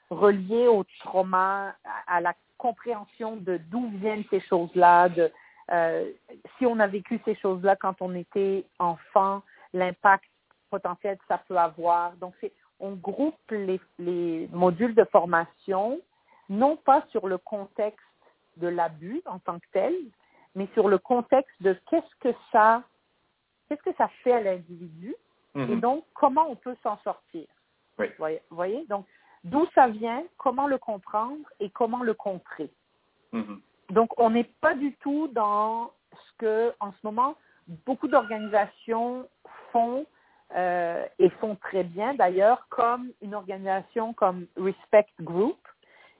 reliés 0.08 0.68
au 0.68 0.84
trauma, 1.00 1.74
à, 2.06 2.20
la 2.20 2.32
compréhension 2.56 3.34
de 3.34 3.56
d'où 3.56 3.90
viennent 3.98 4.22
ces 4.30 4.38
choses-là, 4.38 5.08
de 5.08 5.32
euh, 5.72 6.08
si 6.56 6.64
on 6.64 6.78
a 6.78 6.86
vécu 6.86 7.20
ces 7.24 7.34
choses-là 7.34 7.74
quand 7.74 7.96
on 8.00 8.14
était 8.14 8.64
enfant, 8.78 9.42
l'impact 9.72 10.30
potentiel 10.70 11.18
que 11.18 11.24
ça 11.26 11.42
peut 11.48 11.58
avoir. 11.58 12.12
Donc, 12.12 12.34
on 12.78 12.92
groupe 12.92 13.50
les 13.50 14.48
modules 14.52 14.94
de 14.94 15.04
formation 15.10 16.00
non 16.48 16.76
pas 16.76 17.04
sur 17.10 17.26
le 17.26 17.38
contexte 17.38 17.98
de 18.58 18.68
l'abus 18.68 19.22
en 19.26 19.40
tant 19.40 19.58
que 19.58 19.66
tel, 19.72 19.92
mais 20.54 20.68
sur 20.74 20.86
le 20.86 20.98
contexte 20.98 21.60
de 21.62 21.76
qu'est-ce 21.90 22.14
que 22.20 22.32
ça 22.52 22.84
qu'est-ce 23.68 23.82
que 23.82 23.94
ça 23.96 24.08
fait 24.22 24.32
à 24.32 24.40
l'individu 24.40 25.14
Mhm. 25.54 25.70
et 25.72 25.76
donc 25.76 26.04
comment 26.14 26.46
on 26.48 26.56
peut 26.56 26.76
s'en 26.82 26.98
sortir? 26.98 27.46
Oui. 27.98 28.06
Vous 28.18 28.56
voyez? 28.56 28.84
Donc, 28.88 29.06
d'où 29.44 29.66
ça 29.74 29.86
vient, 29.86 30.24
comment 30.36 30.66
le 30.66 30.78
comprendre 30.78 31.46
et 31.60 31.70
comment 31.70 32.02
le 32.02 32.12
contrer. 32.14 32.70
Mhm. 33.32 33.60
Donc, 33.90 34.18
on 34.18 34.30
n'est 34.30 34.50
pas 34.60 34.74
du 34.74 34.94
tout 34.96 35.28
dans 35.28 35.92
ce 36.12 36.32
que, 36.38 36.72
en 36.80 36.90
ce 36.90 36.98
moment, 37.04 37.36
beaucoup 37.86 38.08
d'organisations 38.08 39.28
font 39.70 40.06
euh, 40.56 41.06
et 41.18 41.30
font 41.30 41.54
très 41.56 41.84
bien 41.84 42.14
d'ailleurs, 42.14 42.66
comme 42.68 43.10
une 43.22 43.34
organisation 43.34 44.12
comme 44.12 44.46
Respect 44.56 45.06
Group, 45.20 45.58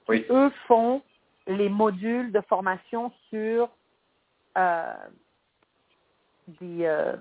Oui. 0.07 0.23
qui, 0.25 0.31
eux 0.31 0.49
font 0.67 1.01
les 1.47 1.69
modules 1.69 2.31
de 2.31 2.41
formation 2.41 3.11
sur 3.29 3.69
euh, 4.57 4.93
des, 6.47 6.85
euh, 6.85 7.15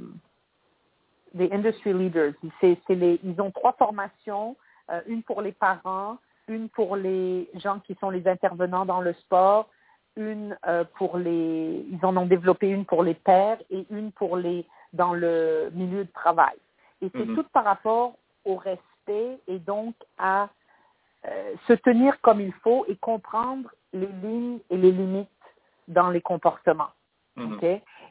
des 1.35 1.51
industry 1.53 1.93
leaders. 1.93 2.35
C'est, 2.61 2.79
c'est 2.87 2.95
les, 2.95 3.21
ils 3.25 3.41
ont 3.41 3.51
trois 3.51 3.73
formations, 3.73 4.57
euh, 4.91 5.01
une 5.07 5.23
pour 5.23 5.43
les 5.43 5.53
parents, 5.53 6.19
une 6.49 6.69
pour 6.69 6.97
les 6.97 7.49
gens 7.55 7.81
qui 7.81 7.95
sont 8.01 8.11
les 8.11 8.27
intervenants 8.29 8.85
dans 8.85 9.01
le 9.01 9.13
sport, 9.15 9.69
une 10.17 10.57
euh, 10.67 10.85
pour 10.97 11.17
les, 11.19 11.87
ils 11.91 12.05
en 12.05 12.17
ont 12.17 12.27
développé 12.27 12.69
une 12.69 12.85
pour 12.85 13.03
les 13.03 13.15
pères 13.15 13.59
et 13.71 13.87
une 13.91 14.13
pour 14.13 14.37
les 14.37 14.67
dans 14.93 15.13
le 15.13 15.71
milieu 15.75 16.05
de 16.05 16.13
travail. 16.13 16.57
Et 17.03 17.11
c'est 17.13 17.27
Mhm. 17.27 17.35
tout 17.35 17.47
par 17.53 17.65
rapport 17.65 18.15
au 18.45 18.57
respect 18.57 19.41
et 19.49 19.59
donc 19.59 19.95
à 20.19 20.49
se 21.67 21.73
tenir 21.73 22.21
comme 22.21 22.41
il 22.41 22.53
faut 22.53 22.85
et 22.87 22.97
comprendre 22.97 23.71
les 23.95 24.07
lignes 24.23 24.59
et 24.71 24.77
les 24.77 24.93
limites 24.93 25.29
dans 25.89 26.11
les 26.11 26.21
comportements. 26.21 26.91
Mhm. 27.37 27.55
OK? 27.55 27.65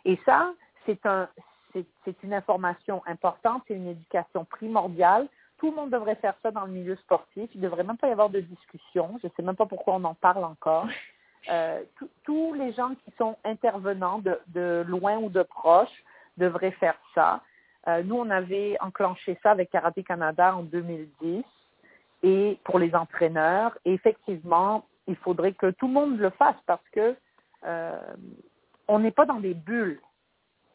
Et 0.06 0.20
ça, 0.26 0.52
c'est 0.86 1.06
un, 1.06 1.28
c'est, 1.74 1.86
c'est 2.06 2.22
une 2.24 2.34
information 2.34 3.02
importante, 3.06 3.64
c'est 3.68 3.76
une 3.76 3.88
éducation 3.88 4.46
primordiale. 4.46 5.28
Tout 5.58 5.70
le 5.70 5.76
monde 5.76 5.90
devrait 5.92 6.16
faire 6.16 6.34
ça 6.44 6.52
dans 6.52 6.66
le 6.66 6.72
milieu 6.72 6.96
sportif. 6.98 7.50
Il 7.56 7.62
ne 7.62 7.68
devrait 7.68 7.84
même 7.84 7.98
pas 7.98 8.10
y 8.10 8.12
avoir 8.12 8.30
de 8.30 8.42
discussion. 8.42 9.18
Je 9.22 9.28
ne 9.28 9.32
sais 9.36 9.44
même 9.44 9.56
pas 9.56 9.66
pourquoi 9.66 9.96
on 9.96 10.04
en 10.04 10.14
parle 10.14 10.44
encore. 10.44 10.88
Euh, 11.50 11.82
tous- 11.98 12.10
tous 12.24 12.54
les 12.54 12.72
gens 12.74 12.96
qui 13.04 13.12
sont 13.18 13.36
intervenants 13.44 14.20
de, 14.20 14.40
de 14.48 14.84
loin 14.88 15.18
ou 15.18 15.30
de 15.30 15.44
proche 15.44 15.92
devraient 16.38 16.72
faire 16.72 16.96
ça. 17.14 17.42
Euh, 17.88 18.02
nous, 18.04 18.16
on 18.16 18.30
avait 18.30 18.78
enclenché 18.80 19.38
ça 19.44 19.52
avec 19.52 19.70
Karaté 19.72 20.04
Canada 20.04 20.56
en 20.56 20.64
2010 20.64 21.44
et 22.24 22.58
pour 22.64 22.80
les 22.80 22.96
entraîneurs. 22.96 23.78
Et 23.84 23.94
effectivement, 23.94 24.86
il 25.08 25.16
faudrait 25.18 25.52
que 25.54 25.72
tout 25.72 25.88
le 25.88 25.94
monde 25.94 26.18
le 26.18 26.30
fasse 26.30 26.56
parce 26.66 26.88
que 26.94 27.16
euh, 27.66 28.00
on 28.88 29.00
n'est 29.00 29.12
pas 29.12 29.26
dans 29.26 29.40
des 29.40 29.54
bulles. 29.54 30.00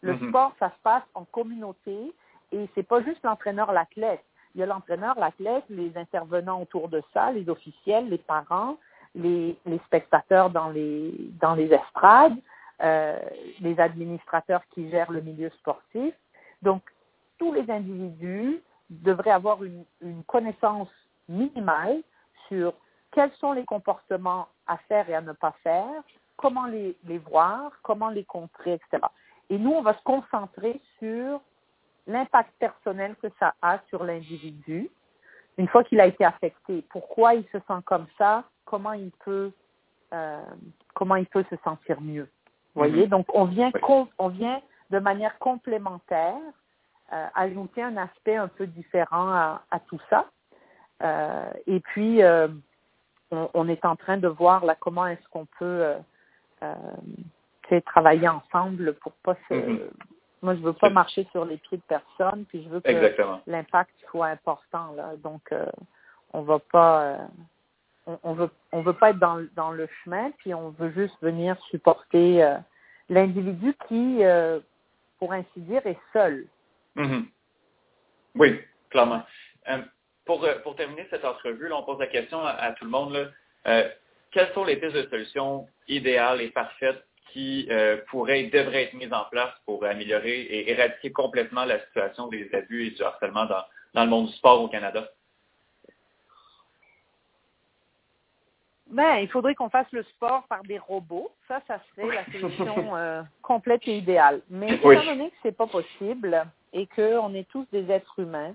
Le 0.02 0.14
Mhm. 0.14 0.28
sport, 0.28 0.52
ça 0.58 0.68
se 0.70 0.82
passe 0.82 1.02
en 1.14 1.24
communauté 1.24 2.12
et 2.52 2.68
c'est 2.74 2.82
pas 2.86 3.02
juste 3.02 3.22
l'entraîneur, 3.24 3.72
l'athlète. 3.72 4.24
Il 4.54 4.60
y 4.60 4.62
a 4.62 4.66
l'entraîneur, 4.66 5.18
l'athlète, 5.18 5.64
les 5.68 5.96
intervenants 5.96 6.62
autour 6.62 6.88
de 6.88 7.02
ça, 7.12 7.30
les 7.32 7.48
officiels, 7.48 8.08
les 8.08 8.18
parents, 8.18 8.76
les, 9.14 9.56
les 9.66 9.78
spectateurs 9.86 10.50
dans 10.50 10.68
les 10.68 11.12
dans 11.40 11.54
les 11.54 11.72
estrades, 11.72 12.36
euh, 12.82 13.18
les 13.60 13.78
administrateurs 13.80 14.62
qui 14.70 14.90
gèrent 14.90 15.10
le 15.10 15.20
milieu 15.20 15.50
sportif. 15.50 16.14
Donc, 16.62 16.82
tous 17.38 17.52
les 17.52 17.68
individus 17.70 18.60
devraient 18.90 19.30
avoir 19.32 19.62
une, 19.64 19.84
une 20.00 20.22
connaissance 20.24 20.88
minimale 21.28 22.02
sur 22.48 22.72
quels 23.12 23.32
sont 23.34 23.52
les 23.52 23.64
comportements 23.64 24.48
à 24.66 24.76
faire 24.88 25.08
et 25.10 25.14
à 25.14 25.20
ne 25.20 25.32
pas 25.32 25.54
faire, 25.62 26.02
comment 26.36 26.66
les, 26.66 26.96
les 27.04 27.18
voir, 27.18 27.72
comment 27.82 28.08
les 28.08 28.24
contrer, 28.24 28.74
etc. 28.74 29.02
Et 29.50 29.58
nous, 29.58 29.70
on 29.72 29.82
va 29.82 29.94
se 29.94 30.02
concentrer 30.02 30.80
sur 30.98 31.40
l'impact 32.06 32.52
personnel 32.58 33.14
que 33.22 33.28
ça 33.38 33.54
a 33.62 33.80
sur 33.88 34.04
l'individu 34.04 34.90
une 35.58 35.68
fois 35.68 35.84
qu'il 35.84 36.00
a 36.00 36.06
été 36.06 36.24
affecté. 36.24 36.84
Pourquoi 36.90 37.34
il 37.34 37.44
se 37.52 37.58
sent 37.58 37.82
comme 37.84 38.06
ça 38.16 38.44
Comment 38.64 38.92
il 38.92 39.10
peut 39.24 39.50
euh, 40.14 40.42
comment 40.94 41.16
il 41.16 41.26
peut 41.26 41.44
se 41.50 41.56
sentir 41.64 42.00
mieux 42.00 42.28
Vous 42.74 42.80
voyez? 42.80 43.02
Mhm. 43.04 43.08
Donc 43.10 43.26
on 43.34 43.44
vient 43.44 43.70
Oui. 43.74 44.04
on 44.18 44.28
vient 44.28 44.60
de 44.90 44.98
manière 44.98 45.38
complémentaire 45.38 46.36
euh, 47.12 47.26
ajouter 47.34 47.82
un 47.82 47.96
aspect 47.96 48.36
un 48.36 48.48
peu 48.48 48.66
différent 48.66 49.28
à, 49.30 49.62
à 49.70 49.80
tout 49.80 50.00
ça. 50.08 50.26
Euh, 51.02 51.50
et 51.66 51.80
puis 51.80 52.22
euh, 52.22 52.48
on, 53.30 53.48
on 53.54 53.68
est 53.68 53.84
en 53.84 53.96
train 53.96 54.16
de 54.18 54.28
voir 54.28 54.64
là 54.64 54.76
comment 54.78 55.06
est-ce 55.06 55.28
qu'on 55.28 55.46
peut 55.58 55.94
sais, 57.68 57.80
travailler 57.82 58.28
ensemble 58.28 58.94
pour 58.94 59.12
pas 59.24 59.36
se 59.48 59.54
Mhm. 59.54 59.90
moi 60.42 60.54
je 60.54 60.60
veux 60.60 60.72
pas 60.72 60.88
C'est- 60.88 60.92
marcher 60.94 61.28
sur 61.32 61.44
les 61.44 61.56
pieds 61.58 61.78
de 61.78 61.82
personne 61.88 62.44
puis 62.46 62.62
je 62.62 62.68
veux 62.68 62.80
que 62.80 62.88
Exactement. 62.88 63.40
l'impact 63.46 63.90
soit 64.10 64.26
important 64.28 64.92
là 64.92 65.16
donc 65.16 65.42
euh, 65.52 65.66
on 66.32 66.42
va 66.42 66.58
pas 66.58 67.02
euh, 67.02 67.16
on, 68.06 68.18
on 68.22 68.32
veut 68.34 68.50
on 68.72 68.82
veut 68.82 68.92
pas 68.92 69.10
être 69.10 69.18
dans 69.18 69.36
le- 69.36 69.50
dans 69.56 69.70
le 69.72 69.88
chemin 70.04 70.30
puis 70.38 70.54
on 70.54 70.70
veut 70.70 70.90
juste 70.90 71.16
venir 71.22 71.56
supporter 71.70 72.42
euh, 72.44 72.56
l'individu 73.08 73.74
qui 73.88 74.20
pour 75.18 75.32
ainsi 75.32 75.60
dire 75.60 75.84
est 75.86 75.98
seul 76.12 76.46
Mhm. 76.94 77.26
Oui, 78.34 78.60
clairement. 78.90 79.22
Pour, 80.24 80.46
pour 80.62 80.76
terminer 80.76 81.06
cette 81.10 81.24
entrevue, 81.24 81.68
là, 81.68 81.76
on 81.78 81.82
pose 81.84 81.98
la 81.98 82.06
question 82.06 82.40
à, 82.44 82.50
à 82.50 82.72
tout 82.72 82.84
le 82.84 82.90
monde. 82.90 83.12
Là, 83.64 83.84
quelles 84.30 84.52
sont 84.52 84.64
les 84.64 84.76
pistes 84.76 84.94
de 84.96 85.08
solutions 85.08 85.66
idéales 85.88 86.40
et 86.42 86.50
parfaites 86.50 87.02
qui 87.32 87.68
euh, 87.70 87.98
pourraient 88.08 88.44
et 88.44 88.50
devraient 88.50 88.84
être 88.84 88.94
mises 88.94 89.12
en 89.12 89.24
place 89.30 89.52
pour 89.64 89.84
améliorer 89.84 90.40
et 90.40 90.70
éradiquer 90.70 91.12
complètement 91.12 91.64
la 91.64 91.80
situation 91.86 92.28
des 92.28 92.48
abus 92.54 92.86
et 92.86 92.90
du 92.90 93.02
harcèlement 93.02 93.46
dans, 93.46 93.62
dans 93.94 94.04
le 94.04 94.10
monde 94.10 94.26
du 94.26 94.32
sport 94.32 94.62
au 94.62 94.68
Canada? 94.68 95.08
Ben, 98.90 99.16
il 99.16 99.28
faudrait 99.28 99.54
qu'on 99.54 99.68
fasse 99.68 99.90
le 99.92 100.02
sport 100.04 100.44
par 100.48 100.62
des 100.62 100.78
robots. 100.78 101.30
Ça, 101.46 101.60
ça 101.68 101.78
serait 101.94 102.14
la 102.14 102.24
solution 102.40 102.96
euh, 102.96 103.22
complète 103.42 103.86
et 103.86 103.98
idéale. 103.98 104.40
Mais 104.48 104.74
étant 104.74 105.04
donné 105.04 105.30
que 105.30 105.36
c'est 105.42 105.56
pas 105.56 105.66
possible 105.66 106.46
et 106.72 106.86
qu'on 106.86 107.34
est 107.34 107.48
tous 107.50 107.66
des 107.70 107.90
êtres 107.90 108.18
humains, 108.18 108.54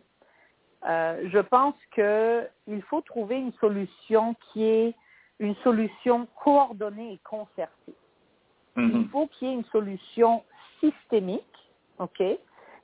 euh, 0.88 1.30
je 1.32 1.40
pense 1.40 1.76
que 1.92 2.48
il 2.68 2.82
faut 2.84 3.02
trouver 3.02 3.38
une 3.38 3.54
solution 3.54 4.36
qui 4.52 4.64
est 4.64 4.96
une 5.40 5.56
solution 5.58 6.28
coordonnée 6.44 7.14
et 7.14 7.20
concertée. 7.24 7.96
Il 8.76 8.84
Mhm. 8.84 9.10
faut 9.10 9.28
qu'il 9.28 9.48
y 9.48 9.52
ait 9.52 9.56
une 9.56 9.66
solution 9.66 10.44
systémique, 10.80 11.44
OK? 12.00 12.22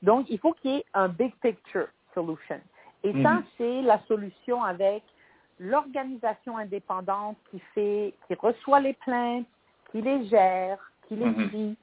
Donc, 0.01 0.29
il 0.29 0.39
faut 0.39 0.53
qu'il 0.53 0.71
y 0.71 0.77
ait 0.77 0.85
un 0.93 1.07
big 1.09 1.33
picture 1.41 1.87
solution. 2.13 2.61
Et 3.03 3.13
ça, 3.23 3.33
Mhm. 3.35 3.43
c'est 3.57 3.81
la 3.81 3.99
solution 4.07 4.63
avec 4.63 5.03
l'organisation 5.59 6.57
indépendante 6.57 7.37
qui 7.49 7.59
fait, 7.73 8.13
qui 8.27 8.35
reçoit 8.35 8.79
les 8.79 8.93
plaintes, 8.93 9.47
qui 9.91 10.01
les 10.01 10.25
gère, 10.27 10.79
qui 11.07 11.15
les 11.15 11.25
Mhm. 11.25 11.47
trie, 11.49 11.77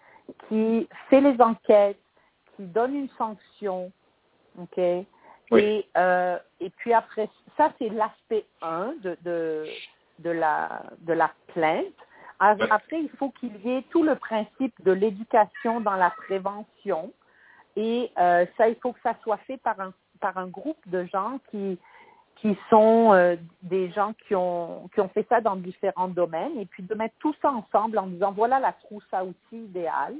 qui 0.48 0.88
fait 1.10 1.20
les 1.20 1.40
enquêtes, 1.40 2.00
qui 2.56 2.62
donne 2.64 2.94
une 2.94 3.08
sanction, 3.18 3.90
OK? 4.58 4.76
Oui. 5.50 5.60
Et, 5.62 5.86
euh, 5.96 6.38
et 6.60 6.70
puis 6.70 6.92
après, 6.92 7.28
ça, 7.56 7.72
c'est 7.78 7.88
l'aspect 7.90 8.46
1 8.62 8.94
de, 9.02 9.16
de, 9.22 9.66
de, 10.20 10.30
la, 10.30 10.82
de 11.00 11.12
la 11.12 11.30
plainte. 11.48 11.94
Ouais. 12.54 12.68
Après, 12.70 13.00
il 13.00 13.10
faut 13.18 13.30
qu'il 13.30 13.56
y 13.64 13.70
ait 13.70 13.82
tout 13.90 14.02
le 14.02 14.14
principe 14.16 14.74
de 14.84 14.92
l'éducation 14.92 15.80
dans 15.80 15.96
la 15.96 16.10
prévention. 16.10 17.12
Et 17.76 18.10
euh, 18.18 18.46
ça, 18.56 18.68
il 18.68 18.76
faut 18.76 18.92
que 18.92 19.00
ça 19.02 19.14
soit 19.22 19.38
fait 19.46 19.58
par 19.58 19.78
un, 19.80 19.92
par 20.20 20.36
un 20.38 20.46
groupe 20.46 20.78
de 20.86 21.04
gens 21.04 21.38
qui, 21.50 21.78
qui 22.36 22.56
sont 22.70 23.12
euh, 23.12 23.36
des 23.62 23.90
gens 23.92 24.12
qui 24.26 24.34
ont, 24.34 24.88
qui 24.94 25.00
ont 25.00 25.08
fait 25.08 25.26
ça 25.28 25.40
dans 25.40 25.56
différents 25.56 26.08
domaines. 26.08 26.58
Et 26.58 26.66
puis 26.66 26.82
de 26.82 26.94
mettre 26.94 27.14
tout 27.18 27.34
ça 27.42 27.50
ensemble 27.50 27.98
en 27.98 28.06
disant, 28.06 28.32
voilà 28.32 28.58
la 28.60 28.72
trousse 28.72 29.06
à 29.12 29.24
outils 29.24 29.36
idéale 29.52 30.14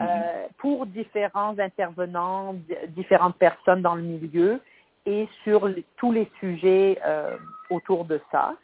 euh, 0.00 0.46
pour 0.58 0.86
différents 0.86 1.58
intervenants, 1.58 2.54
di- 2.54 2.74
différentes 2.88 3.36
personnes 3.36 3.82
dans 3.82 3.94
le 3.94 4.02
milieu. 4.02 4.60
et 5.06 5.28
sur 5.42 5.68
tous 5.96 6.12
les 6.12 6.30
sujets 6.38 7.00
euh, 7.04 7.36
autour 7.70 8.04
de 8.04 8.20
ça. 8.30 8.54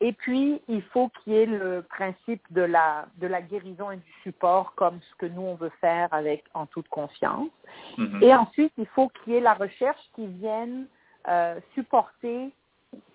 Et 0.00 0.12
puis, 0.12 0.62
il 0.68 0.82
faut 0.82 1.08
qu'il 1.08 1.34
y 1.34 1.36
ait 1.36 1.46
le 1.46 1.82
principe 1.82 2.42
de 2.50 2.62
la, 2.62 3.06
de 3.18 3.26
la 3.26 3.42
guérison 3.42 3.90
et 3.90 3.96
du 3.96 4.12
support 4.22 4.74
comme 4.74 4.98
ce 5.00 5.14
que 5.16 5.26
nous, 5.26 5.42
on 5.42 5.54
veut 5.56 5.72
faire 5.80 6.08
avec 6.12 6.44
en 6.54 6.66
toute 6.66 6.88
confiance. 6.88 7.50
Mhm. 7.98 8.22
Et 8.22 8.34
ensuite, 8.34 8.72
il 8.78 8.86
faut 8.86 9.08
qu'il 9.08 9.34
y 9.34 9.36
ait 9.36 9.40
la 9.40 9.54
recherche 9.54 10.00
qui 10.14 10.26
vienne 10.26 10.86
euh, 11.28 11.60
supporter 11.74 12.50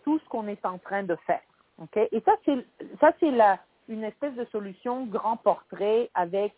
tout 0.03 0.19
ce 0.19 0.29
qu'on 0.29 0.47
est 0.47 0.63
en 0.65 0.77
train 0.77 1.03
de 1.03 1.15
faire. 1.25 1.41
OK? 1.81 1.97
Et 1.97 2.21
ça, 2.23 2.33
c'est 2.45 2.65
ça, 2.99 3.11
c'est 3.19 3.31
la, 3.31 3.59
une 3.89 4.03
espèce 4.03 4.33
de 4.35 4.45
solution 4.45 5.05
grand 5.05 5.37
portrait 5.37 6.09
avec 6.13 6.53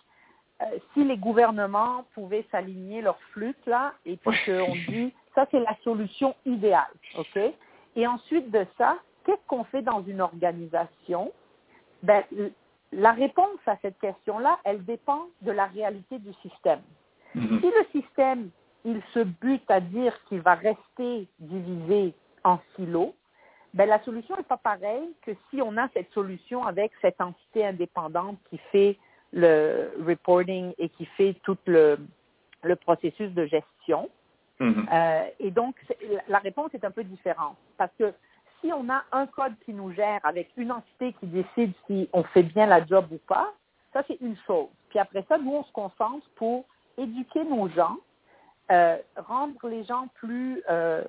euh, 0.62 0.66
si 0.94 1.04
les 1.04 1.18
gouvernements 1.18 2.06
pouvaient 2.14 2.46
s'aligner 2.52 3.02
leur 3.02 3.20
flûte 3.32 3.66
là, 3.66 3.94
et 4.06 4.18
puis 4.18 4.36
qu'on 4.46 4.74
dit 4.92 5.14
ça 5.36 5.46
c'est 5.52 5.60
la 5.60 5.76
solution 5.84 6.36
idéale, 6.46 6.92
ok? 7.18 7.40
Et 7.96 8.08
ensuite 8.08 8.52
de 8.52 8.66
ça, 8.78 8.98
qu'est-ce 9.28 9.46
qu'on 9.48 9.66
fait 9.66 9.84
dans 9.84 10.04
une 10.04 10.22
organisation? 10.22 11.32
Ben 12.02 12.24
la 12.94 13.12
réponse 13.12 13.60
à 13.66 13.76
cette 13.82 14.00
question-là, 14.00 14.60
elle 14.64 14.84
dépend 14.86 15.28
de 15.42 15.52
la 15.52 15.66
réalité 15.66 16.20
du 16.20 16.34
système. 16.42 16.82
Mhm. 17.36 17.60
Si 17.60 17.68
le 17.68 18.02
système 18.02 18.50
il 18.86 19.02
se 19.14 19.20
bute 19.20 19.70
à 19.70 19.82
dire 19.82 20.18
qu'il 20.30 20.40
va 20.40 20.56
rester 20.56 21.28
divisé 21.40 22.14
en 22.46 22.58
silos, 22.76 23.14
ben 23.74 23.90
la 23.90 24.02
solution 24.04 24.38
n'est 24.38 24.44
pas 24.44 24.58
pareille 24.58 25.10
que 25.24 25.32
si 25.50 25.62
on 25.62 25.76
a 25.76 25.90
cette 25.90 26.12
solution 26.14 26.66
avec 26.66 26.94
cette 27.02 27.20
entité 27.20 27.66
indépendante 27.66 28.38
qui 28.50 28.58
fait 28.72 28.98
le 29.34 29.92
reporting 30.08 30.74
et 30.78 30.88
qui 30.88 31.06
fait 31.18 31.36
tout 31.44 31.58
le, 31.66 31.98
le 32.64 32.76
processus 32.78 33.30
de 33.34 33.46
gestion. 33.46 34.10
Mhm. 34.60 34.88
Euh, 34.92 35.26
et 35.40 35.52
donc, 35.52 35.76
la 36.30 36.40
réponse 36.40 36.74
est 36.74 36.86
un 36.86 36.92
peu 36.92 37.04
différente. 37.04 37.58
Parce 37.78 37.92
que 38.00 38.14
si 38.62 38.72
on 38.74 38.90
a 38.90 39.04
un 39.12 39.28
code 39.28 39.54
qui 39.66 39.74
nous 39.74 39.92
gère 39.94 40.20
avec 40.24 40.50
une 40.58 40.72
entité 40.72 41.14
qui 41.20 41.28
décide 41.28 41.74
si 41.88 42.10
on 42.14 42.24
fait 42.24 42.44
bien 42.44 42.66
la 42.66 42.86
job 42.86 43.06
ou 43.12 43.20
pas, 43.28 43.54
ça 43.94 44.04
c'est 44.08 44.20
une 44.22 44.38
chose. 44.46 44.70
Puis 44.90 45.00
après 45.00 45.26
ça, 45.28 45.38
nous, 45.38 45.54
on 45.54 45.64
se 45.64 45.72
concentre 45.72 46.26
pour 46.36 46.66
éduquer 46.98 47.44
nos 47.44 47.68
gens, 47.70 47.98
euh, 48.72 48.98
rendre 49.16 49.68
les 49.68 49.84
gens 49.84 50.08
plus, 50.16 50.62
euh, 50.70 51.04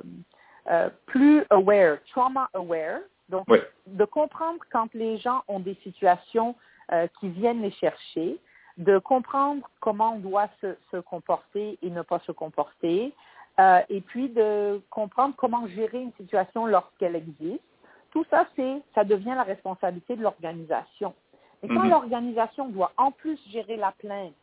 euh, 0.71 0.91
plus 1.07 1.45
aware, 1.51 1.99
trauma 2.11 2.49
aware. 2.55 3.01
Donc, 3.29 3.45
Oui. 3.49 3.59
de 3.87 4.05
comprendre 4.05 4.59
quand 4.73 4.93
les 4.95 5.19
gens 5.19 5.43
ont 5.49 5.61
des 5.61 5.75
situations 5.83 6.55
euh, 6.93 7.07
qui 7.21 7.29
viennent 7.29 7.61
les 7.61 7.73
chercher, 7.73 8.39
de 8.79 8.99
comprendre 8.99 9.69
comment 9.81 10.15
on 10.15 10.19
doit 10.19 10.49
se, 10.61 10.77
se 10.91 10.97
comporter 10.99 11.79
et 11.83 11.91
ne 11.91 12.01
pas 12.03 12.21
se 12.21 12.33
comporter, 12.33 13.13
euh, 13.61 13.81
et 13.89 14.01
puis 14.01 14.29
de 14.29 14.81
comprendre 14.91 15.35
comment 15.37 15.67
gérer 15.69 16.01
une 16.01 16.13
situation 16.15 16.67
lorsqu'elle 16.67 17.17
existe. 17.17 17.63
Tout 18.11 18.25
ça, 18.31 18.47
c'est, 18.57 18.81
ça 18.95 19.05
devient 19.05 19.35
la 19.37 19.43
responsabilité 19.43 20.17
de 20.17 20.23
l'organisation. 20.23 21.15
Et 21.63 21.69
quand 21.69 21.83
Mhm. 21.83 21.91
l'organisation 21.91 22.69
doit 22.69 22.93
en 22.97 23.11
plus 23.11 23.39
gérer 23.51 23.77
la 23.77 23.93
plainte, 23.93 24.35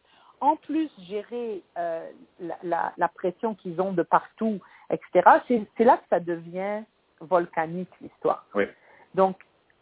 en 0.41 0.57
plus 0.57 0.89
gérer 1.07 1.63
euh, 1.78 2.09
la, 2.39 2.57
la- 2.63 2.93
la 2.97 3.07
pression 3.07 3.55
qu'ils 3.55 3.80
ont 3.82 3.93
de 3.93 4.03
partout, 4.03 4.59
etc., 4.89 5.39
c'est, 5.47 5.66
c'est 5.78 5.86
là 5.86 5.97
que 5.97 6.03
ça 6.09 6.20
devient 6.20 6.84
volcanique 7.22 7.89
l'histoire. 8.01 8.45
Oui. 8.53 8.66
Donc, 9.13 9.38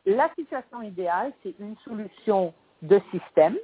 la 0.05 0.29
situation 0.35 0.81
idéale, 0.83 1.33
c'est 1.41 1.55
une 1.59 1.75
solution 1.83 2.53
de 2.83 3.01
système 3.11 3.57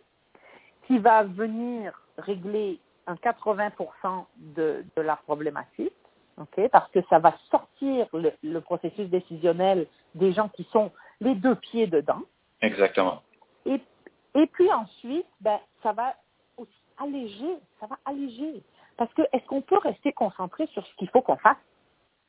qui 0.88 0.98
va 0.98 1.24
venir 1.24 2.02
régler 2.18 2.80
un 3.10 3.16
80% 3.16 4.26
de, 4.38 4.86
de 4.96 5.02
la 5.02 5.16
problématique, 5.16 5.94
ok, 6.38 6.70
parce 6.72 6.90
que 6.92 7.00
ça 7.10 7.20
va 7.20 7.36
sortir 7.50 8.08
le, 8.14 8.32
le 8.44 8.62
processus 8.62 9.10
décisionnel 9.10 9.88
des 10.16 10.32
gens 10.32 10.48
qui 10.50 10.64
sont 10.72 10.92
les 11.20 11.36
deux 11.36 11.56
pieds 11.56 11.88
dedans. 11.88 12.22
Exactement. 12.62 13.22
Et, 13.66 13.82
et 14.36 14.48
puis 14.48 14.72
ensuite, 14.72 15.26
ben, 15.42 15.60
ça 15.82 15.92
va 15.92 16.16
aussi 16.58 16.72
alléger, 16.98 17.58
ça 17.80 17.88
va 17.88 17.98
alléger. 18.06 18.62
Parce 18.96 19.14
que 19.14 19.24
est-ce 19.34 19.46
qu'on 19.48 19.62
peut 19.62 19.80
rester 19.80 20.14
concentré 20.14 20.68
sur 20.68 20.86
ce 20.86 20.94
qu'il 20.96 21.10
faut 21.10 21.22
qu'on 21.22 21.38
fasse? 21.38 21.58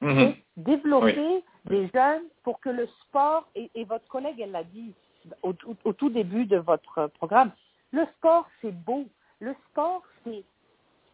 Mhm. 0.02 0.18
et 0.18 0.44
développer 0.56 1.44
des 1.66 1.86
jeunes 1.92 2.22
pour 2.42 2.58
que 2.60 2.70
le 2.70 2.88
sport, 3.02 3.46
et, 3.54 3.70
et 3.74 3.84
votre 3.84 4.08
collègue, 4.08 4.40
elle 4.40 4.52
l'a 4.52 4.64
dit 4.64 4.94
au 5.42 5.52
tout 5.52 6.08
début 6.08 6.46
de 6.46 6.56
votre 6.56 7.08
programme, 7.08 7.50
le 7.92 8.06
sport, 8.16 8.46
c'est 8.62 8.72
beau. 8.72 9.04
Le 9.40 9.54
sport, 9.68 10.02
c'est 10.24 10.42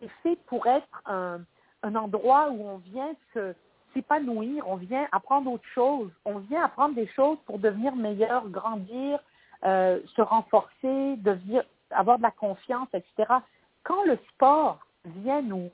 c'est 0.01 0.11
fait 0.22 0.36
pour 0.47 0.66
être 0.66 1.03
un, 1.07 1.40
un 1.82 1.94
endroit 1.94 2.51
où 2.51 2.66
on 2.66 2.76
vient 2.78 3.12
se 3.34 3.55
s'épanouir, 3.94 4.68
on 4.68 4.76
vient 4.76 5.07
apprendre 5.12 5.51
autre 5.51 5.66
chose, 5.74 6.11
on 6.26 6.38
vient 6.38 6.64
apprendre 6.64 6.94
des 6.94 7.07
choses 7.09 7.38
pour 7.47 7.59
devenir 7.59 7.97
meilleur, 7.97 8.47
grandir, 8.49 9.18
euh, 9.64 10.01
se 10.14 10.20
renforcer, 10.20 11.16
devenir, 11.16 11.64
avoir 11.90 12.18
de 12.18 12.22
la 12.22 12.30
confiance, 12.30 12.88
etc. 12.92 13.32
Quand 13.84 14.05
le 14.05 14.18
sport 14.34 14.78
vient 15.05 15.40
nous 15.40 15.70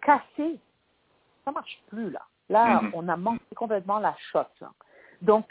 casser, 0.00 0.58
ça 1.44 1.52
marche 1.52 1.78
plus 1.88 2.10
là. 2.10 2.22
Là, 2.48 2.80
Mhm. 2.80 2.90
on 2.94 3.08
a 3.08 3.16
manqué 3.16 3.54
complètement 3.54 3.98
la 3.98 4.14
shot. 4.32 4.46
là. 4.60 4.70
Donc, 5.20 5.44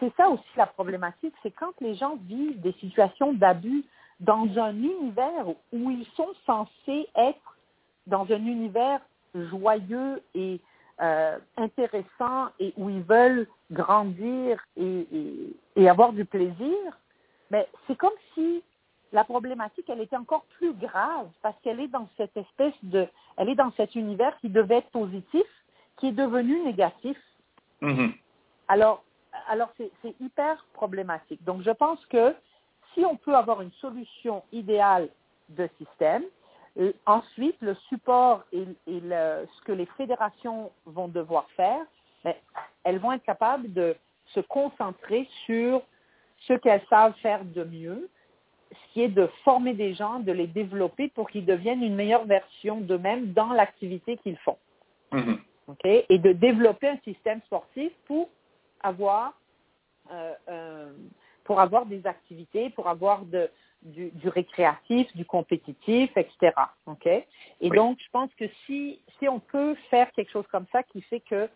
c'est 0.00 0.12
ça 0.16 0.28
aussi 0.28 0.42
la 0.56 0.66
problématique, 0.66 1.34
c'est 1.42 1.50
quand 1.52 1.72
les 1.80 1.94
gens 1.94 2.16
vivent 2.22 2.60
des 2.60 2.72
situations 2.80 3.32
d'abus 3.32 3.84
dans 4.18 4.48
un 4.58 4.74
univers 4.74 5.46
où 5.72 5.90
ils 5.90 6.06
sont 6.16 6.32
censés 6.46 7.08
être 7.14 7.56
dans 8.06 8.24
un 8.30 8.44
univers 8.46 9.00
joyeux 9.34 10.22
et 10.34 10.60
euh, 11.00 11.38
intéressant 11.56 12.48
et 12.58 12.74
où 12.76 12.90
ils 12.90 13.02
veulent 13.02 13.46
grandir 13.70 14.62
et, 14.76 15.06
et- 15.12 15.56
et 15.76 15.88
avoir 15.88 16.12
du 16.12 16.24
plaisir, 16.24 16.76
mais 17.50 17.66
c'est 17.86 17.96
comme 17.96 18.10
si 18.34 18.62
la 19.12 19.24
problématique, 19.24 19.88
elle 19.88 20.00
était 20.02 20.16
encore 20.16 20.44
plus 20.58 20.72
grave 20.74 21.28
parce 21.42 21.56
qu'elle 21.62 21.80
est 21.80 21.88
dans 21.88 22.08
cette 22.16 22.36
espèce 22.36 22.74
de, 22.82 23.06
elle 23.36 23.48
est 23.48 23.54
dans 23.54 23.72
cet 23.72 23.94
univers 23.94 24.36
qui 24.40 24.48
devait 24.50 24.76
être 24.78 24.90
positif, 24.90 25.42
qui 25.96 26.08
est 26.08 26.12
devenu 26.12 26.60
négatif. 26.64 27.16
Mhm. 27.80 28.12
Alors, 28.68 29.02
alors 29.48 29.70
c'est 29.76 29.90
c'est 30.02 30.14
hyper 30.20 30.64
problématique. 30.74 31.42
Donc, 31.44 31.62
je 31.62 31.70
pense 31.70 32.04
que 32.06 32.34
si 32.94 33.04
on 33.04 33.16
peut 33.16 33.34
avoir 33.34 33.62
une 33.62 33.72
solution 33.80 34.42
idéale 34.52 35.08
de 35.50 35.68
système, 35.78 36.24
et 36.76 36.94
ensuite 37.06 37.56
le 37.60 37.74
support 37.88 38.44
et, 38.52 38.62
et 38.86 39.00
le- 39.00 39.46
ce 39.56 39.62
que 39.64 39.72
les 39.72 39.86
fédérations 39.96 40.70
vont 40.86 41.08
devoir 41.08 41.48
faire, 41.50 41.84
ben, 42.24 42.34
elles 42.84 42.98
vont 42.98 43.12
être 43.12 43.24
capables 43.24 43.72
de 43.72 43.96
se 44.26 44.40
concentrer 44.40 45.28
sur 45.46 45.82
ce 46.38 46.54
qu'elles 46.54 46.84
savent 46.88 47.14
faire 47.22 47.44
de 47.44 47.64
mieux, 47.64 48.08
ce 48.70 48.92
qui 48.92 49.02
est 49.02 49.08
de 49.08 49.26
former 49.44 49.74
des 49.74 49.94
gens, 49.94 50.20
de 50.20 50.32
les 50.32 50.46
développer 50.46 51.08
pour 51.08 51.28
qu'ils 51.28 51.44
deviennent 51.44 51.82
une 51.82 51.96
meilleure 51.96 52.24
version 52.24 52.80
d'eux-mêmes 52.80 53.32
dans 53.32 53.52
l'activité 53.52 54.16
qu'ils 54.18 54.38
font. 54.38 54.58
Mhm. 55.12 55.40
OK? 55.68 55.84
Et 55.84 56.18
de 56.18 56.32
développer 56.32 56.88
un 56.88 56.98
système 56.98 57.40
sportif 57.42 57.92
pour 58.06 58.28
avoir, 58.80 59.34
euh, 60.12 60.32
euh, 60.48 60.92
pour 61.44 61.60
avoir 61.60 61.84
des 61.86 62.06
activités, 62.06 62.70
pour 62.70 62.88
avoir 62.88 63.22
de, 63.22 63.50
du, 63.82 64.10
du 64.10 64.28
récréatif, 64.28 65.14
du 65.16 65.24
compétitif, 65.24 66.10
etc. 66.16 66.52
OK? 66.86 67.06
Et 67.06 67.26
Oui. 67.62 67.76
donc, 67.76 67.98
je 67.98 68.10
pense 68.10 68.32
que 68.34 68.44
si, 68.66 69.00
si 69.18 69.28
on 69.28 69.40
peut 69.40 69.74
faire 69.90 70.10
quelque 70.12 70.30
chose 70.30 70.46
comme 70.50 70.66
ça 70.72 70.82
qui 70.82 71.00
fait 71.02 71.20
que 71.20 71.48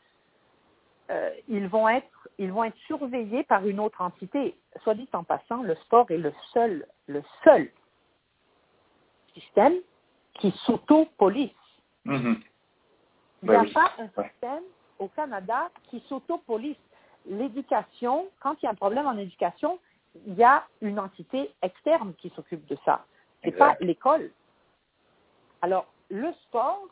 euh, 1.10 1.30
ils 1.48 1.68
vont 1.68 1.88
être 1.88 2.28
ils 2.38 2.50
vont 2.50 2.64
être 2.64 2.76
surveillés 2.86 3.44
par 3.44 3.66
une 3.66 3.78
autre 3.78 4.00
entité. 4.00 4.56
Soit 4.82 4.94
dit 4.94 5.08
en 5.12 5.22
passant, 5.22 5.62
le 5.62 5.74
sport 5.76 6.10
est 6.10 6.16
le 6.16 6.32
seul 6.52 6.86
le 7.06 7.22
seul 7.44 7.70
système 9.34 9.74
qui 10.34 10.50
s'auto-police. 10.64 11.50
Mhm. 12.04 12.40
Il 13.42 13.50
n'y 13.50 13.54
a 13.54 13.60
Ben 13.60 13.66
oui. 13.66 13.72
pas 13.74 13.92
un 13.98 14.08
Ouais. 14.16 14.30
système 14.30 14.62
au 14.98 15.08
Canada 15.08 15.70
qui 15.90 16.02
s'auto-police. 16.08 16.78
L'éducation, 17.26 18.28
quand 18.40 18.56
il 18.62 18.64
y 18.64 18.68
a 18.68 18.70
un 18.70 18.74
problème 18.74 19.06
en 19.06 19.16
éducation, 19.18 19.78
il 20.26 20.34
y 20.34 20.44
a 20.44 20.64
une 20.80 20.98
entité 20.98 21.50
externe 21.62 22.14
qui 22.18 22.30
s'occupe 22.30 22.64
de 22.66 22.76
ça. 22.84 23.04
C'est 23.42 23.48
Exact. 23.50 23.78
pas 23.78 23.84
l'école. 23.84 24.30
Alors, 25.62 25.86
le 26.10 26.32
sport, 26.44 26.82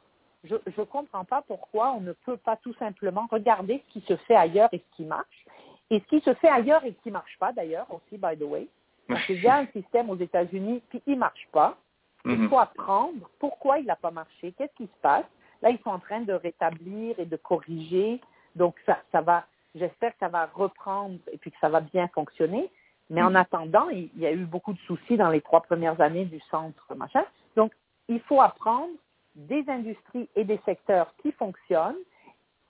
je 0.44 0.54
ne 0.54 0.84
comprends 0.84 1.24
pas 1.24 1.42
pourquoi 1.42 1.92
on 1.92 2.00
ne 2.00 2.12
peut 2.12 2.36
pas 2.36 2.56
tout 2.56 2.74
simplement 2.74 3.26
regarder 3.30 3.82
ce 3.88 3.92
qui 3.92 4.06
se 4.06 4.16
fait 4.16 4.34
ailleurs 4.34 4.68
et 4.72 4.78
ce 4.78 4.96
qui 4.96 5.04
marche. 5.04 5.46
Et 5.90 6.00
ce 6.00 6.04
qui 6.06 6.20
se 6.20 6.32
fait 6.34 6.48
ailleurs 6.48 6.84
et 6.84 6.92
ce 6.92 7.02
qui 7.02 7.08
ne 7.08 7.14
marche 7.14 7.38
pas, 7.38 7.52
d'ailleurs, 7.52 7.86
aussi, 7.90 8.16
by 8.18 8.36
the 8.36 8.42
way. 8.42 8.66
Parce 9.08 9.24
qu'il 9.26 9.42
y 9.42 9.46
a 9.48 9.56
un 9.56 9.66
système 9.72 10.08
aux 10.10 10.16
États-Unis, 10.16 10.82
il 11.06 11.14
ne 11.14 11.18
marche 11.18 11.46
pas. 11.52 11.76
Il 12.24 12.32
Mhm. 12.38 12.48
faut 12.48 12.58
apprendre 12.58 13.28
pourquoi 13.38 13.78
il 13.78 13.86
n'a 13.86 13.96
pas 13.96 14.10
marché, 14.12 14.52
qu'est-ce 14.52 14.74
qui 14.76 14.84
se 14.86 15.00
passe. 15.02 15.26
Là, 15.60 15.70
ils 15.70 15.78
sont 15.80 15.90
en 15.90 15.98
train 15.98 16.20
de 16.20 16.32
rétablir 16.32 17.18
et 17.18 17.24
de 17.26 17.36
corriger. 17.36 18.20
Donc, 18.56 18.76
ça, 18.86 18.98
ça 19.12 19.20
va, 19.20 19.44
j'espère 19.74 20.12
que 20.12 20.18
ça 20.20 20.28
va 20.28 20.46
reprendre 20.46 21.18
et 21.32 21.36
puis 21.38 21.50
que 21.50 21.58
ça 21.60 21.68
va 21.68 21.80
bien 21.80 22.08
fonctionner. 22.08 22.70
Mais 23.10 23.22
en 23.22 23.30
Mhm. 23.30 23.36
attendant, 23.36 23.88
il, 23.90 24.10
il 24.14 24.20
y 24.20 24.26
a 24.26 24.32
eu 24.32 24.44
beaucoup 24.44 24.72
de 24.72 24.78
soucis 24.80 25.16
dans 25.16 25.30
les 25.30 25.40
trois 25.40 25.60
premières 25.62 26.00
années 26.00 26.24
du 26.24 26.40
centre, 26.50 26.94
machin. 26.94 27.24
Donc, 27.56 27.72
il 28.08 28.20
faut 28.20 28.40
apprendre 28.40 28.92
des 29.34 29.64
industries 29.68 30.28
et 30.36 30.44
des 30.44 30.60
secteurs 30.64 31.14
qui 31.22 31.32
fonctionnent 31.32 31.96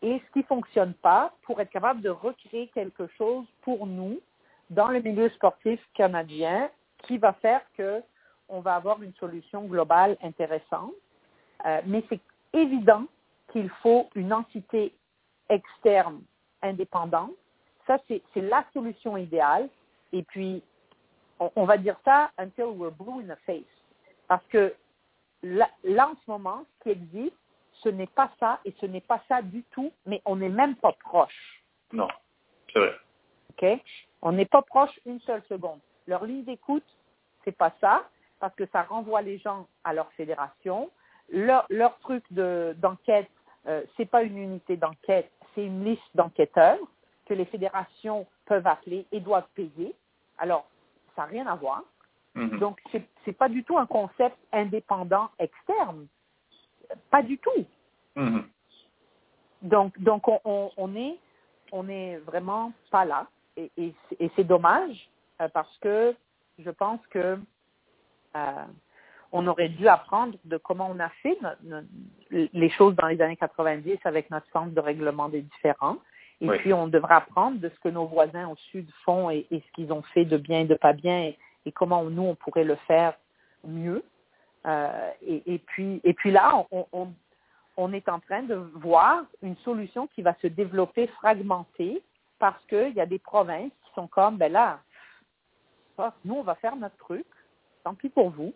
et 0.00 0.18
ce 0.18 0.32
qui 0.32 0.40
ne 0.40 0.44
fonctionne 0.44 0.94
pas 0.94 1.32
pour 1.42 1.60
être 1.60 1.70
capable 1.70 2.00
de 2.00 2.10
recréer 2.10 2.68
quelque 2.68 3.06
chose 3.18 3.46
pour 3.62 3.86
nous 3.86 4.18
dans 4.70 4.88
le 4.88 5.00
milieu 5.00 5.28
sportif 5.30 5.80
canadien 5.94 6.70
qui 7.04 7.18
va 7.18 7.32
faire 7.34 7.62
que 7.76 8.02
on 8.48 8.60
va 8.60 8.74
avoir 8.74 9.02
une 9.02 9.14
solution 9.14 9.64
globale 9.64 10.16
intéressante. 10.22 10.92
Euh, 11.64 11.80
mais 11.86 12.04
c'est 12.08 12.20
évident 12.52 13.04
qu'il 13.52 13.68
faut 13.82 14.08
une 14.14 14.32
entité 14.32 14.92
externe 15.48 16.20
indépendante. 16.62 17.32
Ça, 17.86 17.98
c'est 18.08 18.22
la 18.36 18.64
solution 18.72 19.16
idéale. 19.16 19.68
Et 20.12 20.22
puis, 20.22 20.62
on, 21.38 21.50
on, 21.56 21.64
va 21.64 21.78
dire 21.78 21.96
ça 22.04 22.30
until 22.38 22.64
we're 22.64 22.92
blue 22.92 23.20
in 23.20 23.34
the 23.34 23.38
face. 23.46 23.64
Parce 24.28 24.44
que 24.46 24.74
là, 25.42 25.68
là 25.84 26.08
en 26.08 26.14
ce 26.14 26.30
moment, 26.30 26.64
ce 26.78 26.84
qui 26.84 26.90
existe, 26.90 27.36
ce 27.82 27.88
n'est 27.88 28.06
pas 28.06 28.30
ça 28.38 28.60
et 28.64 28.74
ce 28.80 28.86
n'est 28.86 29.00
pas 29.00 29.20
ça 29.28 29.42
du 29.42 29.62
tout, 29.72 29.92
mais 30.06 30.22
on 30.24 30.36
n'est 30.36 30.48
même 30.48 30.76
pas 30.76 30.92
proche. 30.92 31.62
Non, 31.92 32.08
c'est 32.72 32.78
vrai. 32.78 32.94
OK? 33.50 33.80
On 34.22 34.32
n'est 34.32 34.46
pas 34.46 34.62
proche 34.62 34.98
une 35.04 35.20
seule 35.20 35.42
seconde. 35.48 35.80
Leur 36.06 36.24
ligne 36.24 36.44
d'écoute, 36.44 36.84
c'est 37.44 37.56
pas 37.56 37.72
ça, 37.80 38.04
parce 38.38 38.54
que 38.54 38.66
ça 38.72 38.82
renvoie 38.82 39.22
les 39.22 39.38
gens 39.38 39.66
à 39.84 39.92
leur 39.92 40.10
fédération. 40.12 40.90
Leur, 41.30 41.66
leur 41.70 41.98
truc 42.00 42.24
d'enquête, 42.32 43.30
euh, 43.66 43.82
c'est 43.96 44.06
pas 44.06 44.22
une 44.22 44.38
unité 44.38 44.76
d'enquête, 44.76 45.30
c'est 45.54 45.64
une 45.64 45.84
liste 45.84 46.02
d'enquêteurs 46.14 46.78
que 47.26 47.34
les 47.34 47.44
fédérations 47.46 48.26
peuvent 48.46 48.66
appeler 48.66 49.06
et 49.12 49.20
doivent 49.20 49.48
payer. 49.54 49.94
Alors, 50.38 50.66
ça 51.14 51.22
n'a 51.22 51.28
rien 51.28 51.46
à 51.46 51.54
voir. 51.54 51.82
-hmm. 52.34 52.58
Donc, 52.58 52.80
c'est 52.90 53.04
n'est 53.26 53.32
pas 53.32 53.48
du 53.48 53.62
tout 53.64 53.78
un 53.78 53.86
concept 53.86 54.36
indépendant 54.52 55.30
externe. 55.38 56.06
Pas 57.10 57.22
du 57.22 57.38
tout. 57.38 57.64
-hmm. 58.16 58.42
Donc, 59.62 59.98
donc 59.98 60.28
on, 60.28 60.40
on, 60.44 60.70
on, 60.76 60.96
est, 60.96 61.16
on 61.70 61.88
est 61.88 62.16
vraiment 62.30 62.72
pas 62.90 63.04
là. 63.04 63.26
Et, 63.56 63.70
et, 63.76 63.94
et 64.18 64.30
c'est 64.34 64.44
dommage 64.44 65.08
euh, 65.40 65.48
parce 65.48 65.76
que 65.78 66.14
je 66.58 66.70
pense 66.70 67.00
que 67.08 67.38
euh, 68.36 68.66
on 69.32 69.46
aurait 69.46 69.68
dû 69.68 69.88
apprendre 69.88 70.36
de 70.44 70.56
comment 70.58 70.88
on 70.90 71.00
a 71.00 71.08
fait 71.22 71.38
no, 71.40 71.50
no, 71.62 71.78
les 72.30 72.70
choses 72.70 72.94
dans 72.96 73.06
les 73.06 73.20
années 73.20 73.36
90 73.36 73.98
avec 74.04 74.30
notre 74.30 74.48
centre 74.52 74.72
de 74.74 74.80
règlement 74.80 75.28
des 75.28 75.42
différends. 75.42 75.98
Et 76.42 76.48
oui. 76.48 76.58
puis, 76.58 76.72
on 76.72 76.88
devrait 76.88 77.14
apprendre 77.14 77.60
de 77.60 77.68
ce 77.68 77.78
que 77.78 77.88
nos 77.88 78.06
voisins 78.06 78.48
au 78.48 78.56
sud 78.56 78.90
font 79.04 79.30
et, 79.30 79.46
et 79.52 79.60
ce 79.60 79.72
qu'ils 79.72 79.92
ont 79.92 80.02
fait 80.02 80.24
de 80.24 80.36
bien 80.36 80.60
et 80.60 80.64
de 80.64 80.74
pas 80.74 80.92
bien 80.92 81.22
et, 81.22 81.38
et 81.66 81.72
comment 81.72 82.02
nous, 82.02 82.22
on 82.22 82.34
pourrait 82.34 82.64
le 82.64 82.74
faire 82.86 83.14
mieux. 83.64 84.04
Euh, 84.66 85.10
et, 85.24 85.54
et, 85.54 85.58
puis, 85.58 86.00
et 86.02 86.12
puis 86.14 86.32
là, 86.32 86.66
on, 86.72 86.86
on, 86.92 87.08
on, 87.76 87.92
est 87.92 88.08
en 88.08 88.18
train 88.18 88.42
de 88.42 88.56
voir 88.74 89.22
une 89.40 89.56
solution 89.58 90.08
qui 90.08 90.22
va 90.22 90.34
se 90.42 90.48
développer 90.48 91.06
fragmentée 91.06 92.02
parce 92.40 92.64
qu'il 92.66 92.92
y 92.92 93.00
a 93.00 93.06
des 93.06 93.20
provinces 93.20 93.72
qui 93.84 93.94
sont 93.94 94.08
comme, 94.08 94.36
ben 94.36 94.50
là, 94.50 94.80
nous, 96.24 96.34
on 96.34 96.42
va 96.42 96.56
faire 96.56 96.74
notre 96.74 96.96
truc, 96.96 97.26
tant 97.84 97.94
pis 97.94 98.08
pour 98.08 98.30
vous. 98.30 98.52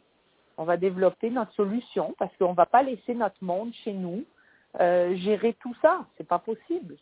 On 0.56 0.64
va 0.64 0.76
développer 0.76 1.30
notre 1.30 1.52
solution 1.52 2.16
parce 2.18 2.36
qu'on 2.36 2.50
ne 2.50 2.56
va 2.56 2.66
pas 2.66 2.82
laisser 2.82 3.14
notre 3.14 3.42
monde 3.44 3.72
chez 3.84 3.92
nous 3.92 4.24
euh, 4.80 5.14
gérer 5.16 5.54
tout 5.60 5.74
ça. 5.82 6.04
C'est 6.16 6.26
pas 6.26 6.38
possible. 6.38 6.96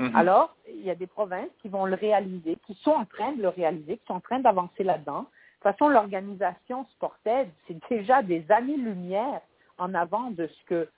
-hmm. 0.00 0.16
Alors, 0.16 0.54
il 0.68 0.82
y 0.82 0.90
a 0.90 0.94
des 0.94 1.06
provinces 1.06 1.50
qui 1.60 1.68
vont 1.68 1.84
le 1.86 1.94
réaliser, 1.94 2.56
qui 2.66 2.74
sont 2.84 2.92
en 2.92 3.04
train 3.04 3.32
de 3.32 3.42
le 3.42 3.48
réaliser, 3.48 3.98
qui 3.98 4.06
sont 4.06 4.14
en 4.14 4.20
train 4.20 4.40
d'avancer 4.40 4.84
là-dedans. 4.84 5.22
De 5.22 5.26
toute 5.26 5.62
façon, 5.72 5.88
l'organisation 5.88 6.86
Sported, 6.94 7.48
c'est 7.66 7.78
déjà 7.90 8.22
des 8.22 8.44
années-lumière 8.50 9.40
en 9.78 9.94
avant 9.94 10.30
de 10.30 10.46
ce 10.46 10.64
que 10.64 10.88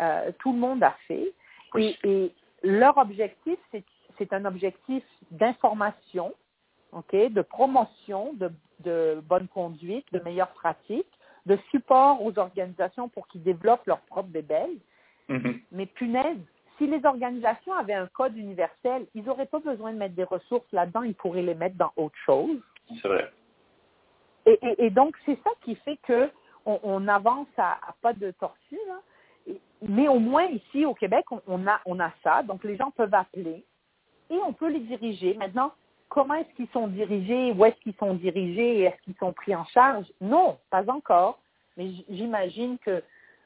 euh, 0.00 0.32
tout 0.40 0.52
le 0.52 0.58
monde 0.58 0.82
a 0.82 0.94
fait. 1.08 1.32
Oui. 1.74 1.96
Et, 2.04 2.10
et, 2.10 2.34
leur 2.64 2.96
objectif, 2.98 3.58
c'est 4.18 4.32
un 4.32 4.44
objectif 4.44 5.02
d'information, 5.32 6.32
ok, 6.92 7.12
de 7.12 7.42
promotion, 7.42 8.32
de, 8.34 8.52
de, 8.80 9.20
bonne 9.24 9.48
conduite, 9.48 10.06
de 10.12 10.20
meilleures 10.20 10.52
pratiques, 10.52 11.10
de 11.46 11.58
support 11.72 12.24
aux 12.24 12.38
organisations 12.38 13.08
pour 13.08 13.26
qu'ils 13.26 13.42
développent 13.42 13.86
leur 13.86 14.00
propre 14.02 14.28
bébelle. 14.28 14.76
Mm 15.28 15.36
-hmm. 15.36 15.60
Mais 15.72 15.86
punaise, 15.86 16.46
si 16.82 16.88
les 16.88 17.04
organisations 17.06 17.74
avaient 17.74 17.94
un 17.94 18.08
code 18.08 18.36
universel, 18.36 19.06
ils 19.14 19.22
n'auraient 19.22 19.46
pas 19.46 19.60
besoin 19.60 19.92
de 19.92 19.98
mettre 19.98 20.16
des 20.16 20.24
ressources 20.24 20.70
là-dedans, 20.72 21.02
ils 21.02 21.14
pourraient 21.14 21.42
les 21.42 21.54
mettre 21.54 21.76
dans 21.76 21.92
autre 21.94 22.18
chose. 22.26 22.58
C'est 23.00 23.06
vrai. 23.06 23.30
Et, 24.46 24.58
et, 24.62 24.86
et 24.86 24.90
donc, 24.90 25.16
c'est 25.24 25.38
ça 25.44 25.50
qui 25.60 25.76
fait 25.76 25.98
que 25.98 26.28
on, 26.66 26.80
on 26.82 27.06
avance 27.06 27.46
à, 27.56 27.74
à, 27.88 27.94
pas 28.02 28.12
de 28.12 28.32
tortue. 28.32 28.80
Là. 28.88 29.54
Mais 29.82 30.08
au 30.08 30.18
moins 30.18 30.46
ici 30.46 30.84
au 30.84 30.94
Québec, 30.94 31.24
on, 31.30 31.40
on, 31.46 31.68
a, 31.68 31.80
on 31.86 32.00
a 32.00 32.10
ça. 32.24 32.42
Donc, 32.42 32.64
les 32.64 32.76
gens 32.76 32.90
peuvent 32.90 33.14
appeler 33.14 33.64
et 34.28 34.38
on 34.44 34.52
peut 34.52 34.68
les 34.68 34.80
diriger. 34.80 35.34
Maintenant, 35.34 35.72
comment 36.08 36.34
est-ce 36.34 36.52
qu'ils 36.56 36.70
sont 36.72 36.88
dirigés, 36.88 37.52
où 37.52 37.64
est-ce 37.64 37.80
qu'ils 37.82 37.94
sont 37.94 38.14
dirigés? 38.14 38.80
Et 38.80 38.82
est-ce 38.82 39.02
qu'ils 39.02 39.16
sont 39.18 39.32
pris 39.32 39.54
en 39.54 39.64
charge? 39.66 40.06
Non, 40.20 40.58
pas 40.70 40.84
encore. 40.90 41.38
Mais 41.76 41.90
j'imagine 42.08 42.76
que 42.78 43.04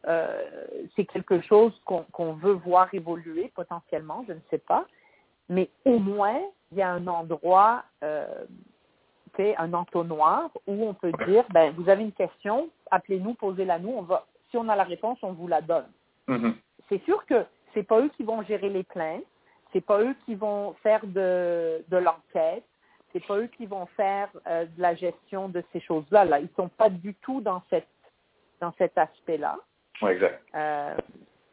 euh, 0.09 0.67
c'est 0.95 1.05
quelque 1.05 1.41
chose 1.41 1.73
qu'on 1.85 2.05
qu 2.05 2.41
veut 2.41 2.53
voir 2.53 2.93
évoluer 2.93 3.53
potentiellement, 3.55 4.25
je 4.29 4.35
ne 4.35 4.41
sais 4.51 4.59
pas. 4.59 4.87
Mais 5.49 5.69
au 5.85 5.99
moins, 5.99 6.41
il 6.73 6.79
y 6.79 6.83
a 6.83 6.91
un 6.91 7.07
endroit, 7.07 7.85
euh, 8.03 8.45
un 9.39 9.75
entonnoir 9.75 10.51
où 10.67 10.89
on 10.89 10.95
peut 10.95 11.13
dire, 11.27 11.45
ben, 11.51 11.73
vous 11.77 11.89
avez 11.91 12.03
une 12.03 12.13
question, 12.13 12.71
appelez-nous, 12.91 13.35
posez-la 13.35 13.79
nous, 13.79 13.91
on 13.91 14.03
va, 14.03 14.27
si 14.51 14.57
on 14.57 14.67
a 14.69 14.77
la 14.77 14.85
réponse, 14.85 15.19
on 15.23 15.33
vous 15.33 15.47
la 15.47 15.61
donne. 15.61 15.91
Mm 16.27 16.37
-hmm. 16.37 16.55
C'est 16.89 17.03
sûr 17.05 17.25
que 17.27 17.45
c'est 17.75 17.83
pas 17.83 18.01
eux 18.01 18.11
qui 18.17 18.23
vont 18.25 18.43
gérer 18.43 18.71
les 18.71 18.85
plaintes, 18.85 19.27
c'est 19.73 19.85
pas 19.85 20.01
eux 20.01 20.17
qui 20.25 20.35
vont 20.35 20.75
faire 20.83 21.03
de, 21.07 21.85
de 21.89 21.99
l'enquête, 21.99 22.65
c'est 23.13 23.27
pas 23.27 23.37
eux 23.39 23.51
qui 23.57 23.67
vont 23.67 23.87
faire 23.87 24.29
euh, 24.47 24.65
de 24.77 24.81
la 24.81 24.95
gestion 24.95 25.49
de 25.49 25.63
ces 25.73 25.81
choses-là. 25.81 26.25
Là, 26.25 26.41
ils 26.41 26.55
sont 26.57 26.69
pas 26.69 26.91
du 26.91 27.13
tout 27.25 27.41
dans 27.41 27.63
cette 27.71 27.95
dans 28.61 28.73
cet 28.79 28.97
aspect-là. 28.97 29.57
Oui, 30.03 30.11
exact. 30.13 30.43
Euh, 30.55 30.97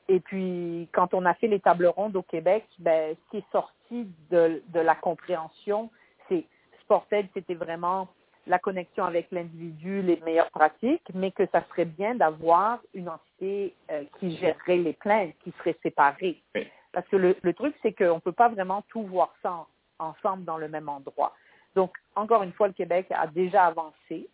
et 0.08 0.20
puis, 0.20 0.90
quand 0.92 1.14
on 1.14 1.26
a 1.26 1.34
fait 1.34 1.48
les 1.48 1.60
tables 1.60 1.88
rondes 1.88 2.16
au 2.16 2.24
Québec, 2.24 2.66
ben, 2.80 3.16
ce 3.16 3.32
qui 3.32 3.38
est 3.38 3.52
sorti 3.52 4.08
de, 4.30 4.62
de 4.68 4.80
la 4.80 4.96
compréhension, 4.96 5.90
c'est 6.28 6.46
Sported, 6.82 7.28
c'était 7.34 7.56
vraiment 7.56 8.10
la 8.46 8.60
connexion 8.60 9.06
avec 9.06 9.28
l'individu, 9.32 10.02
les 10.02 10.20
meilleures 10.26 10.52
pratiques, 10.52 11.08
mais 11.14 11.32
que 11.32 11.46
ça 11.48 11.64
serait 11.70 11.86
bien 11.86 12.16
d'avoir 12.16 12.80
une 12.94 13.08
entité 13.08 13.74
euh, 13.90 14.04
qui 14.20 14.36
gérerait 14.36 14.78
les 14.78 14.94
plaintes, 14.94 15.34
qui 15.44 15.54
serait 15.60 15.78
séparée. 15.82 16.42
Oui. 16.54 16.68
Parce 16.92 17.08
que 17.08 17.16
le, 17.16 17.38
le 17.42 17.54
truc, 17.54 17.74
c'est 17.82 17.94
qu'on 17.94 18.16
ne 18.16 18.20
peut 18.20 18.34
pas 18.34 18.50
vraiment 18.50 18.84
tout 18.90 19.04
voir 19.04 19.34
ça 19.42 19.52
en, 19.52 19.68
ensemble 20.00 20.44
dans 20.44 20.58
le 20.58 20.68
même 20.68 20.90
endroit. 20.90 21.34
Donc, 21.76 21.96
encore 22.16 22.44
une 22.44 22.52
fois, 22.54 22.68
le 22.68 22.74
Québec 22.74 23.08
a 23.12 23.28
déjà 23.28 23.66
avancé 23.66 24.28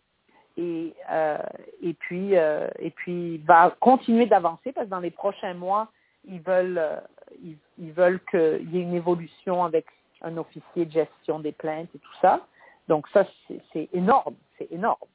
et, 0.60 0.94
euh, 1.10 1.38
et, 1.82 1.94
puis, 1.94 2.36
euh, 2.36 2.68
et 2.78 2.90
puis 2.90 3.38
va 3.38 3.74
continuer 3.80 4.26
d'avancer 4.26 4.72
parce 4.72 4.86
que 4.86 4.90
dans 4.90 5.00
les 5.00 5.10
prochains 5.10 5.54
mois, 5.54 5.88
ils 6.26 6.40
veulent, 6.40 6.78
euh, 6.78 7.00
ils, 7.42 7.56
ils, 7.78 7.92
veulent 7.92 8.20
qu'il 8.30 8.70
y 8.70 8.78
ait 8.78 8.82
une 8.82 8.94
évolution 8.94 9.64
avec 9.64 9.86
un 10.20 10.36
officier 10.36 10.84
de 10.84 10.92
gestion 10.92 11.40
des 11.40 11.52
plaintes 11.52 11.88
et 11.94 11.98
tout 11.98 12.14
ça. 12.20 12.46
Donc 12.88 13.08
ça, 13.08 13.24
c'est 13.72 13.88
énorme, 13.94 14.34
c'est 14.58 14.70
énorme. 14.70 15.08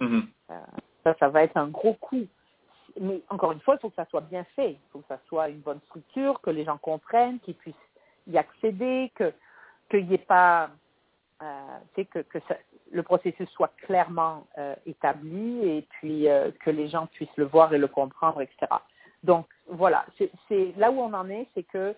Mm 0.00 0.06
-hmm. 0.06 0.24
ça, 1.02 1.14
ça 1.18 1.28
va 1.28 1.42
être 1.42 1.56
un 1.56 1.68
gros 1.68 1.94
coup. 1.94 2.26
Mais 3.00 3.20
encore 3.28 3.52
une 3.52 3.60
fois, 3.60 3.74
il 3.74 3.80
faut 3.80 3.90
que 3.90 4.02
ça 4.02 4.06
soit 4.10 4.28
bien 4.34 4.44
fait. 4.56 4.72
Il 4.72 4.88
faut 4.92 5.00
que 5.00 5.08
ça 5.08 5.18
soit 5.28 5.48
une 5.48 5.62
bonne 5.68 5.80
structure, 5.88 6.40
que 6.40 6.50
les 6.50 6.64
gens 6.64 6.78
comprennent, 6.78 7.40
qu'ils 7.40 7.56
puissent 7.62 7.88
y 8.26 8.38
accéder, 8.38 9.10
que 9.18 9.32
qu'il 9.90 10.06
n'y 10.06 10.14
ait 10.14 10.28
pas 10.36 10.70
euh, 11.44 12.04
que, 12.04 12.38
le 12.92 13.02
processus 13.02 13.48
soit 13.50 13.72
clairement 13.82 14.46
euh, 14.58 14.74
établi 14.86 15.68
et 15.68 15.86
puis 15.90 16.28
euh, 16.28 16.50
que 16.64 16.70
les 16.70 16.88
gens 16.88 17.06
puissent 17.06 17.36
le 17.36 17.44
voir 17.44 17.74
et 17.74 17.78
le 17.78 17.88
comprendre, 17.88 18.40
etc. 18.40 18.66
Donc 19.22 19.46
voilà, 19.68 20.04
c'est 20.48 20.74
là 20.76 20.90
où 20.90 21.00
on 21.00 21.12
en 21.12 21.28
est, 21.28 21.46
c'est 21.54 21.62
que 21.64 21.94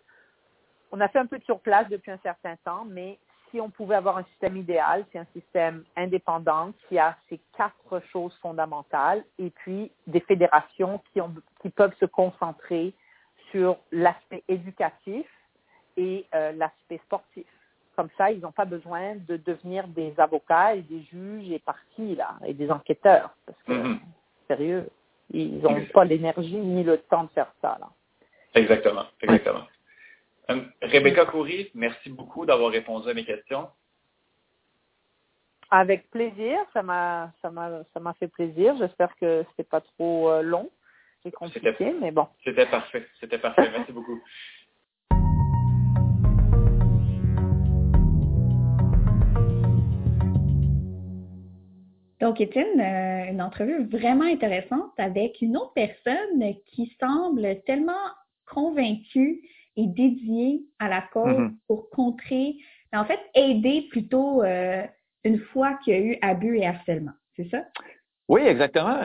on 0.92 1.00
a 1.00 1.08
fait 1.08 1.18
un 1.18 1.26
peu 1.26 1.38
de 1.38 1.44
sur 1.44 1.60
place 1.60 1.88
depuis 1.88 2.10
un 2.10 2.18
certain 2.18 2.56
temps, 2.64 2.84
mais 2.88 3.18
si 3.50 3.60
on 3.60 3.70
pouvait 3.70 3.96
avoir 3.96 4.18
un 4.18 4.24
système 4.24 4.56
idéal, 4.56 5.04
c'est 5.12 5.18
un 5.18 5.26
système 5.32 5.84
indépendant 5.96 6.72
qui 6.88 6.98
a 6.98 7.16
ces 7.28 7.40
quatre 7.56 8.00
choses 8.12 8.34
fondamentales 8.40 9.24
et 9.38 9.50
puis 9.50 9.90
des 10.06 10.20
fédérations 10.20 11.00
qui, 11.12 11.20
ont, 11.20 11.34
qui 11.60 11.70
peuvent 11.70 11.94
se 11.98 12.06
concentrer 12.06 12.94
sur 13.50 13.76
l'aspect 13.92 14.42
éducatif 14.48 15.26
et 15.96 16.26
euh, 16.34 16.52
l'aspect 16.52 17.00
sportif. 17.04 17.46
Comme 17.96 18.08
ça, 18.18 18.30
ils 18.30 18.40
n'ont 18.40 18.52
pas 18.52 18.66
besoin 18.66 19.16
de 19.26 19.38
devenir 19.38 19.88
des 19.88 20.12
avocats 20.18 20.74
et 20.74 20.82
des 20.82 21.02
juges 21.04 21.50
et 21.50 21.58
partis, 21.58 22.14
là, 22.14 22.36
et 22.44 22.52
des 22.52 22.70
enquêteurs. 22.70 23.30
Parce 23.46 23.62
que, 23.62 23.72
mm 23.72 23.82
-hmm. 23.82 23.98
sérieux, 24.48 24.90
ils 25.30 25.58
n'ont 25.62 25.84
pas 25.94 26.04
l'énergie 26.04 26.58
ni 26.74 26.84
le 26.84 26.98
temps 26.98 27.24
de 27.24 27.30
faire 27.30 27.52
ça, 27.62 27.78
là. 27.80 27.88
Exactement, 28.54 29.06
exactement. 29.22 29.66
Um, 30.48 30.72
Rebecca 30.80 31.26
Coury, 31.26 31.70
merci 31.74 32.08
beaucoup 32.10 32.46
d'avoir 32.46 32.70
répondu 32.70 33.08
à 33.08 33.14
mes 33.14 33.24
questions. 33.24 33.68
Avec 35.70 36.10
plaisir, 36.10 36.58
ça 36.72 36.82
m'a 36.82 37.32
ça 37.42 37.50
m'a 37.50 37.82
ça 37.92 37.98
m'a 38.00 38.14
fait 38.14 38.28
plaisir. 38.28 38.76
J'espère 38.78 39.12
que 39.16 39.44
c'était 39.50 39.68
pas 39.68 39.80
trop 39.80 40.30
euh, 40.30 40.42
long 40.42 40.70
et 41.24 41.32
compliqué, 41.32 41.92
mais 42.00 42.12
bon. 42.12 42.28
C'était 42.44 42.66
parfait, 42.66 43.04
c'était 43.20 43.38
parfait. 43.38 43.68
Merci 43.76 43.92
beaucoup. 43.92 44.20
Donc, 52.20 52.40
Étienne, 52.40 52.80
euh, 52.80 53.30
une 53.30 53.42
entrevue 53.42 53.84
vraiment 53.86 54.24
intéressante 54.24 54.92
avec 54.98 55.40
une 55.40 55.56
autre 55.56 55.72
personne 55.74 56.54
qui 56.66 56.96
semble 57.00 57.60
tellement 57.66 57.92
convaincue 58.46 59.42
et 59.76 59.86
dédiée 59.86 60.62
à 60.78 60.88
la 60.88 61.02
cause 61.12 61.36
mm-hmm. 61.36 61.54
pour 61.66 61.90
contrer, 61.90 62.56
en 62.92 63.04
fait, 63.04 63.20
aider 63.34 63.86
plutôt 63.90 64.42
euh, 64.42 64.82
une 65.24 65.38
fois 65.38 65.74
qu'il 65.84 65.92
y 65.92 65.96
a 65.96 66.00
eu 66.00 66.18
abus 66.22 66.58
et 66.58 66.66
harcèlement. 66.66 67.12
C'est 67.36 67.50
ça? 67.50 67.64
Oui, 68.28 68.40
exactement. 68.42 68.98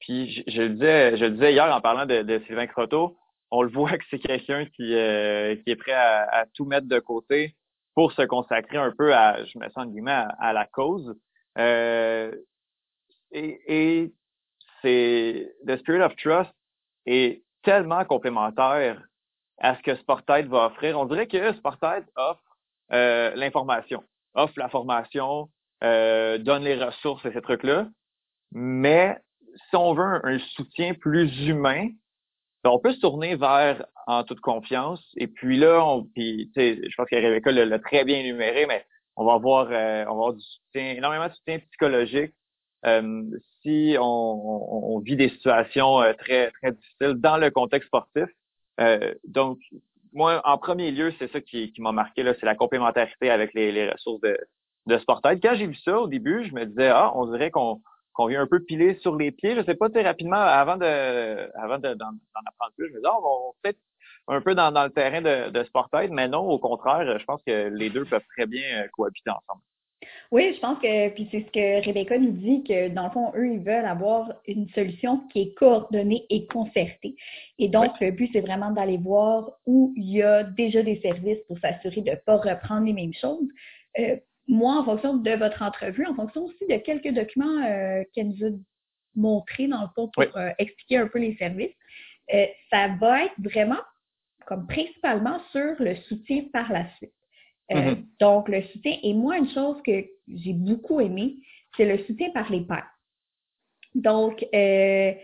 Puis 0.00 0.44
je, 0.46 0.62
le 0.62 0.68
disais, 0.70 1.16
je 1.16 1.24
le 1.24 1.30
disais 1.32 1.52
hier 1.52 1.64
en 1.74 1.80
parlant 1.80 2.06
de, 2.06 2.42
Sylvain 2.46 2.66
Croteau, 2.66 3.16
on 3.50 3.62
le 3.62 3.70
voit 3.70 3.90
que 3.98 4.04
c'est 4.10 4.18
quelqu'un 4.18 4.66
qui, 4.66 4.94
euh, 4.94 5.56
qui 5.56 5.70
est 5.70 5.76
prêt 5.76 5.92
à, 5.92 6.44
tout 6.54 6.64
mettre 6.64 6.86
de 6.86 6.98
côté 6.98 7.54
pour 7.94 8.12
se 8.12 8.22
consacrer 8.22 8.76
un 8.76 8.92
peu 8.96 9.14
à, 9.14 9.44
je 9.44 9.58
me 9.58 9.68
sens 9.70 9.86
guillemets, 9.86 10.24
à, 10.38 10.52
la 10.52 10.66
cause. 10.66 11.16
Euh, 11.58 12.32
et, 13.30 13.60
et 13.66 14.12
c'est 14.82 15.54
The 15.66 15.78
Spirit 15.78 16.02
of 16.02 16.16
Trust 16.16 16.50
est 17.06 17.42
tellement 17.62 18.04
complémentaire 18.04 19.02
à 19.58 19.76
ce 19.76 19.82
que 19.82 19.96
Sportite 19.96 20.46
va 20.46 20.66
offrir. 20.66 20.98
On 20.98 21.06
dirait 21.06 21.26
que 21.26 21.52
Sportite 21.54 22.06
offre 22.16 22.42
euh, 22.92 23.32
l'information, 23.34 24.02
offre 24.34 24.54
la 24.58 24.68
formation, 24.68 25.48
euh, 25.82 26.38
donne 26.38 26.64
les 26.64 26.82
ressources 26.82 27.24
et 27.24 27.32
ces 27.32 27.40
trucs-là. 27.40 27.88
Mais 28.52 29.16
si 29.70 29.76
on 29.76 29.94
veut 29.94 30.20
un, 30.24 30.38
soutien 30.56 30.94
plus 30.94 31.46
humain, 31.46 31.88
ben, 32.62 32.70
on 32.70 32.78
peut 32.78 32.92
se 32.92 33.00
tourner 33.00 33.36
vers 33.36 33.84
en 34.06 34.24
toute 34.24 34.40
confiance. 34.40 35.02
Et 35.16 35.26
puis 35.26 35.58
là, 35.58 35.84
on, 35.84 36.04
puis, 36.04 36.50
je 36.56 36.94
pense 36.96 37.08
que 37.08 37.16
Rebecca 37.16 37.52
l'a 37.52 37.78
très 37.78 38.04
bien 38.04 38.18
énuméré, 38.18 38.66
mais 38.66 38.84
on 39.16 39.24
va 39.24 39.34
avoir, 39.34 39.68
euh, 39.70 40.04
on 40.04 40.06
va 40.06 40.10
avoir 40.10 40.32
du 40.34 40.42
soutien, 40.42 40.92
énormément 40.92 41.28
de 41.28 41.32
soutien 41.34 41.58
psychologique. 41.58 42.34
Euh, 42.86 43.22
si 43.62 43.96
on, 43.98 45.00
vit 45.04 45.16
des 45.16 45.30
situations 45.30 46.02
euh, 46.02 46.12
très 46.12 46.50
très 46.50 46.72
difficiles 46.72 47.14
dans 47.14 47.38
le 47.38 47.50
contexte 47.50 47.88
sportif. 47.88 48.26
donc, 49.24 49.58
moi, 50.12 50.40
en 50.44 50.58
premier 50.58 50.90
lieu, 50.92 51.12
c'est 51.18 51.32
ça 51.32 51.40
qui, 51.40 51.72
m'a 51.78 51.92
marqué 51.92 52.22
là, 52.22 52.34
c'est 52.38 52.46
la 52.46 52.54
complémentarité 52.54 53.30
avec 53.30 53.54
les, 53.54 53.90
ressources 53.90 54.20
de, 54.20 54.38
de. 54.86 54.98
Quand 55.06 55.54
j'ai 55.54 55.66
vu 55.66 55.76
ça 55.76 55.98
au 55.98 56.06
début, 56.06 56.44
je 56.46 56.54
me 56.54 56.66
disais 56.66 56.88
ah, 56.88 57.12
on 57.14 57.26
dirait 57.26 57.50
qu'on 57.50 57.80
qu'on 58.12 58.26
vient 58.26 58.42
un 58.42 58.46
peu 58.46 58.60
piler 58.60 58.96
sur 59.00 59.16
les 59.16 59.32
pieds. 59.32 59.56
Je 59.56 59.64
sais 59.64 59.74
pas, 59.74 59.90
très 59.90 60.02
rapidement, 60.02 60.36
avant 60.36 60.76
de 60.76 61.50
avant 61.58 61.78
d'en 61.78 61.90
apprendre 61.90 62.72
plus, 62.76 62.88
je 62.88 62.92
me 62.92 62.98
disais, 62.98 63.10
oh, 63.12 63.22
on 63.24 63.46
va 63.48 63.52
peut-être 63.62 63.78
un 64.28 64.40
peu 64.40 64.54
dans, 64.54 64.72
dans 64.72 64.84
le 64.84 64.90
terrain 64.90 65.20
de, 65.20 65.50
de 65.50 65.64
Sportaid, 65.64 66.10
mais 66.10 66.28
non, 66.28 66.48
au 66.48 66.58
contraire, 66.58 67.18
je 67.18 67.24
pense 67.24 67.42
que 67.46 67.68
les 67.68 67.90
deux 67.90 68.04
peuvent 68.04 68.24
très 68.36 68.46
bien 68.46 68.62
euh, 68.82 68.88
cohabiter 68.92 69.30
ensemble. 69.30 69.62
Oui, 70.30 70.52
je 70.54 70.60
pense 70.60 70.78
que, 70.80 71.08
puis 71.10 71.28
c'est 71.30 71.40
ce 71.46 71.50
que 71.52 71.86
Rebecca 71.86 72.18
nous 72.18 72.32
dit, 72.32 72.64
que 72.64 72.88
dans 72.88 73.04
le 73.04 73.10
fond, 73.10 73.32
eux, 73.36 73.52
ils 73.52 73.60
veulent 73.60 73.84
avoir 73.84 74.32
une 74.46 74.68
solution 74.70 75.20
qui 75.28 75.42
est 75.42 75.54
coordonnée 75.54 76.26
et 76.30 76.46
concertée. 76.46 77.14
Et 77.58 77.68
donc, 77.68 77.92
le 78.00 78.10
but, 78.10 78.30
c'est 78.32 78.40
vraiment 78.40 78.70
d'aller 78.70 78.98
voir 78.98 79.52
où 79.66 79.92
il 79.96 80.10
y 80.10 80.22
a 80.22 80.42
déjà 80.42 80.82
des 80.82 81.00
services 81.00 81.38
pour 81.46 81.58
s'assurer 81.58 82.00
de 82.00 82.10
ne 82.10 82.16
pas 82.16 82.36
reprendre 82.36 82.86
les 82.86 82.92
mêmes 82.92 83.14
choses. 83.14 83.48
Euh, 83.98 84.16
moi, 84.48 84.80
en 84.80 84.84
fonction 84.84 85.14
de 85.14 85.30
votre 85.30 85.62
entrevue, 85.62 86.06
en 86.06 86.14
fonction 86.14 86.46
aussi 86.46 86.66
de 86.68 86.76
quelques 86.78 87.14
documents 87.14 87.64
euh, 87.64 88.02
qu'elle 88.12 88.30
nous 88.30 88.46
a 88.46 88.50
montrés 89.14 89.68
dans 89.68 89.82
le 89.82 89.88
fond 89.94 90.10
pour 90.12 90.24
euh, 90.36 90.50
expliquer 90.58 90.98
un 90.98 91.06
peu 91.06 91.18
les 91.18 91.36
services, 91.36 91.74
ça 92.70 92.88
va 92.98 93.24
être 93.24 93.34
vraiment 93.38 93.80
comme 94.46 94.66
principalement 94.66 95.38
sur 95.50 95.74
le 95.78 95.96
soutien 96.08 96.44
par 96.52 96.72
la 96.72 96.86
suite. 96.96 97.12
Mm-hmm. 97.70 98.04
Donc, 98.20 98.48
le 98.48 98.62
soutien, 98.64 98.96
et 99.02 99.14
moi, 99.14 99.38
une 99.38 99.48
chose 99.50 99.80
que 99.82 100.04
j'ai 100.28 100.52
beaucoup 100.52 101.00
aimé, 101.00 101.36
c'est 101.76 101.86
le 101.86 102.04
soutien 102.04 102.30
par 102.30 102.50
les 102.50 102.60
pairs. 102.60 102.88
Donc, 103.94 104.44
c'est 104.52 105.18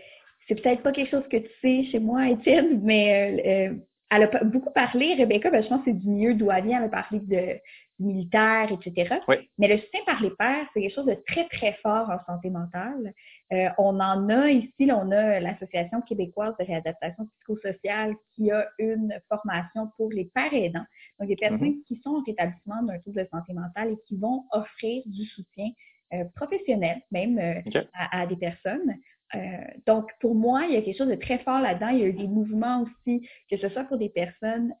peut-être 0.49 0.81
pas 0.81 0.91
quelque 0.91 1.11
chose 1.11 1.27
que 1.29 1.37
tu 1.37 1.49
sais 1.61 1.91
chez 1.91 1.99
moi, 1.99 2.29
Étienne, 2.29 2.81
mais 2.83 3.79
elle 4.09 4.23
a 4.23 4.43
beaucoup 4.43 4.71
parlé, 4.71 5.13
Rebecca, 5.13 5.49
ben, 5.49 5.63
je 5.63 5.69
pense 5.69 5.79
que 5.79 5.91
c'est 5.91 5.99
du 5.99 6.09
mieux 6.09 6.33
d'où 6.33 6.51
elle 6.51 6.65
vient, 6.65 6.79
elle 6.79 6.85
a 6.85 6.89
parlé 6.89 7.19
de, 7.19 7.59
militaire, 8.01 8.69
etc. 8.71 9.15
Mais 9.57 9.67
le 9.67 9.77
soutien 9.77 10.01
par 10.05 10.21
les 10.21 10.31
pairs, 10.31 10.65
c'est 10.73 10.81
quelque 10.81 10.95
chose 10.95 11.05
de 11.05 11.17
très, 11.27 11.47
très 11.47 11.73
fort 11.81 12.09
en 12.09 12.19
santé 12.25 12.49
mentale. 12.49 13.13
Euh, 13.53 13.69
on 13.77 13.99
en 13.99 14.29
a 14.29 14.49
ici, 14.49 14.85
là, 14.85 14.97
on 14.97 15.11
a 15.11 15.39
l'Association 15.39 16.01
québécoise 16.01 16.55
de 16.59 16.65
réadaptation 16.65 17.27
psychosociale 17.27 18.15
qui 18.35 18.49
a 18.51 18.67
une 18.79 19.13
formation 19.29 19.91
pour 19.97 20.11
les 20.11 20.25
pères 20.25 20.53
aidants. 20.53 20.85
Donc, 21.19 21.27
des 21.27 21.35
personnes 21.35 21.59
mm-hmm. 21.59 21.83
qui 21.83 21.97
sont 21.97 22.11
en 22.11 22.23
rétablissement 22.23 22.81
d'un 22.83 22.99
trouble 22.99 23.23
de 23.23 23.27
santé 23.29 23.53
mentale 23.53 23.91
et 23.91 23.97
qui 24.07 24.17
vont 24.17 24.45
offrir 24.51 25.03
du 25.05 25.25
soutien 25.25 25.69
euh, 26.13 26.23
professionnel, 26.35 27.01
même 27.11 27.37
euh, 27.39 27.81
à, 27.93 28.25
des 28.25 28.37
personnes. 28.37 28.95
donc, 29.85 30.09
pour 30.19 30.35
moi, 30.35 30.63
il 30.67 30.73
y 30.73 30.77
a 30.77 30.81
quelque 30.81 30.97
chose 30.97 31.09
de 31.09 31.15
très 31.15 31.39
fort 31.39 31.59
là-dedans. 31.59 31.89
Il 31.89 31.99
y 31.99 32.03
a 32.03 32.07
eu 32.07 32.13
des 32.13 32.27
mouvements 32.27 32.83
aussi, 32.83 33.27
que 33.49 33.57
ce 33.57 33.69
soit 33.69 33.83
pour 33.85 33.97
des 33.97 34.09
personnes 34.09 34.73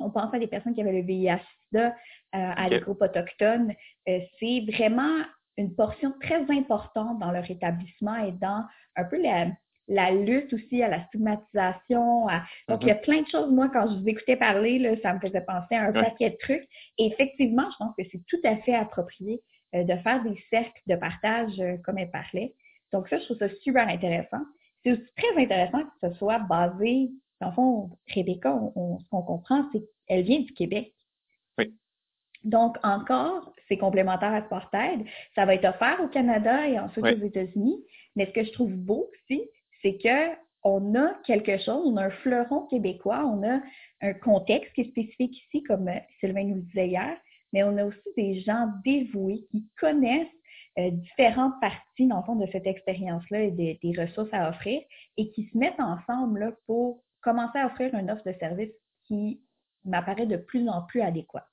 on 0.00 0.10
pense 0.10 0.32
à 0.34 0.38
des 0.38 0.46
personnes 0.46 0.74
qui 0.74 0.80
avaient 0.80 1.00
le 1.00 1.06
VIH-Sida, 1.06 1.88
euh, 1.88 1.92
à 2.32 2.68
des 2.68 2.80
groupes 2.80 3.02
autochtones. 3.02 3.72
Euh, 4.08 4.18
c'est 4.38 4.64
vraiment 4.72 5.22
une 5.60 5.74
portion 5.74 6.12
très 6.20 6.42
importante 6.50 7.18
dans 7.18 7.30
leur 7.30 7.48
établissement 7.50 8.16
et 8.16 8.32
dans 8.32 8.64
un 8.96 9.04
peu 9.04 9.20
la, 9.20 10.10
lutte 10.10 10.52
aussi 10.52 10.82
à 10.82 10.88
la 10.88 11.04
stigmatisation. 11.06 12.26
Donc, 12.68 12.82
il 12.82 12.88
y 12.88 12.90
a 12.90 12.94
mm-hmm. 12.94 13.00
plein 13.00 13.22
de 13.22 13.28
choses. 13.28 13.50
Moi, 13.50 13.68
quand 13.72 13.90
je 13.90 13.98
vous 13.98 14.08
écoutais 14.08 14.36
parler, 14.36 14.78
là, 14.78 14.94
ça 15.02 15.14
me 15.14 15.20
faisait 15.20 15.40
penser 15.40 15.74
à 15.74 15.84
un 15.84 15.92
paquet 15.92 16.30
de 16.30 16.36
trucs. 16.36 16.68
Et 16.98 17.06
effectivement, 17.06 17.68
je 17.72 17.76
pense 17.78 17.94
que 17.96 18.04
c'est 18.10 18.22
tout 18.26 18.40
à 18.44 18.56
fait 18.58 18.74
approprié 18.74 19.42
euh, 19.74 19.84
de 19.84 19.96
faire 19.96 20.22
des 20.22 20.42
cercles 20.50 20.82
de 20.86 20.96
partage 20.96 21.62
comme 21.84 21.98
elle 21.98 22.10
parlait. 22.10 22.54
Donc, 22.92 23.08
ça, 23.08 23.18
je 23.18 23.24
trouve 23.24 23.38
ça 23.38 23.48
super 23.62 23.88
intéressant. 23.88 24.44
C'est 24.82 24.92
aussi 24.92 25.12
très 25.16 25.42
intéressant 25.42 25.82
que 25.82 26.08
ce 26.08 26.14
soit 26.14 26.38
basé 26.38 27.10
dans 27.40 27.48
le 27.48 27.54
fond, 27.54 27.90
Rebecca, 28.14 28.54
ce 28.74 29.08
qu'on 29.08 29.22
comprend, 29.22 29.64
c'est 29.72 29.82
qu'elle 30.06 30.24
vient 30.24 30.40
du 30.40 30.52
Québec. 30.52 30.94
Oui. 31.58 31.74
Donc, 32.44 32.76
encore, 32.82 33.52
c'est 33.68 33.76
complémentaire 33.76 34.32
à 34.32 34.42
Sportaid. 34.42 35.04
Ça 35.34 35.44
va 35.44 35.54
être 35.54 35.68
offert 35.68 36.00
au 36.02 36.08
Canada 36.08 36.66
et 36.66 36.78
ensuite 36.78 37.04
aux 37.04 37.24
États-Unis. 37.24 37.84
Mais 38.16 38.26
ce 38.26 38.32
que 38.32 38.44
je 38.44 38.52
trouve 38.52 38.72
beau 38.72 39.10
aussi, 39.12 39.42
c'est 39.82 39.98
que 39.98 40.34
on 40.62 40.94
a 40.94 41.14
quelque 41.24 41.58
chose, 41.58 41.86
on 41.86 41.96
a 41.96 42.06
un 42.06 42.10
fleuron 42.10 42.66
québécois, 42.66 43.24
on 43.24 43.42
a 43.48 43.60
un 44.02 44.12
contexte 44.14 44.72
qui 44.74 44.82
est 44.82 44.90
spécifique 44.90 45.42
ici, 45.46 45.62
comme 45.62 45.88
euh, 45.88 45.98
Sylvain 46.20 46.44
nous 46.44 46.56
le 46.56 46.62
disait 46.62 46.88
hier, 46.88 47.16
mais 47.52 47.62
on 47.62 47.76
a 47.78 47.84
aussi 47.84 48.08
des 48.16 48.40
gens 48.40 48.68
dévoués 48.84 49.46
qui 49.50 49.64
connaissent 49.78 50.28
euh, 50.78 50.90
différentes 50.90 51.58
parties, 51.60 52.06
dans 52.06 52.18
le 52.18 52.22
fond, 52.24 52.36
de 52.36 52.46
cette 52.52 52.66
expérience-là 52.66 53.40
et 53.44 53.50
des, 53.50 53.78
des, 53.82 54.00
ressources 54.00 54.32
à 54.32 54.50
offrir 54.50 54.82
et 55.16 55.30
qui 55.32 55.48
se 55.50 55.56
mettent 55.56 55.80
ensemble 55.80 56.40
là, 56.40 56.52
pour 56.66 57.02
commencer 57.22 57.58
à 57.58 57.66
offrir 57.66 57.94
une 57.94 58.10
offre 58.10 58.24
de 58.24 58.34
service 58.38 58.70
qui 59.06 59.40
m'apparaît 59.84 60.26
de 60.26 60.36
plus 60.36 60.68
en 60.68 60.82
plus 60.82 61.00
adéquate. 61.00 61.46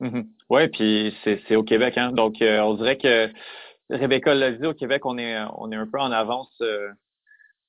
Mm-hmm. 0.00 0.26
Oui, 0.50 0.68
puis 0.68 1.14
c'est 1.24 1.56
au 1.56 1.62
Québec, 1.62 1.96
hein. 1.98 2.12
Donc, 2.12 2.40
euh, 2.42 2.60
on 2.60 2.74
dirait 2.74 2.96
que 2.96 3.30
Rebecca 3.90 4.34
l'a 4.34 4.52
dit, 4.52 4.66
au 4.66 4.74
Québec, 4.74 5.04
on 5.04 5.18
est 5.18 5.36
on 5.56 5.70
est 5.72 5.76
un 5.76 5.86
peu 5.86 6.00
en 6.00 6.10
avance. 6.10 6.50
Euh, 6.62 6.88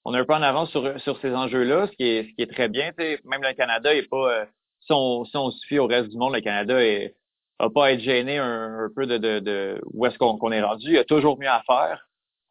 on 0.06 0.16
est 0.16 0.18
un 0.18 0.26
peu 0.26 0.34
en 0.34 0.42
avance 0.42 0.72
sur, 0.72 1.00
sur 1.02 1.20
ces 1.22 1.32
enjeux-là, 1.32 1.88
ce 1.88 1.92
qui 1.94 2.04
est 2.04 2.24
ce 2.24 2.36
qui 2.36 2.42
est 2.42 2.52
très 2.52 2.70
bien. 2.70 2.92
Même 2.98 3.44
le 3.44 3.54
Canada 3.54 3.94
est 3.94 4.08
pas 4.10 4.32
euh, 4.32 4.46
si 4.82 4.94
on 4.94 5.26
si 5.26 5.38
on 5.38 5.52
suffit 5.52 5.80
au 5.80 5.88
reste 5.88 6.10
du 6.10 6.18
monde, 6.18 6.34
le 6.34 6.42
Canada 6.42 6.82
est 6.82 7.16
va 7.60 7.70
pas 7.70 7.92
être 7.92 8.00
gêné 8.00 8.38
un, 8.40 8.90
peu 8.96 9.06
de, 9.06 9.18
de, 9.18 9.40
de 9.40 9.82
où 9.94 10.06
est-ce 10.06 10.18
qu'on 10.18 10.52
est 10.52 10.62
rendu. 10.62 10.88
Il 10.88 10.94
y 10.94 10.98
a 10.98 11.04
toujours 11.04 11.38
mieux 11.40 11.50
à 11.50 11.62
faire 11.68 12.08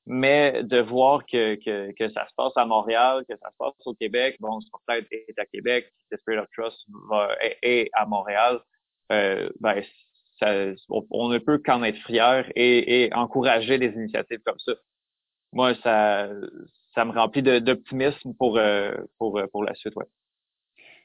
mais 0.06 0.62
de 0.64 0.80
voir 0.80 1.24
que, 1.26 1.54
que, 1.56 1.92
que, 1.92 2.12
ça 2.12 2.26
se 2.28 2.34
passe 2.36 2.52
à 2.56 2.64
Montréal, 2.64 3.24
que 3.28 3.36
ça 3.36 3.50
se 3.50 3.56
passe 3.58 3.74
au 3.84 3.94
Québec, 3.94 4.36
bon, 4.40 4.58
peut-être 4.86 5.06
est 5.12 5.38
à 5.38 5.46
Québec, 5.46 5.92
Spirit 6.12 6.38
of 6.38 6.46
Trust 6.56 6.84
est, 7.62 7.88
à 7.92 8.06
Montréal, 8.06 8.60
ben, 9.10 9.82
ça, 10.38 10.54
on, 11.10 11.28
ne 11.28 11.38
peut 11.38 11.58
qu'en 11.58 11.82
être 11.82 11.98
fier 12.06 12.50
et, 12.56 13.04
et, 13.04 13.14
encourager 13.14 13.76
des 13.76 13.92
initiatives 13.92 14.40
comme 14.44 14.58
ça. 14.58 14.72
Moi, 15.52 15.74
ça, 15.82 16.28
ça 16.94 17.04
me 17.04 17.12
remplit 17.12 17.42
d'optimisme 17.42 18.32
pour, 18.38 18.56
euh, 18.56 18.92
pour, 19.18 19.40
pour 19.52 19.64
la 19.64 19.74
suite, 19.74 19.94
ouais. 19.96 20.06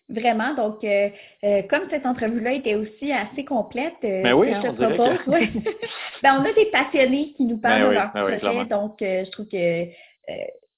Vraiment. 0.07 0.53
Donc, 0.53 0.83
euh, 0.83 1.09
euh, 1.43 1.63
comme 1.63 1.89
cette 1.89 2.05
entrevue-là 2.05 2.53
était 2.53 2.75
aussi 2.75 3.11
assez 3.11 3.43
complète, 3.43 3.95
euh, 4.03 4.21
ben 4.21 4.33
oui, 4.33 4.53
je 4.53 4.61
te 4.61 4.93
propose, 4.93 5.17
ben, 6.23 6.39
on 6.39 6.45
a 6.45 6.53
des 6.53 6.65
passionnés 6.65 7.33
qui 7.35 7.45
nous 7.45 7.57
parlent 7.57 7.81
ben 7.81 7.89
de 7.89 7.93
leur 7.93 8.13
ben 8.13 8.37
projet, 8.39 8.65
donc 8.65 8.97
je 8.99 9.29
trouve 9.31 9.47
que 9.47 9.85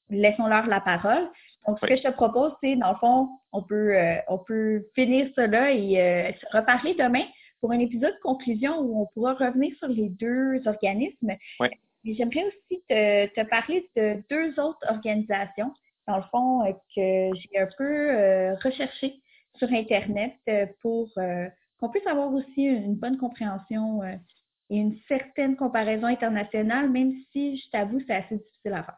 laissons-leur 0.09 0.67
la 0.67 0.79
parole. 0.79 1.27
Donc, 1.67 1.79
ce 1.81 1.85
que 1.85 1.97
je 1.97 2.03
te 2.03 2.11
propose, 2.11 2.53
c'est, 2.63 2.75
dans 2.75 2.91
le 2.91 2.97
fond, 2.97 3.29
on 3.51 3.61
peut 3.61 3.93
on 4.27 4.37
peut 4.37 4.87
finir 4.95 5.29
cela 5.35 5.71
et 5.71 6.33
se 6.39 6.57
reparler 6.57 6.93
demain 6.93 7.25
pour 7.59 7.71
un 7.71 7.79
épisode 7.79 8.13
de 8.13 8.21
conclusion 8.21 8.79
où 8.79 9.01
on 9.01 9.07
pourra 9.13 9.33
revenir 9.33 9.75
sur 9.77 9.89
les 9.89 10.09
deux 10.09 10.65
organismes. 10.65 11.33
Oui. 11.59 11.67
J'aimerais 12.05 12.45
aussi 12.45 12.81
te, 12.87 13.25
te 13.27 13.49
parler 13.49 13.89
de 13.97 14.23
deux 14.29 14.57
autres 14.59 14.79
organisations 14.89 15.73
dans 16.07 16.17
le 16.17 16.23
fond, 16.31 16.63
euh, 16.63 16.71
que 16.95 17.37
j'ai 17.37 17.59
un 17.59 17.67
peu 17.77 18.09
euh, 18.11 18.55
recherché 18.63 19.21
sur 19.57 19.71
Internet 19.71 20.33
euh, 20.49 20.65
pour 20.81 21.11
qu'on 21.13 21.89
puisse 21.89 22.07
avoir 22.07 22.33
aussi 22.33 22.63
une 22.63 22.95
bonne 22.95 23.17
compréhension 23.17 24.03
et 24.03 24.77
une 24.77 24.97
certaine 25.07 25.55
comparaison 25.55 26.07
internationale, 26.07 26.89
même 26.89 27.13
si 27.31 27.57
je 27.57 27.69
t'avoue, 27.69 27.99
c'est 28.07 28.15
assez 28.15 28.37
difficile 28.37 28.73
à 28.73 28.83
faire. 28.83 28.97